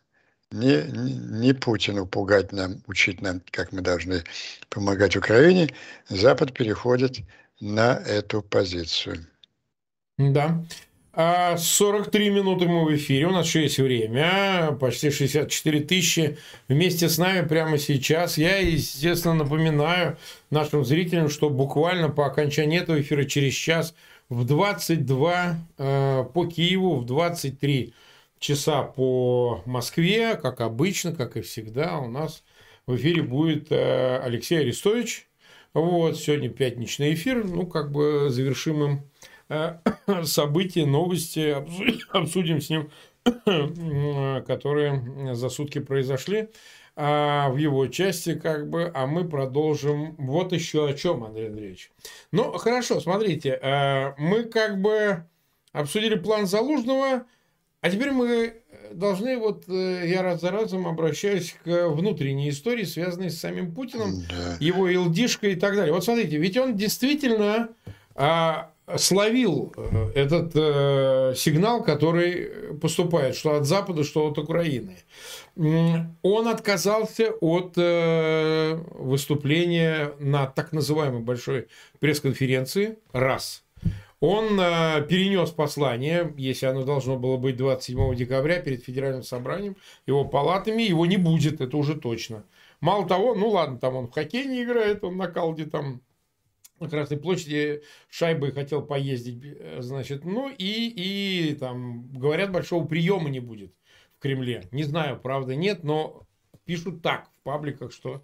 не, 0.55 0.83
не 1.41 1.53
Путину 1.53 2.05
пугать 2.05 2.51
нам, 2.51 2.81
учить 2.87 3.21
нам, 3.21 3.41
как 3.51 3.71
мы 3.71 3.81
должны 3.81 4.23
помогать 4.69 5.15
Украине, 5.15 5.69
Запад 6.09 6.53
переходит 6.53 7.19
на 7.59 7.95
эту 7.95 8.41
позицию. 8.41 9.27
Да. 10.17 10.63
43 11.15 12.27
а 12.27 12.31
минуты 12.31 12.65
мы 12.65 12.83
в 12.83 12.93
эфире, 12.95 13.27
у 13.27 13.31
нас 13.31 13.45
еще 13.45 13.63
есть 13.63 13.77
время, 13.77 14.75
почти 14.81 15.11
64 15.11 15.79
тысячи 15.81 16.37
вместе 16.67 17.07
с 17.07 17.17
нами 17.17 17.47
прямо 17.47 17.77
сейчас. 17.77 18.37
Я, 18.37 18.57
естественно, 18.57 19.33
напоминаю 19.33 20.17
нашим 20.49 20.83
зрителям, 20.83 21.29
что 21.29 21.49
буквально 21.49 22.09
по 22.09 22.25
окончании 22.25 22.81
этого 22.81 22.99
эфира 22.99 23.23
через 23.23 23.53
час 23.53 23.93
в 24.27 24.43
22 24.43 25.55
э, 25.77 26.25
по 26.33 26.45
Киеву, 26.47 26.99
в 26.99 27.05
23 27.05 27.93
часа 28.45 28.83
по 28.83 29.63
Москве, 29.65 30.35
как 30.35 30.61
обычно, 30.61 31.15
как 31.15 31.35
и 31.35 31.41
всегда, 31.41 31.97
у 31.97 32.07
нас 32.07 32.43
в 32.85 32.95
эфире 32.95 33.23
будет 33.23 33.71
э, 33.71 34.19
Алексей 34.19 34.59
Арестович. 34.59 35.27
Вот, 35.73 36.17
сегодня 36.17 36.49
пятничный 36.49 37.15
эфир, 37.15 37.43
ну, 37.43 37.65
как 37.65 37.91
бы 37.91 38.27
завершим 38.29 38.83
им 38.83 39.01
э, 39.49 39.79
события, 40.25 40.85
новости, 40.85 41.55
обсудим 42.11 42.61
с 42.61 42.69
ним, 42.69 42.91
которые 44.45 45.33
за 45.33 45.49
сутки 45.49 45.79
произошли 45.79 46.49
а 46.97 47.49
в 47.49 47.57
его 47.57 47.87
части, 47.87 48.35
как 48.35 48.69
бы, 48.69 48.89
а 48.93 49.05
мы 49.05 49.27
продолжим 49.27 50.15
вот 50.17 50.53
еще 50.53 50.87
о 50.87 50.93
чем, 50.93 51.25
Андрей 51.25 51.47
Андреевич. 51.49 51.91
Ну, 52.31 52.53
хорошо, 52.53 53.01
смотрите, 53.01 53.59
э, 53.61 54.13
мы 54.17 54.43
как 54.43 54.79
бы 54.79 55.25
обсудили 55.73 56.15
план 56.15 56.45
Залужного, 56.45 57.25
А 57.86 57.89
теперь 57.91 58.09
мы 58.09 58.63
должны, 58.93 59.38
вот 59.38 59.67
я 59.67 60.23
раз 60.23 60.41
за 60.41 60.49
разом 60.49 60.88
обращаюсь 60.88 61.55
к 61.63 61.89
внутренней 61.89 62.49
истории, 62.49 62.83
связанной 62.83 63.29
с 63.29 63.39
самим 63.39 63.75
Путиным, 63.75 64.23
да. 64.27 64.57
его 64.59 64.91
илдишкой 64.91 65.51
и 65.51 65.55
так 65.55 65.75
далее. 65.75 65.93
Вот 65.93 66.03
смотрите, 66.03 66.38
ведь 66.38 66.57
он 66.57 66.75
действительно 66.75 67.69
а, 68.15 68.71
словил 68.97 69.71
э, 69.77 70.11
этот 70.15 70.53
э, 70.55 71.33
сигнал, 71.36 71.83
который 71.83 72.75
поступает, 72.81 73.36
что 73.36 73.55
от 73.55 73.65
Запада, 73.65 74.03
что 74.03 74.27
от 74.27 74.39
Украины. 74.39 74.97
Он 75.55 76.47
отказался 76.47 77.33
от 77.39 77.73
э, 77.77 78.79
выступления 78.95 80.13
на 80.17 80.47
так 80.47 80.71
называемой 80.71 81.21
большой 81.21 81.67
пресс-конференции. 81.99 82.97
Раз. 83.13 83.64
Он 84.20 84.59
э, 84.59 85.05
перенес 85.07 85.51
послание, 85.51 86.34
если 86.38 86.66
оно 86.66 86.84
должно 86.84 87.18
было 87.18 87.38
быть 87.38 87.57
27 87.57 88.16
декабря 88.16 88.59
перед 88.59 88.84
федеральным 88.84 89.24
собранием, 89.24 89.76
его 90.07 90.26
палатами, 90.26 90.84
его 90.84 91.05
не 91.05 91.18
будет, 91.18 91.61
это 91.61 91.76
уже 91.78 91.95
точно. 91.95 92.45
Мало 92.80 93.07
того, 93.07 93.36
ну 93.36 93.49
ладно, 93.49 93.78
там 93.78 93.95
он 93.95 94.07
в 94.07 94.11
хоккей 94.11 94.45
не 94.45 94.63
играет, 94.63 95.03
он 95.03 95.18
на 95.18 95.28
калде 95.28 95.66
там 95.66 96.01
на 96.80 96.89
Красной 96.89 97.18
площади 97.18 97.84
шайбой 98.09 98.51
хотел 98.51 98.82
поездить, 98.82 99.41
э, 99.43 99.78
значит, 99.82 100.26
ну 100.26 100.49
и, 100.49 101.49
и 101.49 101.55
там, 101.55 102.07
говорят, 102.11 102.51
большого 102.51 102.86
приема 102.86 103.30
не 103.30 103.39
будет 103.39 103.74
в 104.18 104.20
Кремле. 104.20 104.63
Не 104.72 104.84
знаю, 104.84 105.20
правда, 105.20 105.55
нет, 105.55 105.84
но 105.84 106.26
пишут 106.66 107.01
так 107.01 107.30
в 107.39 107.43
пабликах, 107.43 107.91
что 107.91 108.24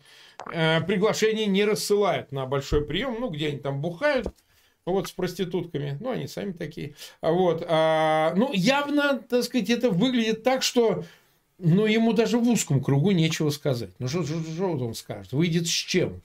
э, 0.52 0.82
приглашение 0.82 1.46
не 1.46 1.64
рассылают 1.64 2.32
на 2.32 2.46
большой 2.46 2.86
прием, 2.86 3.18
ну, 3.20 3.30
где 3.30 3.50
они 3.50 3.60
там 3.60 3.82
бухают, 3.82 4.28
вот 4.86 5.08
с 5.08 5.12
проститутками, 5.12 5.98
ну, 6.00 6.12
они 6.12 6.28
сами 6.28 6.54
такие, 6.54 6.96
вот, 7.22 7.64
а, 7.68 8.34
ну, 8.36 8.52
явно, 8.54 9.22
так 9.30 9.44
сказать, 9.44 9.70
это 9.70 9.90
выглядит 9.92 10.44
так, 10.44 10.64
что, 10.64 11.04
ну, 11.60 11.86
ему 11.86 12.14
даже 12.14 12.38
в 12.38 12.50
узком 12.50 12.84
кругу 12.84 13.12
нечего 13.12 13.52
сказать, 13.52 13.92
ну, 14.00 14.08
что, 14.08 14.24
он 14.60 14.96
скажет, 14.96 15.34
выйдет 15.34 15.68
с 15.68 15.72
чем? 15.72 16.22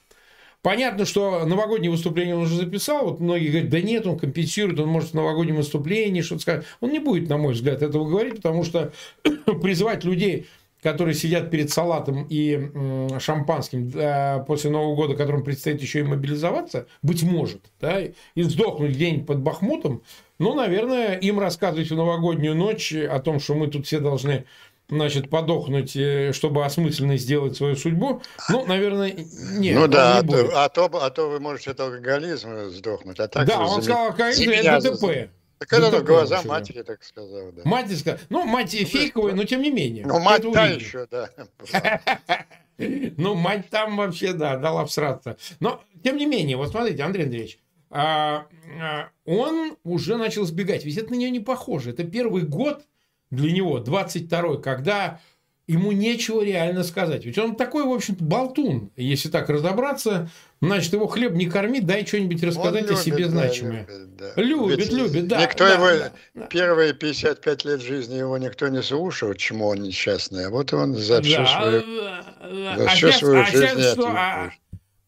Понятно, 0.63 1.05
что 1.05 1.45
новогоднее 1.47 1.93
выступление 1.93 2.35
он 2.35 2.43
уже 2.43 2.57
записал. 2.57 3.11
Вот 3.11 3.21
многие 3.21 3.51
говорят, 3.51 3.71
да 3.71 3.81
нет, 3.81 4.05
он 4.05 4.19
компенсирует, 4.19 4.81
он 4.81 4.89
может 4.89 5.11
в 5.11 5.15
новогоднем 5.15 5.55
выступлении 5.55 6.23
что-то 6.23 6.43
сказать. 6.43 6.65
Он 6.81 6.91
не 6.91 6.99
будет, 6.99 7.29
на 7.29 7.37
мой 7.37 7.55
взгляд, 7.55 7.83
этого 7.83 8.05
говорить, 8.05 8.37
потому 8.37 8.65
что 8.65 8.93
призывать 9.63 10.03
людей, 10.03 10.49
которые 10.83 11.15
сидят 11.15 11.51
перед 11.51 11.71
салатом 11.71 12.27
и 12.29 12.71
шампанским 13.19 14.45
после 14.47 14.71
Нового 14.71 14.95
года, 14.95 15.15
которым 15.15 15.43
предстоит 15.43 15.81
еще 15.81 16.01
и 16.01 16.05
мобилизоваться, 16.05 16.87
быть 17.03 17.23
может, 17.23 17.63
да, 17.81 18.01
и 18.01 18.43
сдохнуть 18.43 18.93
где-нибудь 18.93 19.27
под 19.27 19.41
Бахмутом, 19.41 20.03
ну, 20.39 20.55
наверное, 20.55 21.17
им 21.17 21.41
рассказывать 21.41 21.91
в 21.91 21.97
новогоднюю 21.97 22.55
ночь 22.55 22.93
о 22.93 23.19
том, 23.21 23.41
что 23.41 23.55
мы 23.55 23.69
тут 23.69 23.87
все 23.87 24.01
должны 24.01 24.45
значит, 24.89 25.31
подохнуть, 25.31 25.97
э, 25.97 26.33
чтобы 26.33 26.65
осмысленно 26.65 27.17
сделать 27.17 27.57
свою 27.57 27.77
судьбу, 27.77 28.23
ну, 28.49 28.65
наверное, 28.67 29.15
нет. 29.59 29.79
Ну 29.79 29.89
да, 29.89 30.21
не 30.23 30.35
а, 30.35 30.65
а, 30.65 30.69
то, 30.69 30.91
а 30.93 31.11
то 31.11 31.29
вы 31.29 31.41
можете 31.41 31.73
от 31.73 31.81
алкоголизма 31.81 32.71
сдохнуть. 32.71 33.19
А 33.19 33.29
так 33.29 33.47
да, 33.47 33.61
он 33.61 33.83
сказал, 33.83 34.07
алкоголизм– 34.07 34.51
это 34.51 34.81
ДТП. 34.81 35.31
Так 35.59 35.73
это 35.73 35.91
ДТП 35.91 36.07
глаза 36.07 36.37
вообще, 36.37 36.49
матери 36.49 36.83
так 36.83 37.03
сказал, 37.03 37.53
да. 37.53 37.63
Мать 37.65 37.99
сказала, 37.99 38.21
ну, 38.29 38.45
мать 38.45 38.77
ну, 38.79 38.87
фейковая, 38.87 39.35
но 39.35 39.45
тем 39.45 39.63
не 39.63 39.71
менее. 39.71 40.07
Ну, 40.07 40.19
мать 40.19 40.43
та 40.53 40.67
еще, 40.67 41.07
да. 41.11 41.31
Ну, 42.79 43.35
мать 43.35 43.71
там 43.71 43.97
вообще, 43.97 44.35
да, 44.35 44.59
дала 44.59 44.85
всраться. 44.85 45.39
Но, 45.61 45.83
тем 46.05 46.19
не 46.19 46.27
менее, 46.27 46.59
вот 46.59 46.71
смотрите, 46.71 47.03
Андрей 47.03 47.25
Андреевич, 47.25 47.59
а, 47.89 48.47
а, 48.79 49.09
он 49.25 49.79
уже 49.83 50.19
начал 50.19 50.45
сбегать. 50.45 50.85
Ведь 50.85 50.99
это 50.99 51.11
на 51.11 51.17
нее 51.17 51.31
не 51.31 51.41
похоже. 51.41 51.91
Это 51.91 52.05
первый 52.05 52.43
год, 52.43 52.85
для 53.31 53.51
него, 53.51 53.79
22-й, 53.79 54.63
когда 54.63 55.21
ему 55.67 55.93
нечего 55.93 56.43
реально 56.43 56.85
сказать. 56.85 57.25
Ведь 57.25 57.39
он 57.39 57.57
такой, 57.57 57.85
в 57.85 57.93
общем-то, 57.93 58.23
болтун. 58.23 58.91
Если 58.97 59.29
так 59.29 59.49
разобраться, 59.49 60.31
значит, 60.61 60.93
его 60.93 61.07
хлеб 61.07 61.33
не 61.33 61.47
корми, 61.47 61.81
дай 61.81 62.07
что-нибудь 62.07 62.43
рассказать 62.43 62.83
любит, 62.83 62.99
о 62.99 63.03
себе 63.03 63.25
да, 63.25 63.31
значимое. 63.31 63.87
Любит, 63.87 64.17
да. 64.17 64.33
Любит, 64.37 64.79
Ведь 64.79 64.93
любит, 64.93 65.29
да. 65.29 65.43
Никто 65.43 65.65
да, 65.65 65.75
его, 65.75 66.13
да, 66.35 66.47
первые 66.47 66.95
55 66.95 67.65
лет 67.65 67.83
жизни 67.83 68.15
его 68.15 68.39
никто 68.39 68.69
не 68.69 68.83
слушал, 68.83 69.35
чему 69.35 69.69
он 69.69 69.83
несчастный. 69.83 70.47
А 70.47 70.51
вот 70.51 70.73
он 70.73 70.95
за 70.95 71.23
всю 71.23 71.37
да, 71.37 71.47
свою, 71.47 71.81
за 71.81 72.85
а 72.85 72.89
всю 72.89 73.09
сейчас, 73.09 73.19
свою 73.19 73.41
а 73.41 73.47
жизнь 73.47 73.67
сейчас 73.67 73.93
что, 73.93 74.07
а, 74.09 74.53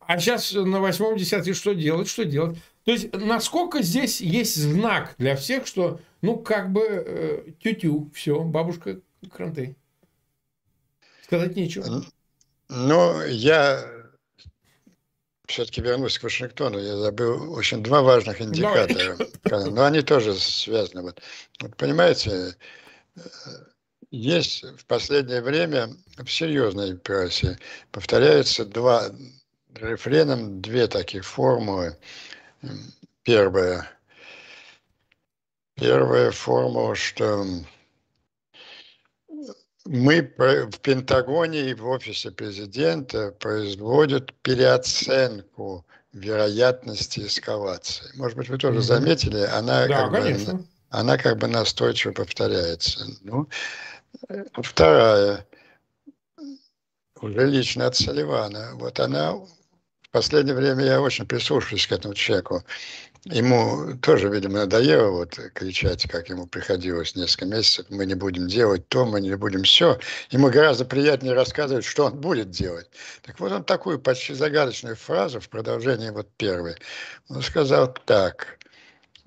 а 0.01 0.19
сейчас 0.19 0.53
на 0.53 0.81
восьмом 0.81 1.17
десятке 1.17 1.55
что 1.55 1.75
делать, 1.75 2.09
что 2.09 2.25
делать? 2.25 2.59
То 2.85 2.93
есть, 2.93 3.13
насколько 3.15 3.83
здесь 3.83 4.21
есть 4.23 4.57
знак 4.57 5.15
для 5.19 5.37
всех, 5.37 5.67
что, 5.67 6.01
ну, 6.23 6.39
как 6.39 6.73
бы, 6.73 6.81
э, 6.83 7.43
тю-тю, 7.63 8.11
все, 8.15 8.43
бабушка 8.43 9.01
кранты. 9.31 9.77
Сказать 11.23 11.55
нечего. 11.57 12.03
Ну, 12.71 13.23
я 13.27 13.98
все-таки 15.49 15.81
вернусь 15.81 16.19
к 16.19 16.23
Вашингтону. 16.23 16.79
Я 16.79 16.97
забыл 16.97 17.53
очень 17.53 17.83
два 17.83 18.03
важных 18.03 18.41
индикатора. 18.41 19.17
Давай. 19.45 19.71
Но 19.71 19.85
они 19.85 20.03
тоже 20.03 20.35
связаны. 20.35 21.03
Вот. 21.03 21.21
вот 21.61 21.77
понимаете, 21.77 22.55
есть 24.11 24.63
в 24.63 24.87
последнее 24.87 25.43
время 25.43 25.91
в 26.17 26.29
серьезной 26.31 26.97
прессе 26.97 27.59
повторяются 27.91 28.65
два 28.65 29.11
рефреном 29.75 30.61
две 30.61 30.87
такие 30.87 31.23
формулы 31.23 31.97
Первое. 33.23 33.87
Первая 35.75 36.31
формула, 36.31 36.95
что 36.95 37.45
мы 39.89 40.21
в 40.71 40.81
Пентагоне 40.81 41.71
и 41.71 41.75
в 41.75 41.87
офисе 41.87 42.31
президента 42.31 43.33
производят 43.33 44.35
переоценку 44.43 45.87
вероятности 46.13 47.21
эскалации. 47.21 48.11
Может 48.17 48.37
быть, 48.37 48.49
вы 48.51 48.59
тоже 48.59 48.83
заметили, 48.83 49.41
она, 49.41 49.87
да, 49.87 50.09
как, 50.09 50.13
бы, 50.13 50.65
она 50.91 51.17
как 51.17 51.39
бы 51.39 51.49
настойчиво 51.49 52.13
повторяется. 52.13 53.07
Ну, 53.23 53.49
вторая, 54.55 55.47
уже 57.23 57.47
лично 57.47 57.87
от 57.87 57.97
Салливана. 57.97 58.73
Вот 58.75 59.01
она 59.01 59.33
в 59.33 60.11
последнее 60.11 60.55
время 60.55 60.85
я 60.85 61.01
очень 61.01 61.27
прислушиваюсь 61.27 61.87
к 61.87 61.93
этому 61.93 62.13
человеку. 62.13 62.63
Ему 63.31 63.95
тоже, 63.99 64.31
видимо, 64.31 64.61
надоело 64.61 65.11
вот 65.11 65.39
кричать, 65.53 66.09
как 66.09 66.31
ему 66.31 66.47
приходилось 66.47 67.15
несколько 67.15 67.45
месяцев. 67.45 67.85
Мы 67.91 68.07
не 68.07 68.15
будем 68.15 68.49
делать 68.49 68.89
то, 68.89 69.05
мы 69.05 69.21
не 69.21 69.37
будем 69.37 69.65
все. 69.65 69.99
Ему 70.31 70.49
гораздо 70.49 70.87
приятнее 70.87 71.35
рассказывать, 71.35 71.85
что 71.85 72.07
он 72.07 72.19
будет 72.19 72.51
делать. 72.51 72.89
Так 73.23 73.39
вот 73.39 73.53
он 73.53 73.65
такую 73.65 73.99
почти 73.99 74.33
загадочную 74.33 74.97
фразу 74.97 75.41
в 75.41 75.49
продолжении 75.51 76.09
вот 76.09 76.31
первой. 76.39 76.77
Он 77.29 77.43
сказал 77.43 77.93
так, 78.07 78.59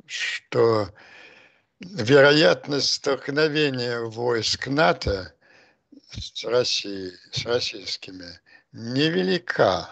что 0.08 0.90
вероятность 1.80 2.94
столкновения 2.94 4.00
войск 4.00 4.66
НАТО 4.66 5.32
с 6.10 6.44
Россией, 6.44 7.12
с 7.32 7.46
российскими 7.46 8.40
невелика 8.72 9.90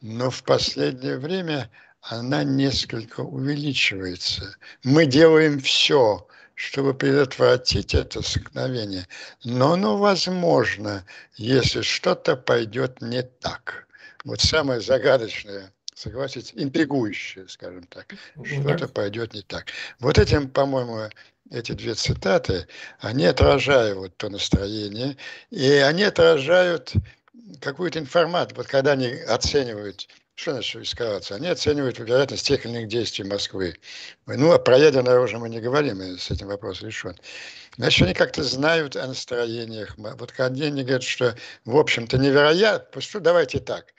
но 0.00 0.30
в 0.30 0.42
последнее 0.44 1.18
время 1.18 1.70
она 2.08 2.42
несколько 2.42 3.20
увеличивается. 3.20 4.56
Мы 4.82 5.06
делаем 5.06 5.60
все, 5.60 6.26
чтобы 6.54 6.94
предотвратить 6.94 7.94
это 7.94 8.22
столкновение, 8.22 9.06
но 9.44 9.74
оно 9.74 9.96
возможно, 9.96 11.04
если 11.36 11.82
что-то 11.82 12.36
пойдет 12.36 13.00
не 13.00 13.22
так. 13.22 13.86
Вот 14.24 14.40
самое 14.40 14.80
загадочное, 14.80 15.72
согласитесь, 15.94 16.52
интригующее, 16.54 17.46
скажем 17.48 17.84
так, 17.84 18.14
что-то 18.42 18.88
пойдет 18.88 19.34
не 19.34 19.42
так. 19.42 19.66
Вот 20.00 20.18
этим, 20.18 20.48
по-моему, 20.48 21.10
эти 21.50 21.72
две 21.72 21.94
цитаты, 21.94 22.66
они 23.00 23.26
отражают 23.26 23.98
вот 23.98 24.16
то 24.16 24.28
настроение, 24.28 25.16
и 25.50 25.70
они 25.72 26.04
отражают 26.04 26.92
какую-то 27.60 27.98
информацию, 27.98 28.56
вот 28.56 28.66
когда 28.66 28.92
они 28.92 29.08
оценивают, 29.08 30.08
что 30.38 30.52
значит 30.52 30.82
эскалация, 30.82 31.36
они 31.36 31.48
оценивают 31.48 31.98
вероятность 31.98 32.46
тех 32.46 32.64
или 32.64 32.72
иных 32.72 32.86
действий 32.86 33.24
Москвы. 33.24 33.74
Ну, 34.26 34.52
а 34.52 34.58
про 34.60 34.78
ядерное 34.78 35.14
оружие 35.14 35.40
мы 35.40 35.48
не 35.48 35.60
говорим, 35.60 36.00
и 36.00 36.16
с 36.16 36.30
этим 36.30 36.46
вопрос 36.46 36.80
решен. 36.80 37.18
Значит, 37.76 38.04
они 38.04 38.14
как-то 38.14 38.44
знают 38.44 38.94
о 38.94 39.08
настроениях. 39.08 39.94
Вот 39.96 40.30
когда 40.30 40.66
они 40.66 40.84
говорят, 40.84 41.02
что, 41.02 41.34
в 41.64 41.76
общем-то, 41.76 42.18
невероятно, 42.18 43.00
что 43.00 43.18
давайте 43.18 43.58
так. 43.58 43.92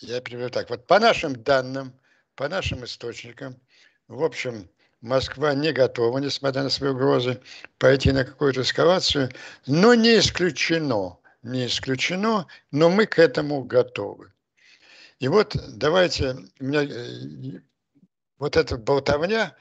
Я 0.00 0.20
приведу 0.20 0.50
так. 0.50 0.70
Вот 0.70 0.88
по 0.88 0.98
нашим 0.98 1.40
данным, 1.40 1.92
по 2.34 2.48
нашим 2.48 2.84
источникам, 2.84 3.60
в 4.08 4.24
общем, 4.24 4.68
Москва 5.02 5.54
не 5.54 5.72
готова, 5.72 6.18
несмотря 6.18 6.64
на 6.64 6.70
свои 6.70 6.90
угрозы, 6.90 7.40
пойти 7.78 8.10
на 8.10 8.24
какую-то 8.24 8.62
эскалацию, 8.62 9.30
но 9.66 9.94
не 9.94 10.18
исключено, 10.18 11.16
не 11.44 11.66
исключено, 11.66 12.48
но 12.72 12.90
мы 12.90 13.06
к 13.06 13.20
этому 13.20 13.62
готовы. 13.62 14.32
И 15.18 15.28
вот 15.28 15.56
давайте, 15.68 16.36
у 16.60 16.64
меня, 16.64 16.84
э, 16.84 17.60
вот 18.38 18.56
эта 18.56 18.76
болтовня 18.76 19.56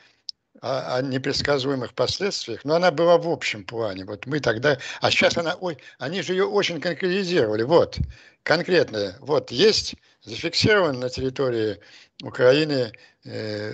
о, 0.61 0.97
о 0.97 1.01
непредсказуемых 1.01 1.93
последствиях, 1.93 2.65
но 2.65 2.75
она 2.75 2.91
была 2.91 3.17
в 3.17 3.29
общем 3.29 3.63
плане. 3.63 4.05
Вот 4.05 4.25
мы 4.25 4.39
тогда, 4.39 4.77
а 5.01 5.11
сейчас 5.11 5.37
она, 5.37 5.55
ой, 5.55 5.77
они 5.97 6.21
же 6.21 6.33
ее 6.33 6.45
очень 6.45 6.81
конкретизировали. 6.81 7.63
Вот, 7.63 7.97
конкретно, 8.43 9.15
вот 9.21 9.51
есть 9.51 9.95
зафиксирован 10.23 10.99
на 10.99 11.09
территории 11.09 11.79
Украины 12.21 12.91
э, 13.23 13.73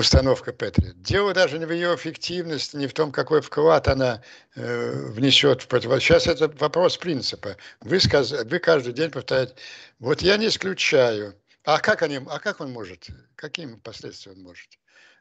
установка 0.00 0.52
Патриот. 0.52 1.00
Дело 1.02 1.32
даже 1.32 1.58
не 1.58 1.66
в 1.66 1.72
ее 1.72 1.94
эффективности, 1.94 2.76
не 2.76 2.86
в 2.86 2.92
том, 2.92 3.12
какой 3.12 3.40
вклад 3.40 3.88
она 3.88 4.22
э, 4.56 4.92
внесет 5.08 5.62
в 5.62 5.68
противостояние. 5.68 6.20
Сейчас 6.20 6.26
это 6.26 6.48
вопрос 6.58 6.96
принципа. 6.96 7.56
Вы, 7.80 8.00
сказ... 8.00 8.32
вы 8.32 8.58
каждый 8.58 8.92
день 8.92 9.10
повторяете, 9.10 9.54
вот 9.98 10.22
я 10.22 10.36
не 10.36 10.48
исключаю. 10.48 11.34
А 11.64 11.78
как, 11.78 12.02
они, 12.02 12.20
а 12.26 12.38
как 12.38 12.60
он 12.60 12.72
может? 12.72 13.08
Какими 13.36 13.74
последствиями 13.74 14.38
он 14.38 14.44
может? 14.44 14.68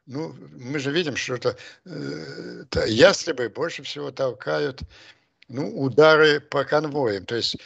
Ну, 0.05 0.35
мы 0.57 0.79
же 0.79 0.91
видим, 0.91 1.15
что 1.15 1.35
это, 1.35 1.57
э, 1.85 2.63
ястребы 2.87 3.49
больше 3.49 3.83
всего 3.83 4.11
толкают 4.11 4.81
ну, 5.49 5.67
удары 5.81 6.39
по 6.39 6.63
конвоям, 6.63 7.25
то 7.25 7.35
есть 7.35 7.57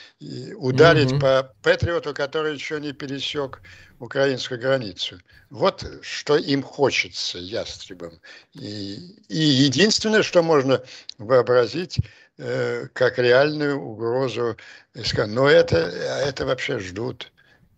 ударить 0.55 1.11
угу. 1.11 1.19
по 1.19 1.53
Патриоту, 1.61 2.13
который 2.13 2.53
еще 2.53 2.79
не 2.79 2.93
пересек 2.93 3.61
украинскую 3.99 4.59
границу. 4.59 5.19
Вот 5.49 5.85
что 6.01 6.37
им 6.37 6.63
хочется, 6.63 7.37
ястребам. 7.37 8.19
И, 8.53 8.95
и 9.27 9.37
единственное, 9.37 10.23
что 10.23 10.41
можно 10.41 10.81
вообразить, 11.17 11.97
э, 12.37 12.87
как 12.93 13.19
реальную 13.19 13.79
угрозу, 13.79 14.57
но 15.27 15.49
это, 15.49 15.77
это 15.77 16.45
вообще 16.45 16.79
ждут 16.79 17.31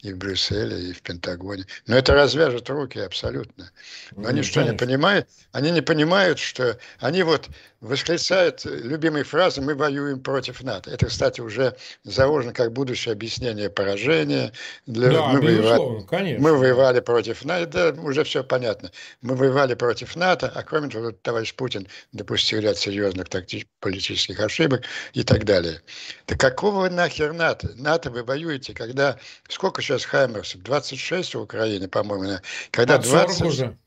и 0.05 0.13
в 0.13 0.17
Брюсселе, 0.17 0.89
и 0.89 0.93
в 0.93 1.01
Пентагоне. 1.01 1.65
Но 1.87 1.97
это 1.97 2.13
развяжет 2.13 2.69
руки 2.69 2.99
абсолютно. 2.99 3.71
Но 4.11 4.21
ну, 4.21 4.27
они 4.29 4.43
что, 4.43 4.61
не 4.61 4.73
понимают? 4.73 5.27
Они 5.51 5.71
не 5.71 5.81
понимают, 5.81 6.37
что 6.37 6.77
они 6.99 7.23
вот 7.23 7.49
восклицают 7.85 8.65
любимые 8.65 9.23
фразы 9.23 9.61
«мы 9.61 9.75
воюем 9.75 10.19
против 10.19 10.63
НАТО». 10.63 10.89
Это, 10.91 11.07
кстати, 11.07 11.41
уже 11.41 11.75
заложено 12.03 12.53
как 12.53 12.73
будущее 12.73 13.13
объяснение 13.13 13.69
поражения. 13.69 14.51
Для... 14.85 15.11
Да, 15.11 15.27
мы, 15.27 15.41
воевали, 15.41 16.05
конечно. 16.05 16.43
мы 16.43 16.57
воевали 16.57 16.99
против 16.99 17.45
НАТО, 17.45 17.93
да, 17.93 18.01
уже 18.01 18.23
все 18.23 18.43
понятно. 18.43 18.91
Мы 19.21 19.35
воевали 19.35 19.75
против 19.75 20.15
НАТО, 20.15 20.51
а 20.53 20.63
кроме 20.63 20.89
того, 20.89 21.11
товарищ 21.11 21.53
Путин 21.53 21.87
допустил 22.11 22.59
ряд 22.59 22.77
серьезных 22.77 23.29
тактических 23.29 23.69
политических 23.79 24.39
ошибок 24.39 24.83
и 25.13 25.23
так 25.23 25.45
далее. 25.45 25.81
Так 26.25 26.39
какого 26.39 26.89
нахер 26.89 27.33
НАТО? 27.33 27.71
НАТО 27.75 28.09
вы 28.09 28.23
воюете, 28.23 28.73
когда... 28.73 29.17
Сколько 29.47 29.81
сейчас 29.81 30.05
Хаймерсов? 30.05 30.61
26 30.63 31.35
в 31.35 31.41
Украине, 31.41 31.87
по-моему. 31.87 32.39
Когда 32.71 32.97
20... 32.97 33.41
уже 33.41 33.77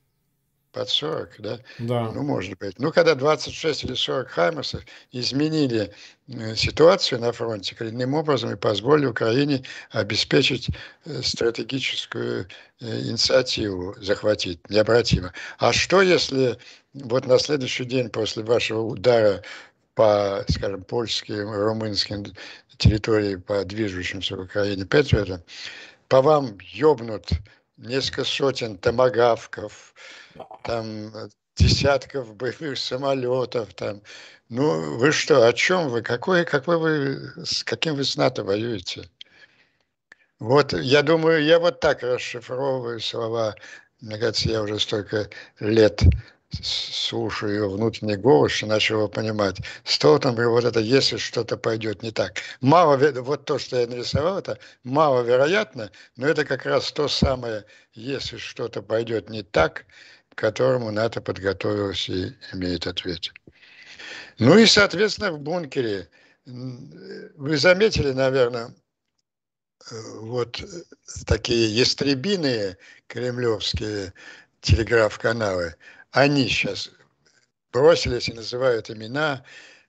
под 0.73 0.89
40, 0.89 1.41
да? 1.41 1.59
Да. 1.79 2.11
Ну, 2.13 2.23
может 2.23 2.59
быть. 2.59 2.79
Ну, 2.79 2.93
когда 2.93 3.15
26 3.15 3.85
или 3.85 3.95
40 3.95 4.29
Хаймерсов 4.29 4.83
изменили 5.13 5.93
э, 6.29 6.55
ситуацию 6.55 7.21
на 7.21 7.33
фронте 7.33 7.75
коренным 7.75 8.15
образом 8.15 8.51
и 8.51 8.57
позволили 8.57 9.07
Украине 9.07 9.63
обеспечить 9.91 10.69
э, 11.05 11.23
стратегическую 11.23 12.49
э, 12.81 13.01
инициативу 13.01 13.95
захватить 14.01 14.69
необратимо. 14.71 15.33
А 15.59 15.73
что, 15.73 16.03
если 16.03 16.59
вот 16.95 17.27
на 17.27 17.39
следующий 17.39 17.85
день 17.85 18.09
после 18.11 18.43
вашего 18.43 18.83
удара 18.83 19.43
по, 19.95 20.45
скажем, 20.49 20.85
польским, 20.85 21.51
румынским 21.51 22.25
территориям, 22.77 23.43
по 23.43 23.65
движущимся 23.65 24.37
в 24.37 24.41
Украине 24.41 24.87
Патриотам, 24.87 25.43
по 26.09 26.23
вам 26.23 26.57
ёбнут 26.61 27.29
несколько 27.79 28.25
сотен 28.25 28.77
томагавков, 28.77 29.95
там 30.63 31.13
десятков 31.57 32.35
боевых 32.37 32.79
самолетов, 32.79 33.75
там. 33.75 34.03
Ну, 34.49 34.97
вы 34.97 35.13
что, 35.13 35.47
о 35.47 35.53
чем 35.53 35.89
вы? 35.89 36.03
Какой, 36.03 36.45
какой 36.45 36.79
вы, 36.79 37.45
с 37.45 37.63
каким 37.65 37.97
вы 37.97 38.05
с 38.05 38.17
НАТО 38.17 38.45
воюете? 38.45 39.09
Вот, 40.39 40.73
я 40.73 41.03
думаю, 41.03 41.45
я 41.45 41.59
вот 41.59 41.81
так 41.81 42.03
расшифровываю 42.03 43.01
слова. 43.01 43.57
Мне 44.01 44.17
кажется, 44.19 44.49
я 44.49 44.63
уже 44.63 44.79
столько 44.79 45.29
лет 45.59 46.03
слушаю 46.51 47.71
внутренний 47.71 48.17
голос 48.17 48.63
и 48.63 48.67
начал 48.67 48.97
его 48.97 49.09
понимать. 49.09 49.59
Столтенберг, 49.85 50.51
вот 50.51 50.65
это 50.65 50.81
если 50.81 51.17
что-то 51.17 51.57
пойдет 51.57 52.03
не 52.03 52.11
так. 52.11 52.41
Мало, 52.61 52.97
вот 52.97 53.45
то, 53.45 53.59
что 53.59 53.81
я 53.81 53.87
нарисовал, 53.87 54.39
это 54.39 54.59
маловероятно, 54.85 55.91
но 56.17 56.27
это 56.27 56.45
как 56.45 56.65
раз 56.65 56.91
то 56.93 57.09
самое, 57.09 57.65
если 57.93 58.39
что-то 58.39 58.83
пойдет 58.83 59.29
не 59.29 59.43
так, 59.43 59.85
к 60.31 60.39
которому 60.39 60.91
НАТО 60.91 61.21
подготовилась 61.21 62.09
и 62.09 62.35
имеет 62.53 62.87
ответ. 62.87 63.31
Ну 64.39 64.57
и, 64.57 64.67
соответственно, 64.67 65.33
в 65.33 65.41
бункере. 65.41 66.09
Вы 66.47 67.59
заметили, 67.59 68.13
наверное, 68.13 68.75
вот 70.21 70.63
такие 71.27 71.69
ястребиные 71.75 72.79
кремлевские 73.07 74.15
телеграф-каналы– 74.63 75.75
они 76.11 76.49
сейчас 76.49 76.91
бросились 77.73 78.29
и 78.29 78.35
называют 78.35 78.91
имена, 78.91 79.45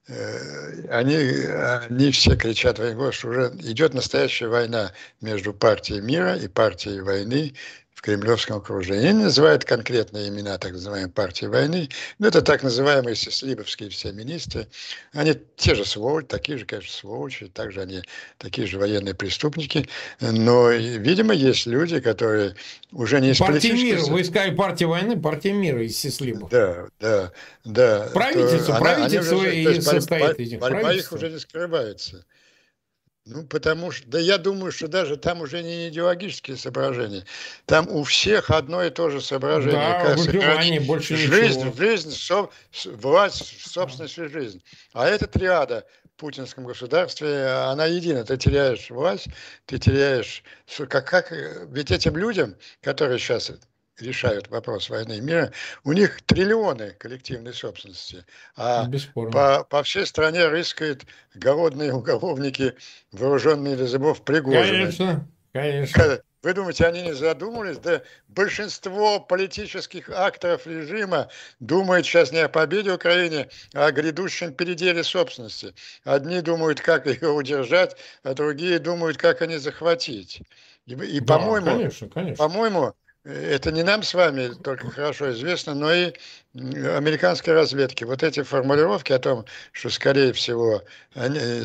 э, 0.08 0.88
они, 0.90 1.16
они 1.16 2.12
все 2.12 2.36
кричат 2.36 2.80
в 2.80 2.82
один 2.82 2.98
голос, 2.98 3.16
что 3.16 3.30
уже 3.30 3.54
идет 3.60 3.94
настоящая 3.94 4.48
война 4.48 4.92
между 5.22 5.54
партией 5.54 6.02
мира 6.02 6.36
и 6.36 6.48
партией 6.48 7.02
войны, 7.02 7.54
в 8.00 8.02
кремлевском 8.02 8.56
окружении. 8.56 9.10
Они 9.10 9.24
называют 9.24 9.66
конкретные 9.66 10.30
имена 10.30 10.58
так 10.58 10.72
называемой 10.72 11.12
партии 11.12 11.48
войны. 11.48 11.90
Но 12.18 12.30
это 12.30 12.42
так 12.42 12.64
называемые 12.64 13.14
слибовские 13.14 13.90
все 13.90 14.14
министры. 14.14 14.68
Они 15.12 15.36
те 15.58 15.76
же 15.76 15.84
сволочи, 15.84 16.28
такие 16.28 16.58
же, 16.58 16.66
конечно, 16.66 16.94
сволочи, 16.94 17.48
также 17.48 17.82
они 17.82 18.02
такие 18.38 18.68
же 18.68 18.80
военные 18.80 19.16
преступники. 19.16 19.90
Но, 20.22 20.70
видимо, 20.70 21.34
есть 21.34 21.66
люди, 21.66 22.00
которые 22.00 22.56
уже 22.94 23.20
не 23.20 23.32
из 23.32 23.40
Партия 23.40 23.74
мира, 23.74 24.00
вы 24.04 24.22
искали 24.22 24.56
партия 24.56 24.86
войны, 24.86 25.20
партия 25.20 25.52
мира 25.52 25.84
из 25.84 25.98
Сислибов. 25.98 26.50
Да, 26.50 26.88
да, 27.02 27.34
да. 27.66 28.10
Правительство, 28.14 28.76
то, 28.76 28.80
правительство 28.80 29.36
она, 29.36 29.50
они 29.50 29.66
уже, 29.66 29.78
и 29.78 29.82
состоит 29.82 30.38
борьба, 30.38 30.70
борьба 30.70 30.94
их 30.94 31.12
уже 31.12 31.30
не 31.30 31.40
скрывается. 31.40 32.24
Ну, 33.32 33.44
потому 33.44 33.92
что, 33.92 34.08
да 34.08 34.20
я 34.20 34.40
думаю, 34.40 34.72
что 34.72 34.88
даже 34.88 35.16
там 35.16 35.42
уже 35.42 35.62
не 35.62 35.90
идеологические 35.90 36.58
соображения. 36.58 37.26
Там 37.66 37.88
у 37.88 38.04
всех 38.04 38.50
одно 38.50 38.84
и 38.84 38.90
то 38.90 39.12
же 39.12 39.22
соображение. 39.22 39.80
Да, 39.80 40.04
как 40.04 40.18
сохранить 40.18 40.88
больше 40.88 41.16
жизнь, 41.16 41.60
ничего. 41.60 41.76
жизнь, 41.78 42.12
со, 42.12 42.50
власть, 42.86 43.62
собственность 43.68 44.18
и 44.18 44.26
жизнь. 44.26 44.64
А 44.94 45.08
эта 45.08 45.28
триада 45.28 45.86
в 46.06 46.20
путинском 46.20 46.66
государстве, 46.66 47.46
она 47.46 47.86
едина. 47.86 48.24
Ты 48.24 48.36
теряешь 48.38 48.90
власть, 48.90 49.28
ты 49.68 49.78
теряешь... 49.78 50.44
Как, 50.88 51.08
как, 51.08 51.32
ведь 51.70 51.92
этим 51.92 52.18
людям, 52.18 52.56
которые 52.82 53.20
сейчас 53.20 53.52
решают 54.02 54.50
вопрос 54.50 54.90
войны 54.90 55.18
и 55.18 55.22
мира, 55.22 55.52
у 55.84 55.94
них 55.94 56.22
триллионы 56.24 56.92
коллективной 56.92 57.54
собственности. 57.54 58.26
А 58.56 58.88
по, 59.14 59.64
по 59.64 59.84
всей 59.84 60.06
стране 60.06 60.48
рыскают 60.48 61.06
голодные 61.34 61.94
уголовники, 61.94 62.76
вооруженные 63.12 63.76
до 63.76 63.88
зубов 63.88 64.24
Пригожина. 64.24 64.86
Конечно, 64.86 65.28
конечно. 65.54 66.22
Вы 66.42 66.54
думаете, 66.54 66.86
они 66.86 67.02
не 67.02 67.14
задумались? 67.14 67.80
Да 67.80 68.02
большинство 68.30 69.20
политических 69.20 70.10
акторов 70.10 70.66
режима 70.68 71.28
думают 71.60 72.06
сейчас 72.06 72.32
не 72.32 72.40
о 72.40 72.48
победе 72.48 72.94
Украины, 72.94 73.50
а 73.74 73.88
о 73.88 73.92
грядущем 73.92 74.54
переделе 74.54 75.04
собственности. 75.04 75.74
Одни 76.06 76.40
думают, 76.42 76.80
как 76.80 77.08
ее 77.22 77.30
удержать, 77.30 77.98
а 78.24 78.34
другие 78.34 78.80
думают, 78.80 79.18
как 79.18 79.42
они 79.42 79.58
захватить. 79.58 80.42
И, 80.86 80.94
и 80.94 81.20
да, 81.20 81.38
по-моему, 81.38 81.68
конечно, 81.68 82.08
конечно. 82.08 82.48
по-моему, 82.48 82.94
это 83.24 83.72
не 83.72 83.84
нам 83.84 84.04
с 84.04 84.14
вами 84.14 84.54
только 84.64 84.90
хорошо 84.90 85.32
известно, 85.32 85.74
но 85.74 85.94
и 85.94 86.14
американской 86.56 87.54
разведке. 87.54 88.06
Вот 88.06 88.24
эти 88.24 88.44
формулировки 88.44 89.12
о 89.12 89.20
том, 89.20 89.46
что 89.72 89.90
скорее 89.90 90.34
всего, 90.34 90.84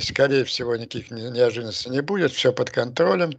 скорее 0.01 0.45
всего 0.45 0.77
никаких 0.77 1.11
неожиданностей 1.11 1.91
не 1.91 2.01
будет, 2.01 2.33
все 2.33 2.53
под 2.53 2.71
контролем. 2.71 3.33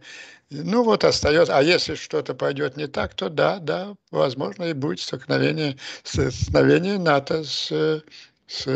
Ну 0.50 0.84
вот 0.84 1.04
остается. 1.04 1.56
А 1.56 1.62
если 1.62 1.94
что-то 1.94 2.34
пойдет 2.34 2.76
не 2.76 2.86
так, 2.86 3.14
то 3.14 3.28
да, 3.28 3.58
да, 3.58 3.94
возможно 4.10 4.64
и 4.64 4.72
будет 4.72 5.00
столкновение, 5.00 5.76
столкновение 6.04 6.98
НАТО 6.98 7.44
с 7.44 8.02
с 8.46 8.66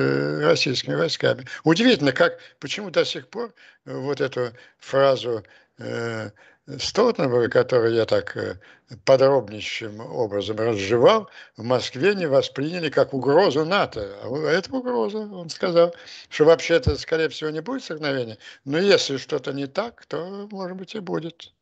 российскими 0.42 0.94
войсками. 0.94 1.46
Удивительно, 1.64 2.12
как, 2.12 2.38
почему 2.58 2.90
до 2.90 3.04
сих 3.04 3.28
пор 3.28 3.54
вот 3.84 4.20
эту 4.20 4.52
фразу 4.78 5.44
э, 5.78 6.30
Столтенберга, 6.78 7.48
который 7.48 7.94
я 7.94 8.04
так 8.04 8.36
э, 8.36 8.60
подробнейшим 9.04 10.00
образом 10.00 10.58
разжевал, 10.58 11.28
в 11.56 11.64
Москве 11.64 12.14
не 12.14 12.26
восприняли 12.26 12.90
как 12.90 13.14
угрозу 13.14 13.64
НАТО. 13.64 14.18
А 14.22 14.50
это 14.50 14.72
угроза, 14.74 15.18
он 15.18 15.48
сказал, 15.48 15.94
что 16.28 16.44
вообще-то, 16.44 16.96
скорее 16.96 17.28
всего, 17.28 17.50
не 17.50 17.60
будет 17.60 17.82
столкновения, 17.82 18.38
но 18.64 18.78
если 18.78 19.16
что-то 19.16 19.52
не 19.52 19.66
так, 19.66 20.04
то, 20.06 20.48
может 20.50 20.76
быть, 20.76 20.94
и 20.94 21.00
будет. 21.00 21.52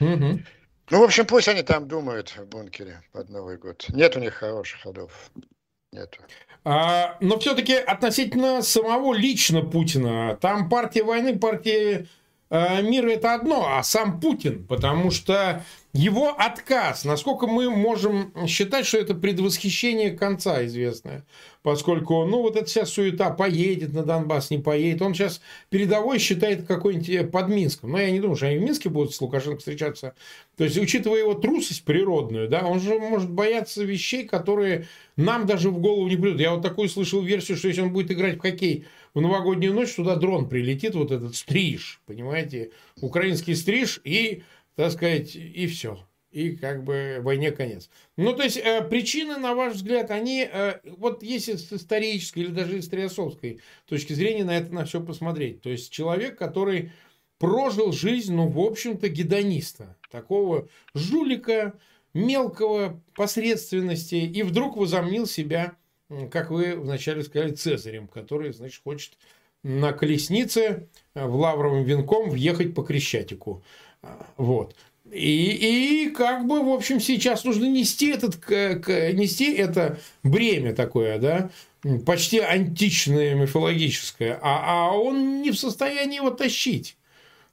Угу. 0.00 0.40
Ну, 0.90 1.00
в 1.00 1.02
общем, 1.02 1.26
пусть 1.26 1.48
они 1.48 1.62
там 1.62 1.88
думают 1.88 2.30
в 2.30 2.44
бункере 2.46 3.02
под 3.12 3.30
Новый 3.30 3.56
год. 3.56 3.86
Нет 3.88 4.16
у 4.16 4.20
них 4.20 4.34
хороших 4.34 4.82
ходов. 4.82 5.30
Нет. 5.92 6.18
А, 6.64 7.16
но 7.20 7.38
все-таки 7.38 7.74
относительно 7.74 8.60
самого 8.62 9.14
лично 9.14 9.62
Путина, 9.62 10.36
там 10.40 10.68
партия 10.68 11.04
войны, 11.04 11.38
партия 11.38 12.06
э, 12.50 12.82
мира 12.82 13.10
это 13.10 13.34
одно, 13.34 13.66
а 13.68 13.82
сам 13.82 14.20
Путин, 14.20 14.66
потому 14.66 15.10
что 15.10 15.64
его 15.92 16.34
отказ, 16.36 17.04
насколько 17.04 17.46
мы 17.46 17.70
можем 17.70 18.32
считать, 18.48 18.84
что 18.84 18.98
это 18.98 19.14
предвосхищение 19.14 20.10
конца 20.10 20.64
известное, 20.66 21.24
поскольку, 21.62 22.24
ну, 22.24 22.42
вот 22.42 22.56
эта 22.56 22.66
вся 22.66 22.84
суета, 22.84 23.30
поедет 23.30 23.92
на 23.92 24.02
Донбасс, 24.02 24.50
не 24.50 24.58
поедет, 24.58 25.02
он 25.02 25.14
сейчас 25.14 25.40
передовой 25.70 26.18
считает 26.18 26.66
какой-нибудь 26.66 27.08
э, 27.10 27.24
под 27.24 27.48
Минском, 27.48 27.92
но 27.92 28.00
я 28.00 28.10
не 28.10 28.18
думаю, 28.18 28.36
что 28.36 28.46
они 28.46 28.58
в 28.58 28.62
Минске 28.62 28.88
будут 28.88 29.14
с 29.14 29.20
Лукашенко 29.20 29.58
встречаться, 29.58 30.14
то 30.56 30.64
есть, 30.64 30.76
учитывая 30.78 31.20
его 31.20 31.34
трусость 31.34 31.84
природную, 31.84 32.48
да, 32.48 32.62
он 32.62 32.80
же 32.80 32.98
может 32.98 33.30
бояться 33.30 33.84
вещей, 33.84 34.24
которые 34.24 34.88
нам 35.16 35.46
даже 35.46 35.70
в 35.70 35.78
голову 35.78 36.08
не 36.08 36.16
придут. 36.16 36.40
Я 36.40 36.52
вот 36.54 36.62
такую 36.62 36.88
слышал 36.88 37.22
версию, 37.22 37.56
что 37.56 37.68
если 37.68 37.82
он 37.82 37.92
будет 37.92 38.10
играть 38.10 38.36
в 38.36 38.40
хоккей 38.40 38.86
в 39.14 39.20
новогоднюю 39.20 39.72
ночь, 39.72 39.94
туда 39.94 40.16
дрон 40.16 40.48
прилетит, 40.48 40.94
вот 40.94 41.10
этот 41.10 41.34
стриж, 41.36 42.00
понимаете, 42.06 42.72
украинский 43.00 43.54
стриж, 43.54 44.00
и 44.04 44.42
так 44.74 44.92
сказать, 44.92 45.36
и 45.36 45.66
все. 45.66 45.98
И 46.32 46.56
как 46.56 46.82
бы 46.82 47.18
войне 47.20 47.52
конец. 47.52 47.88
Ну, 48.16 48.34
то 48.34 48.42
есть, 48.42 48.56
э, 48.56 48.82
причины, 48.82 49.36
на 49.36 49.54
ваш 49.54 49.74
взгляд, 49.74 50.10
они, 50.10 50.48
э, 50.52 50.80
вот 50.84 51.22
если 51.22 51.54
с 51.54 51.72
исторической 51.72 52.40
или 52.40 52.50
даже 52.50 52.80
историосовской 52.80 53.60
точки 53.86 54.14
зрения 54.14 54.42
на 54.42 54.56
это 54.56 54.74
на 54.74 54.84
все 54.84 55.00
посмотреть. 55.00 55.62
То 55.62 55.70
есть, 55.70 55.92
человек, 55.92 56.36
который 56.36 56.90
прожил 57.38 57.92
жизнь, 57.92 58.34
ну, 58.34 58.48
в 58.48 58.58
общем-то, 58.58 59.08
гедониста. 59.08 59.96
Такого 60.10 60.68
жулика, 60.92 61.74
мелкого 62.14 63.00
посредственности, 63.14 64.16
и 64.16 64.42
вдруг 64.42 64.76
возомнил 64.76 65.26
себя, 65.26 65.76
как 66.30 66.50
вы 66.50 66.74
вначале 66.76 67.22
сказали, 67.22 67.52
Цезарем, 67.52 68.08
который, 68.08 68.52
значит, 68.52 68.82
хочет 68.82 69.12
на 69.62 69.92
колеснице 69.92 70.88
э, 71.14 71.26
в 71.26 71.36
лавровым 71.36 71.84
венком 71.84 72.30
въехать 72.30 72.74
по 72.74 72.82
Крещатику. 72.82 73.62
Вот. 74.36 74.74
И, 75.10 76.06
и 76.06 76.10
как 76.10 76.46
бы, 76.46 76.62
в 76.62 76.68
общем, 76.70 77.00
сейчас 77.00 77.44
нужно 77.44 77.66
нести, 77.66 78.10
этот, 78.10 78.48
нести 78.48 79.54
это 79.54 79.98
бремя 80.22 80.74
такое, 80.74 81.18
да, 81.18 81.50
почти 82.06 82.40
античное, 82.40 83.34
мифологическое, 83.34 84.38
а, 84.42 84.88
а 84.88 84.92
он 84.92 85.42
не 85.42 85.50
в 85.50 85.58
состоянии 85.58 86.16
его 86.16 86.30
тащить. 86.30 86.96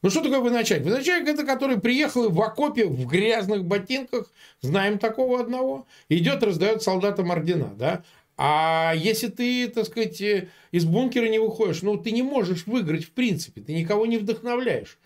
Ну, 0.02 0.10
что 0.10 0.22
такое 0.22 0.39
военачальник? 0.39 0.86
Военачальник– 0.86 1.30
это 1.30 1.45
который 1.45 1.80
приехал 1.80 2.30
в 2.30 2.41
окопе 2.41 2.86
в 2.86 3.06
грязных 3.06 3.66
ботинках, 3.66 4.32
знаем 4.62 4.97
такого 4.97 5.39
одного, 5.39 5.86
идет, 6.10 6.41
раздает 6.41 6.82
солдатам 6.82 7.32
ордена, 7.32 7.72
да? 7.78 8.04
А 8.44 8.94
если 8.96 9.28
ты, 9.28 9.68
так 9.68 9.86
сказать, 9.86 10.20
из 10.72 10.86
бункера 10.86 11.28
не 11.28 11.38
выходишь, 11.38 11.84
ну, 11.84 11.96
ты 11.96 12.10
не 12.10 12.24
можешь 12.24 12.66
выиграть 12.66 13.06
в 13.06 13.12
принципе, 13.12 13.62
ты 13.62 13.72
никого 13.72 14.08
не 14.08 14.18
вдохновляешь. 14.18 14.98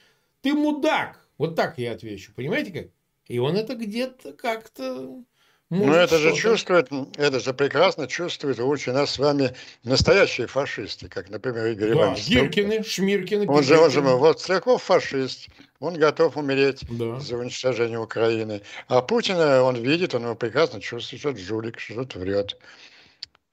Ты 0.41 0.53
мудак, 0.53 1.19
вот 1.37 1.53
так 1.53 1.77
я 1.77 1.91
отвечу. 1.91 2.31
Понимаете 2.33 2.71
как? 2.71 2.87
И 3.27 3.37
он 3.39 3.57
это 3.57 3.75
где-то 3.75 4.31
как-то... 4.31 5.21
Ну, 5.69 5.91
это 5.91 6.17
же 6.17 6.33
чувствует, 6.33 6.87
это 7.17 7.41
же 7.41 7.53
прекрасно 7.53 8.07
чувствует 8.07 8.57
лучше 8.59 8.93
нас 8.93 9.11
с 9.11 9.19
вами 9.19 9.53
настоящие 9.83 10.47
фашисты, 10.47 11.09
как, 11.09 11.29
например, 11.29 11.65
Игорь 11.65 11.89
да, 11.89 11.93
Иванович. 11.95 12.29
Гиркины, 12.29 12.83
Шмиркины. 12.83 13.49
Он 13.49 13.63
же, 13.63 13.77
он 13.77 13.91
же, 13.91 13.99
вот 13.99 14.39
Стрелков 14.39 14.81
фашист, 14.81 15.49
он 15.81 15.95
готов 15.95 16.37
умереть 16.37 16.85
да. 16.89 17.19
за 17.19 17.35
уничтожение 17.35 17.99
Украины. 17.99 18.61
А 18.87 19.01
Путина 19.01 19.61
он 19.61 19.75
видит, 19.75 20.15
он 20.15 20.23
его 20.23 20.35
прекрасно 20.35 20.79
чувствует, 20.79 21.19
что 21.19 21.31
это 21.31 21.39
жулик, 21.39 21.81
что 21.81 22.03
это 22.03 22.17
врет. 22.17 22.57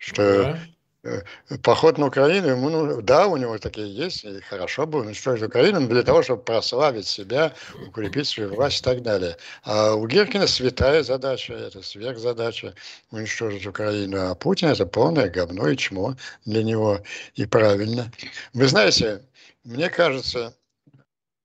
Что 0.02 0.42
да. 0.42 0.58
Э, 1.04 1.22
поход 1.62 1.96
на 1.96 2.06
Украину, 2.06 2.48
ему, 2.48 2.70
ну, 2.70 3.02
да, 3.02 3.28
у 3.28 3.36
него 3.36 3.56
такие 3.58 3.92
есть, 3.92 4.24
и 4.24 4.40
хорошо 4.40 4.84
бы 4.84 5.00
уничтожить 5.00 5.44
Украину 5.44 5.86
для 5.86 6.02
того, 6.02 6.24
чтобы 6.24 6.42
прославить 6.42 7.06
себя, 7.06 7.54
укрепить 7.86 8.26
свою 8.26 8.54
власть 8.54 8.80
и 8.80 8.84
так 8.84 9.02
далее. 9.02 9.36
А 9.62 9.94
у 9.94 10.06
Геркина 10.08 10.48
святая 10.48 11.04
задача, 11.04 11.54
это 11.54 11.82
сверхзадача 11.82 12.74
уничтожить 13.12 13.64
Украину, 13.64 14.30
а 14.30 14.34
Путин 14.34 14.68
это 14.68 14.86
полное 14.86 15.28
говно 15.28 15.68
и 15.68 15.76
чмо 15.76 16.16
для 16.44 16.64
него, 16.64 17.00
и 17.34 17.46
правильно. 17.46 18.10
Вы 18.54 18.66
знаете, 18.66 19.22
мне 19.62 19.88
кажется, 19.88 20.52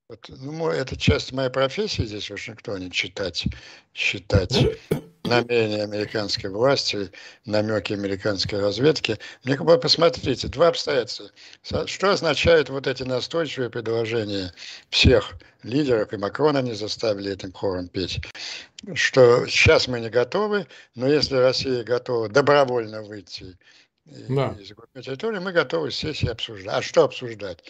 вот, 0.08 0.24
ну, 0.28 0.68
это 0.68 0.96
часть 0.96 1.32
моей 1.32 1.50
профессии 1.50 2.02
здесь 2.02 2.26
в 2.26 2.30
Вашингтоне 2.30 2.90
читать, 2.90 3.44
считать 3.94 4.66
намерения 5.28 5.82
американской 5.82 6.50
власти, 6.50 7.10
намеки 7.44 7.92
американской 7.92 8.60
разведки. 8.60 9.18
Мне 9.44 9.56
как 9.56 9.66
бы 9.66 9.78
посмотрите, 9.78 10.48
два 10.48 10.68
обстоятельства. 10.68 11.30
Что 11.86 12.10
означают 12.10 12.70
вот 12.70 12.86
эти 12.86 13.02
настойчивые 13.02 13.70
предложения 13.70 14.52
всех 14.90 15.34
лидеров, 15.62 16.12
и 16.12 16.16
Макрона 16.16 16.62
не 16.62 16.74
заставили 16.74 17.32
этим 17.32 17.52
хором 17.52 17.88
петь, 17.88 18.20
что 18.94 19.46
сейчас 19.46 19.88
мы 19.88 20.00
не 20.00 20.10
готовы, 20.10 20.66
но 20.94 21.08
если 21.08 21.36
Россия 21.36 21.82
готова 21.84 22.28
добровольно 22.28 23.02
выйти 23.02 23.58
да. 24.06 24.56
из 24.58 24.72
территории, 25.04 25.38
мы 25.38 25.52
готовы 25.52 25.90
сесть 25.90 26.22
и 26.22 26.28
обсуждать. 26.28 26.74
А 26.74 26.82
что 26.82 27.04
обсуждать? 27.04 27.64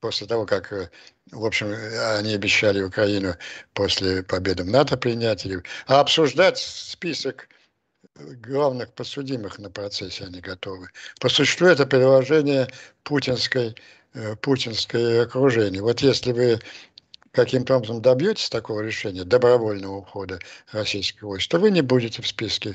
После 0.00 0.26
того, 0.26 0.46
как, 0.46 0.72
э, 0.72 0.90
в 1.30 1.44
общем, 1.44 1.74
они 2.16 2.34
обещали 2.34 2.82
Украину 2.82 3.34
после 3.74 4.22
победы 4.22 4.64
в 4.64 4.68
НАТО 4.68 4.96
принять, 4.96 5.46
а 5.86 6.00
обсуждать 6.00 6.58
список 6.58 7.48
главных 8.14 8.92
подсудимых 8.92 9.58
на 9.58 9.70
процессе 9.70 10.24
они 10.24 10.40
готовы. 10.40 10.88
По 11.20 11.28
существу 11.28 11.66
это 11.66 11.86
приложение 11.86 12.68
путинской, 13.02 13.76
э, 14.14 14.36
путинской 14.36 15.22
окружения. 15.22 15.80
Вот 15.80 16.00
если 16.00 16.32
вы 16.32 16.60
каким-то 17.32 17.76
образом 17.76 18.02
добьетесь 18.02 18.48
такого 18.48 18.80
решения, 18.80 19.24
добровольного 19.24 19.98
ухода 19.98 20.38
российских 20.72 21.22
войск, 21.22 21.50
то 21.50 21.58
вы 21.58 21.70
не 21.70 21.82
будете 21.82 22.22
в 22.22 22.26
списке 22.26 22.74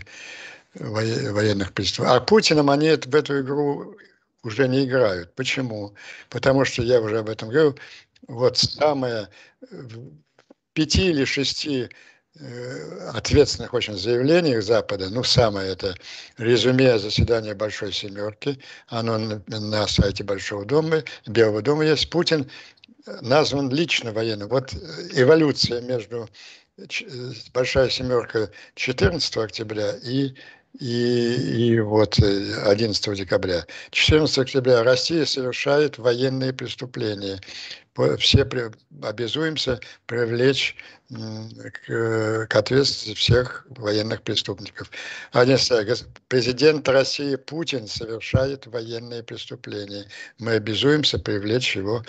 военных 0.75 1.73
преступлений. 1.73 2.17
А 2.17 2.21
Путиным 2.21 2.69
они 2.69 2.89
в 2.89 3.15
эту 3.15 3.41
игру 3.41 3.95
уже 4.43 4.67
не 4.67 4.85
играют. 4.85 5.33
Почему? 5.35 5.95
Потому 6.29 6.65
что, 6.65 6.83
я 6.83 7.01
уже 7.01 7.19
об 7.19 7.29
этом 7.29 7.49
говорил, 7.49 7.77
вот 8.27 8.57
самое 8.57 9.29
в 9.71 10.11
пяти 10.73 11.09
или 11.09 11.25
шести 11.25 11.89
э, 12.39 13.09
ответственных 13.13 13.73
очень 13.73 13.97
заявлениях 13.97 14.63
Запада, 14.63 15.09
ну, 15.09 15.23
самое 15.23 15.71
это 15.71 15.95
резюме 16.37 16.99
заседания 16.99 17.53
Большой 17.55 17.93
Семерки, 17.93 18.59
оно 18.87 19.17
на, 19.17 19.41
на 19.47 19.87
сайте 19.87 20.23
Большого 20.23 20.65
дома, 20.65 21.03
Белого 21.25 21.61
дома 21.61 21.85
есть, 21.85 22.09
Путин 22.09 22.49
назван 23.21 23.69
лично 23.69 24.11
военным. 24.11 24.49
Вот 24.49 24.73
эволюция 25.13 25.81
между 25.81 26.29
э, 26.77 26.85
Большая 27.53 27.89
Семерка 27.89 28.49
14 28.75 29.37
октября 29.37 29.91
и 30.03 30.33
и, 30.79 31.73
и 31.73 31.79
вот 31.79 32.17
11 32.19 33.07
э, 33.07 33.15
декабря. 33.15 33.65
14 33.91 34.37
октября 34.39 34.83
Россия 34.83 35.25
совершает 35.25 35.97
военные 35.97 36.51
преступления. 36.53 37.39
Все 38.17 38.43
при, 38.43 38.71
обязуемся 39.03 39.79
привлечь 40.07 40.75
к, 41.09 42.47
к 42.47 42.55
ответственности 42.55 43.13
всех 43.13 43.67
военных 43.69 44.23
преступников. 44.23 44.89
11 45.33 46.05
президент 46.27 46.89
России 46.89 47.35
Путин 47.35 47.87
совершает 47.87 48.65
военные 48.65 49.21
преступления. 49.21 50.05
Мы 50.39 50.53
обязуемся 50.53 51.19
привлечь 51.19 51.75
его 51.75 52.03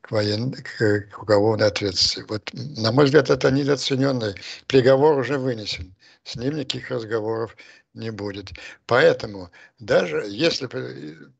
к, 0.00 0.10
воен... 0.10 0.52
к, 0.52 1.02
к 1.12 1.22
уголовной 1.22 1.68
ответственности. 1.68 2.28
Вот, 2.28 2.50
на 2.52 2.90
мой 2.90 3.04
взгляд, 3.04 3.30
это 3.30 3.52
недооцененный 3.52 4.34
приговор 4.66 5.18
уже 5.18 5.38
вынесен. 5.38 5.94
С 6.24 6.34
ним 6.34 6.56
никаких 6.56 6.90
разговоров 6.90 7.56
не 7.98 8.10
будет. 8.10 8.52
Поэтому 8.86 9.50
даже 9.78 10.24
если 10.28 10.68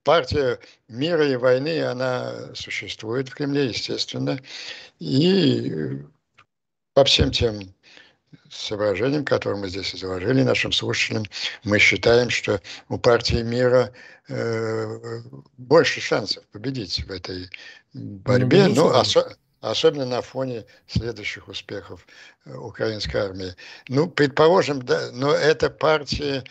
партия 0.03 0.59
мира 0.89 1.27
и 1.27 1.37
войны, 1.37 1.83
она 1.83 2.55
существует 2.55 3.29
в 3.29 3.35
Кремле, 3.35 3.67
естественно, 3.67 4.39
и 4.99 6.03
по 6.95 7.05
всем 7.05 7.31
тем 7.31 7.75
соображениям, 8.51 9.25
которые 9.25 9.61
мы 9.61 9.69
здесь 9.69 9.95
изложили 9.95 10.43
нашим 10.43 10.73
слушателям, 10.73 11.25
мы 11.65 11.79
считаем, 11.79 12.31
что 12.31 12.61
у 12.89 12.99
партии 12.99 13.43
мира 13.43 13.93
э, 14.29 15.21
больше 15.57 16.01
шансов 16.01 16.45
победить 16.49 17.05
в 17.07 17.11
этой 17.11 17.49
борьбе. 17.95 18.69
Ну, 18.69 18.91
осо- 18.91 19.37
особенно 19.61 20.07
на 20.07 20.23
фоне 20.23 20.65
следующих 20.87 21.49
успехов 21.49 22.07
э, 22.45 22.55
украинской 22.55 23.17
армии. 23.17 23.55
Ну, 23.89 24.09
предположим, 24.09 24.83
да, 24.83 25.11
но 25.13 25.33
эта 25.33 25.71
партия, 25.71 26.45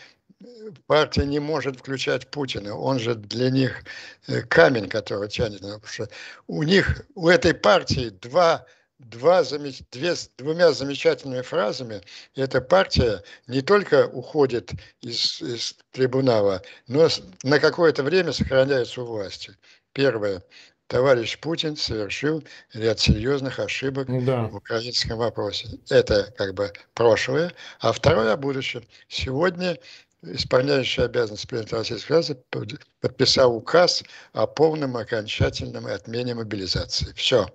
партия 0.85 1.25
не 1.25 1.39
может 1.39 1.79
включать 1.79 2.29
Путина. 2.29 2.75
Он 2.75 2.99
же 2.99 3.15
для 3.15 3.49
них 3.49 3.83
э, 4.27 4.41
камень, 4.41 4.89
который 4.89 5.29
тянет. 5.29 5.61
Потому 5.61 5.81
что 5.85 6.09
у 6.47 6.63
них, 6.63 7.05
у 7.15 7.27
этой 7.27 7.53
партии 7.53 8.09
два 8.09 8.65
два, 8.99 9.43
две, 9.43 10.13
двумя 10.37 10.71
замечательными 10.71 11.41
фразами 11.41 12.01
эта 12.35 12.61
партия 12.61 13.23
не 13.47 13.61
только 13.61 14.07
уходит 14.07 14.71
из, 15.01 15.41
из 15.41 15.75
трибунала, 15.91 16.61
но 16.87 17.07
на 17.43 17.59
какое-то 17.59 18.03
время 18.03 18.31
сохраняется 18.31 19.01
у 19.01 19.05
власти. 19.05 19.55
Первое. 19.93 20.43
Товарищ 20.87 21.37
Путин 21.39 21.75
совершил 21.75 22.43
ряд 22.73 22.99
серьезных 22.99 23.59
ошибок 23.59 24.07
да. 24.25 24.43
в 24.43 24.55
украинском 24.55 25.17
вопросе. 25.17 25.67
Это 25.89 26.33
как 26.37 26.53
бы 26.53 26.71
прошлое. 26.93 27.51
А 27.79 27.91
второе 27.91 28.31
о 28.31 28.37
будущем. 28.37 28.83
Сегодня 29.09 29.77
исполняющий 30.23 31.01
обязанности 31.01 31.45
президента 31.45 31.77
Российской 31.77 32.07
Федерации 32.07 32.79
подписал 33.01 33.55
указ 33.55 34.03
о 34.31 34.47
полном 34.47 34.95
окончательном 34.95 35.87
отмене 35.87 36.35
мобилизации. 36.35 37.11
Все. 37.15 37.47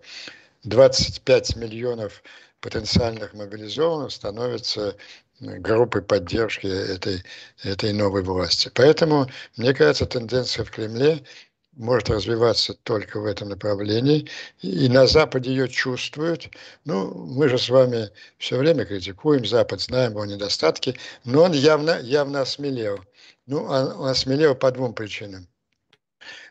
25 0.64 1.56
миллионов 1.56 2.22
потенциальных 2.60 3.32
мобилизованных 3.32 4.12
становятся 4.12 4.94
группой 5.40 6.02
поддержки 6.02 6.66
этой, 6.66 7.24
этой 7.64 7.92
новой 7.92 8.22
власти. 8.22 8.70
Поэтому, 8.74 9.26
мне 9.56 9.74
кажется, 9.74 10.06
тенденция 10.06 10.64
в 10.64 10.70
Кремле 10.70 11.24
может 11.72 12.10
развиваться 12.10 12.74
только 12.74 13.20
в 13.20 13.26
этом 13.26 13.48
направлении. 13.48 14.28
И 14.60 14.88
на 14.88 15.06
Западе 15.06 15.50
ее 15.50 15.68
чувствуют. 15.68 16.50
Ну, 16.84 17.12
мы 17.14 17.48
же 17.48 17.58
с 17.58 17.68
вами 17.68 18.10
все 18.38 18.58
время 18.58 18.84
критикуем 18.84 19.44
Запад, 19.44 19.80
знаем 19.80 20.12
его 20.12 20.24
недостатки, 20.24 20.96
но 21.24 21.44
он 21.44 21.52
явно, 21.52 21.98
явно 22.00 22.42
осмелел. 22.42 23.00
Ну, 23.46 23.64
он 23.64 24.06
осмелел 24.06 24.54
по 24.54 24.70
двум 24.70 24.94
причинам. 24.94 25.48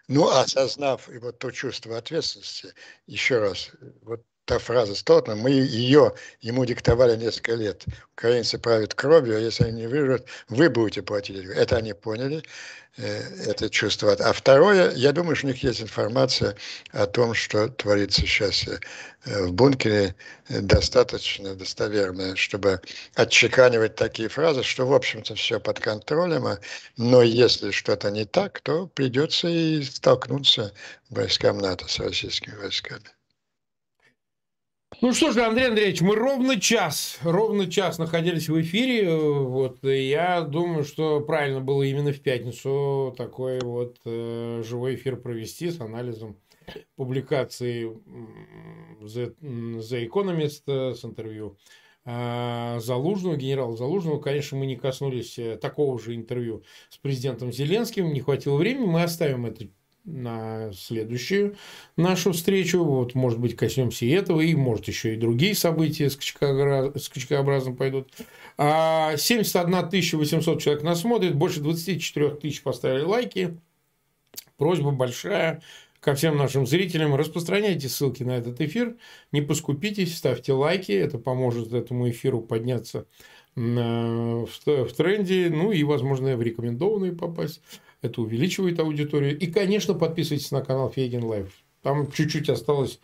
Ну, 0.07 0.29
осознав 0.29 1.09
и 1.09 1.17
вот 1.19 1.39
то 1.39 1.51
чувство 1.51 1.97
ответственности, 1.97 2.73
еще 3.07 3.39
раз, 3.39 3.71
вот 4.01 4.21
та 4.51 4.59
фраза 4.59 4.95
Столтона, 4.95 5.37
мы 5.37 5.51
ее 5.51 6.11
ему 6.41 6.65
диктовали 6.65 7.15
несколько 7.15 7.53
лет. 7.53 7.85
Украинцы 8.17 8.57
правят 8.57 8.93
кровью, 8.93 9.37
а 9.37 9.39
если 9.39 9.63
они 9.63 9.81
не 9.83 9.87
выживут, 9.87 10.25
вы 10.49 10.69
будете 10.69 11.01
платить. 11.01 11.45
Это 11.55 11.77
они 11.77 11.93
поняли, 11.93 12.43
э, 12.97 13.21
это 13.47 13.69
чувство. 13.69 14.11
А 14.11 14.33
второе, 14.33 14.91
я 14.91 15.13
думаю, 15.13 15.37
что 15.37 15.47
у 15.47 15.51
них 15.51 15.63
есть 15.63 15.81
информация 15.81 16.57
о 16.91 17.05
том, 17.05 17.33
что 17.33 17.69
творится 17.69 18.21
сейчас 18.23 18.67
э, 18.67 18.79
в 19.23 19.53
бункере, 19.53 20.15
э, 20.49 20.59
достаточно 20.59 21.55
достоверная, 21.55 22.35
чтобы 22.35 22.81
отчеканивать 23.15 23.95
такие 23.95 24.27
фразы, 24.27 24.63
что, 24.63 24.85
в 24.85 24.93
общем-то, 24.93 25.35
все 25.35 25.61
под 25.61 25.79
контролем, 25.79 26.45
а, 26.45 26.59
но 26.97 27.21
если 27.21 27.71
что-то 27.71 28.11
не 28.11 28.25
так, 28.25 28.59
то 28.59 28.87
придется 28.87 29.47
и 29.47 29.81
столкнуться 29.81 30.73
войскам 31.09 31.57
НАТО 31.59 31.87
с 31.87 31.99
российскими 31.99 32.55
войсками. 32.55 33.11
Ну 34.99 35.13
что 35.13 35.31
же, 35.31 35.43
Андрей 35.43 35.69
Андреевич, 35.69 36.01
мы 36.01 36.15
ровно 36.15 36.59
час, 36.59 37.17
ровно 37.23 37.71
час 37.71 37.97
находились 37.97 38.49
в 38.49 38.61
эфире. 38.61 39.09
Вот, 39.15 39.83
и 39.85 40.09
я 40.09 40.41
думаю, 40.41 40.83
что 40.83 41.21
правильно 41.21 41.61
было 41.61 41.83
именно 41.83 42.11
в 42.11 42.19
пятницу 42.19 43.13
такой 43.17 43.59
вот 43.61 43.97
э, 44.05 44.61
живой 44.63 44.95
эфир 44.95 45.15
провести 45.15 45.71
с 45.71 45.79
анализом 45.79 46.37
публикации 46.95 47.89
The, 49.01 49.35
The 49.41 50.07
Economist 50.07 50.63
э, 50.67 50.93
с 50.93 51.03
интервью 51.03 51.57
э, 52.05 52.79
Залужного, 52.79 53.37
генерала 53.37 53.75
Залужного. 53.75 54.19
Конечно, 54.19 54.57
мы 54.57 54.65
не 54.67 54.75
коснулись 54.75 55.39
э, 55.39 55.57
такого 55.57 55.99
же 55.99 56.15
интервью 56.15 56.63
с 56.89 56.97
президентом 56.97 57.51
Зеленским, 57.51 58.13
не 58.13 58.19
хватило 58.19 58.57
времени. 58.57 58.85
Мы 58.85 59.01
оставим 59.01 59.47
это 59.47 59.67
на 60.03 60.71
следующую 60.73 61.55
нашу 61.95 62.31
встречу. 62.33 62.83
Вот, 62.83 63.15
может 63.15 63.39
быть, 63.39 63.55
коснемся 63.55 64.05
и 64.05 64.09
этого, 64.09 64.41
и, 64.41 64.55
может, 64.55 64.87
еще 64.87 65.13
и 65.13 65.17
другие 65.17 65.55
события 65.55 66.09
скачкообразно 66.09 67.75
пойдут. 67.75 68.11
71 68.57 69.75
а 69.75 69.89
800 69.91 70.61
человек 70.61 70.83
нас 70.83 71.01
смотрит, 71.01 71.35
больше 71.35 71.61
24 71.61 72.31
тысяч 72.31 72.63
поставили 72.63 73.03
лайки. 73.03 73.57
Просьба 74.57 74.91
большая 74.91 75.61
ко 75.99 76.15
всем 76.15 76.35
нашим 76.35 76.65
зрителям. 76.65 77.15
Распространяйте 77.15 77.87
ссылки 77.87 78.23
на 78.23 78.37
этот 78.37 78.59
эфир, 78.59 78.97
не 79.31 79.41
поскупитесь, 79.41 80.17
ставьте 80.17 80.53
лайки, 80.53 80.91
это 80.91 81.19
поможет 81.19 81.73
этому 81.73 82.09
эфиру 82.09 82.41
подняться 82.41 83.05
в 83.55 84.47
тренде, 84.97 85.49
ну 85.51 85.71
и, 85.71 85.83
возможно, 85.83 86.35
в 86.37 86.41
рекомендованные 86.41 87.11
попасть. 87.11 87.61
Это 88.01 88.21
увеличивает 88.21 88.79
аудиторию. 88.79 89.37
И, 89.37 89.47
конечно, 89.47 89.93
подписывайтесь 89.93 90.51
на 90.51 90.61
канал 90.61 90.89
Фейгин 90.89 91.23
Live. 91.23 91.51
Там 91.83 92.11
чуть-чуть 92.11 92.49
осталось 92.49 92.99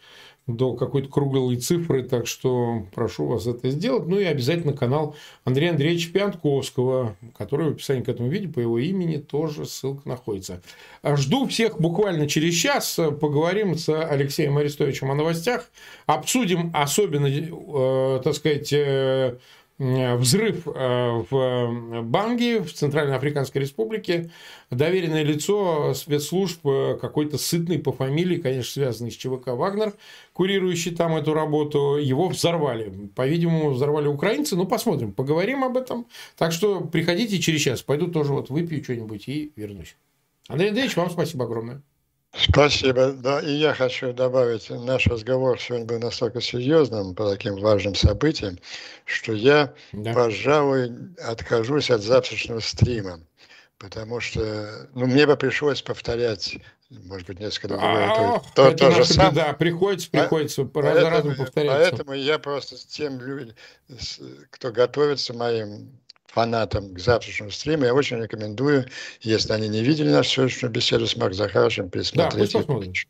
до 0.48 0.76
какой-то 0.76 1.10
круглой 1.10 1.58
цифры, 1.58 2.04
так 2.04 2.26
что 2.26 2.86
прошу 2.96 3.26
вас 3.26 3.48
это 3.48 3.70
сделать. 3.70 4.08
Ну 4.08 4.18
и 4.18 4.24
обязательно 4.24 4.72
канал 4.72 5.16
Андрея 5.44 5.72
Андреевича 5.72 6.12
Пионтковского, 6.14 7.18
который 7.38 7.68
в 7.68 7.72
описании 7.74 8.04
к 8.04 8.08
этому 8.08 8.30
видео 8.30 8.52
по 8.52 8.60
его 8.60 8.80
имени 8.80 9.18
тоже 9.18 9.66
ссылка 9.66 10.08
находится. 10.08 10.62
Жду 11.04 11.48
всех 11.48 11.82
буквально 11.82 12.30
через 12.30 12.54
час. 12.54 12.98
Поговорим 13.20 13.78
с 13.78 13.90
Алексеем 13.90 14.58
Арестовичем 14.58 15.12
о 15.12 15.16
новостях. 15.16 15.70
Обсудим 16.06 16.72
особенно, 16.74 17.28
э, 17.28 18.22
так 18.24 18.34
сказать, 18.34 18.72
Э, 18.72 19.38
взрыв 19.80 20.68
э, 20.68 21.24
в 21.30 22.02
Банге, 22.02 22.62
в 22.62 22.74
Центральной 22.74 23.16
Африканской 23.16 23.62
Республике. 23.62 24.32
Доверенное 24.72 25.24
лицо 25.24 25.94
спецслужб, 25.94 26.66
э, 26.66 26.98
какой-то 27.00 27.38
сытный 27.38 27.78
по 27.78 27.92
фамилии, 27.92 28.38
конечно, 28.38 28.72
связанный 28.72 29.12
с 29.12 29.16
ЧВК 29.16 29.48
«Вагнер», 29.48 29.94
курирующий 30.34 30.96
там 30.96 31.16
эту 31.16 31.34
работу, 31.34 31.98
его 31.98 32.28
взорвали. 32.28 33.10
По-видимому, 33.16 33.70
взорвали 33.70 34.08
украинцы. 34.08 34.56
Ну, 34.56 34.66
посмотрим, 34.66 35.14
поговорим 35.14 35.64
об 35.64 35.78
этом. 35.78 36.08
Так 36.38 36.52
что 36.52 36.82
приходите 36.82 37.40
через 37.40 37.62
час. 37.62 37.84
Пойду 37.84 38.08
тоже 38.08 38.34
вот 38.34 38.50
выпью 38.50 38.84
что-нибудь 38.84 39.28
и 39.28 39.52
вернусь. 39.56 39.96
Андрей 40.48 40.70
Андреевич, 40.70 40.96
вам 40.96 41.12
спасибо 41.12 41.46
огромное. 41.46 41.84
Спасибо. 42.34 43.12
Да, 43.14 43.40
и 43.40 43.52
я 43.52 43.74
хочу 43.74 44.14
добавить, 44.14 44.70
наш 44.70 45.08
разговор 45.08 45.60
сегодня 45.60 45.86
был 45.86 46.00
настолько 46.00 46.42
серьезным 46.42 47.16
по 47.16 47.30
таким 47.30 47.56
важным 47.56 47.96
событиям, 47.96 48.58
что 49.06 49.34
я, 49.34 49.74
да. 49.92 50.14
пожалуй, 50.14 50.92
откажусь 51.24 51.90
от 51.90 52.02
завтрашнего 52.02 52.60
стрима. 52.60 53.20
Потому 53.80 54.20
что, 54.20 54.90
ну, 54.96 55.06
мне 55.06 55.28
бы 55.28 55.38
пришлось 55.38 55.84
повторять, 55.84 56.58
может 56.90 57.28
быть, 57.28 57.40
несколько 57.40 57.76
раз. 57.76 58.12
А, 58.18 58.42
то, 58.56 58.72
то 58.72 58.92
же 58.92 59.06
самое. 59.06 59.34
Да, 59.34 59.54
приходится, 59.54 60.10
приходится, 60.10 60.64
по 60.64 60.82
поэтому, 60.82 61.36
повторяться. 61.36 61.92
Поэтому 61.92 62.14
я 62.14 62.40
просто 62.40 62.76
тем 62.88 63.22
людям, 63.22 63.56
кто 64.50 64.72
готовится 64.72 65.36
моим 65.36 65.92
фанатам 66.38 66.94
к 66.94 67.00
завтрашнему 67.00 67.50
стриму, 67.50 67.86
я 67.86 67.96
очень 67.96 68.22
рекомендую, 68.22 68.86
если 69.22 69.54
они 69.54 69.68
не 69.70 69.82
видели 69.82 70.12
нашу 70.12 70.30
сегодняшнюю 70.30 70.72
беседу 70.72 71.08
с 71.08 71.18
Марк 71.18 71.34
Захаровичем, 71.34 71.90
пересмотреть 71.90 72.54
да, 72.54 72.60
ее 72.60 72.90
еще, 72.92 73.08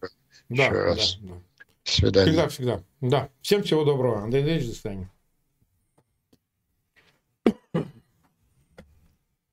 да, 0.48 0.64
еще 0.64 0.72
раз. 0.72 1.18
Да, 1.20 1.28
да. 1.28 1.36
До 1.84 1.92
свидания. 1.92 2.32
Всегда, 2.32 2.48
всегда. 2.48 2.84
Да. 3.02 3.30
Всем 3.42 3.64
всего 3.64 3.84
доброго. 3.84 4.24
Андрей 4.24 4.44
Андреевич, 4.44 4.70
до 4.70 4.76
свидания. 4.76 5.12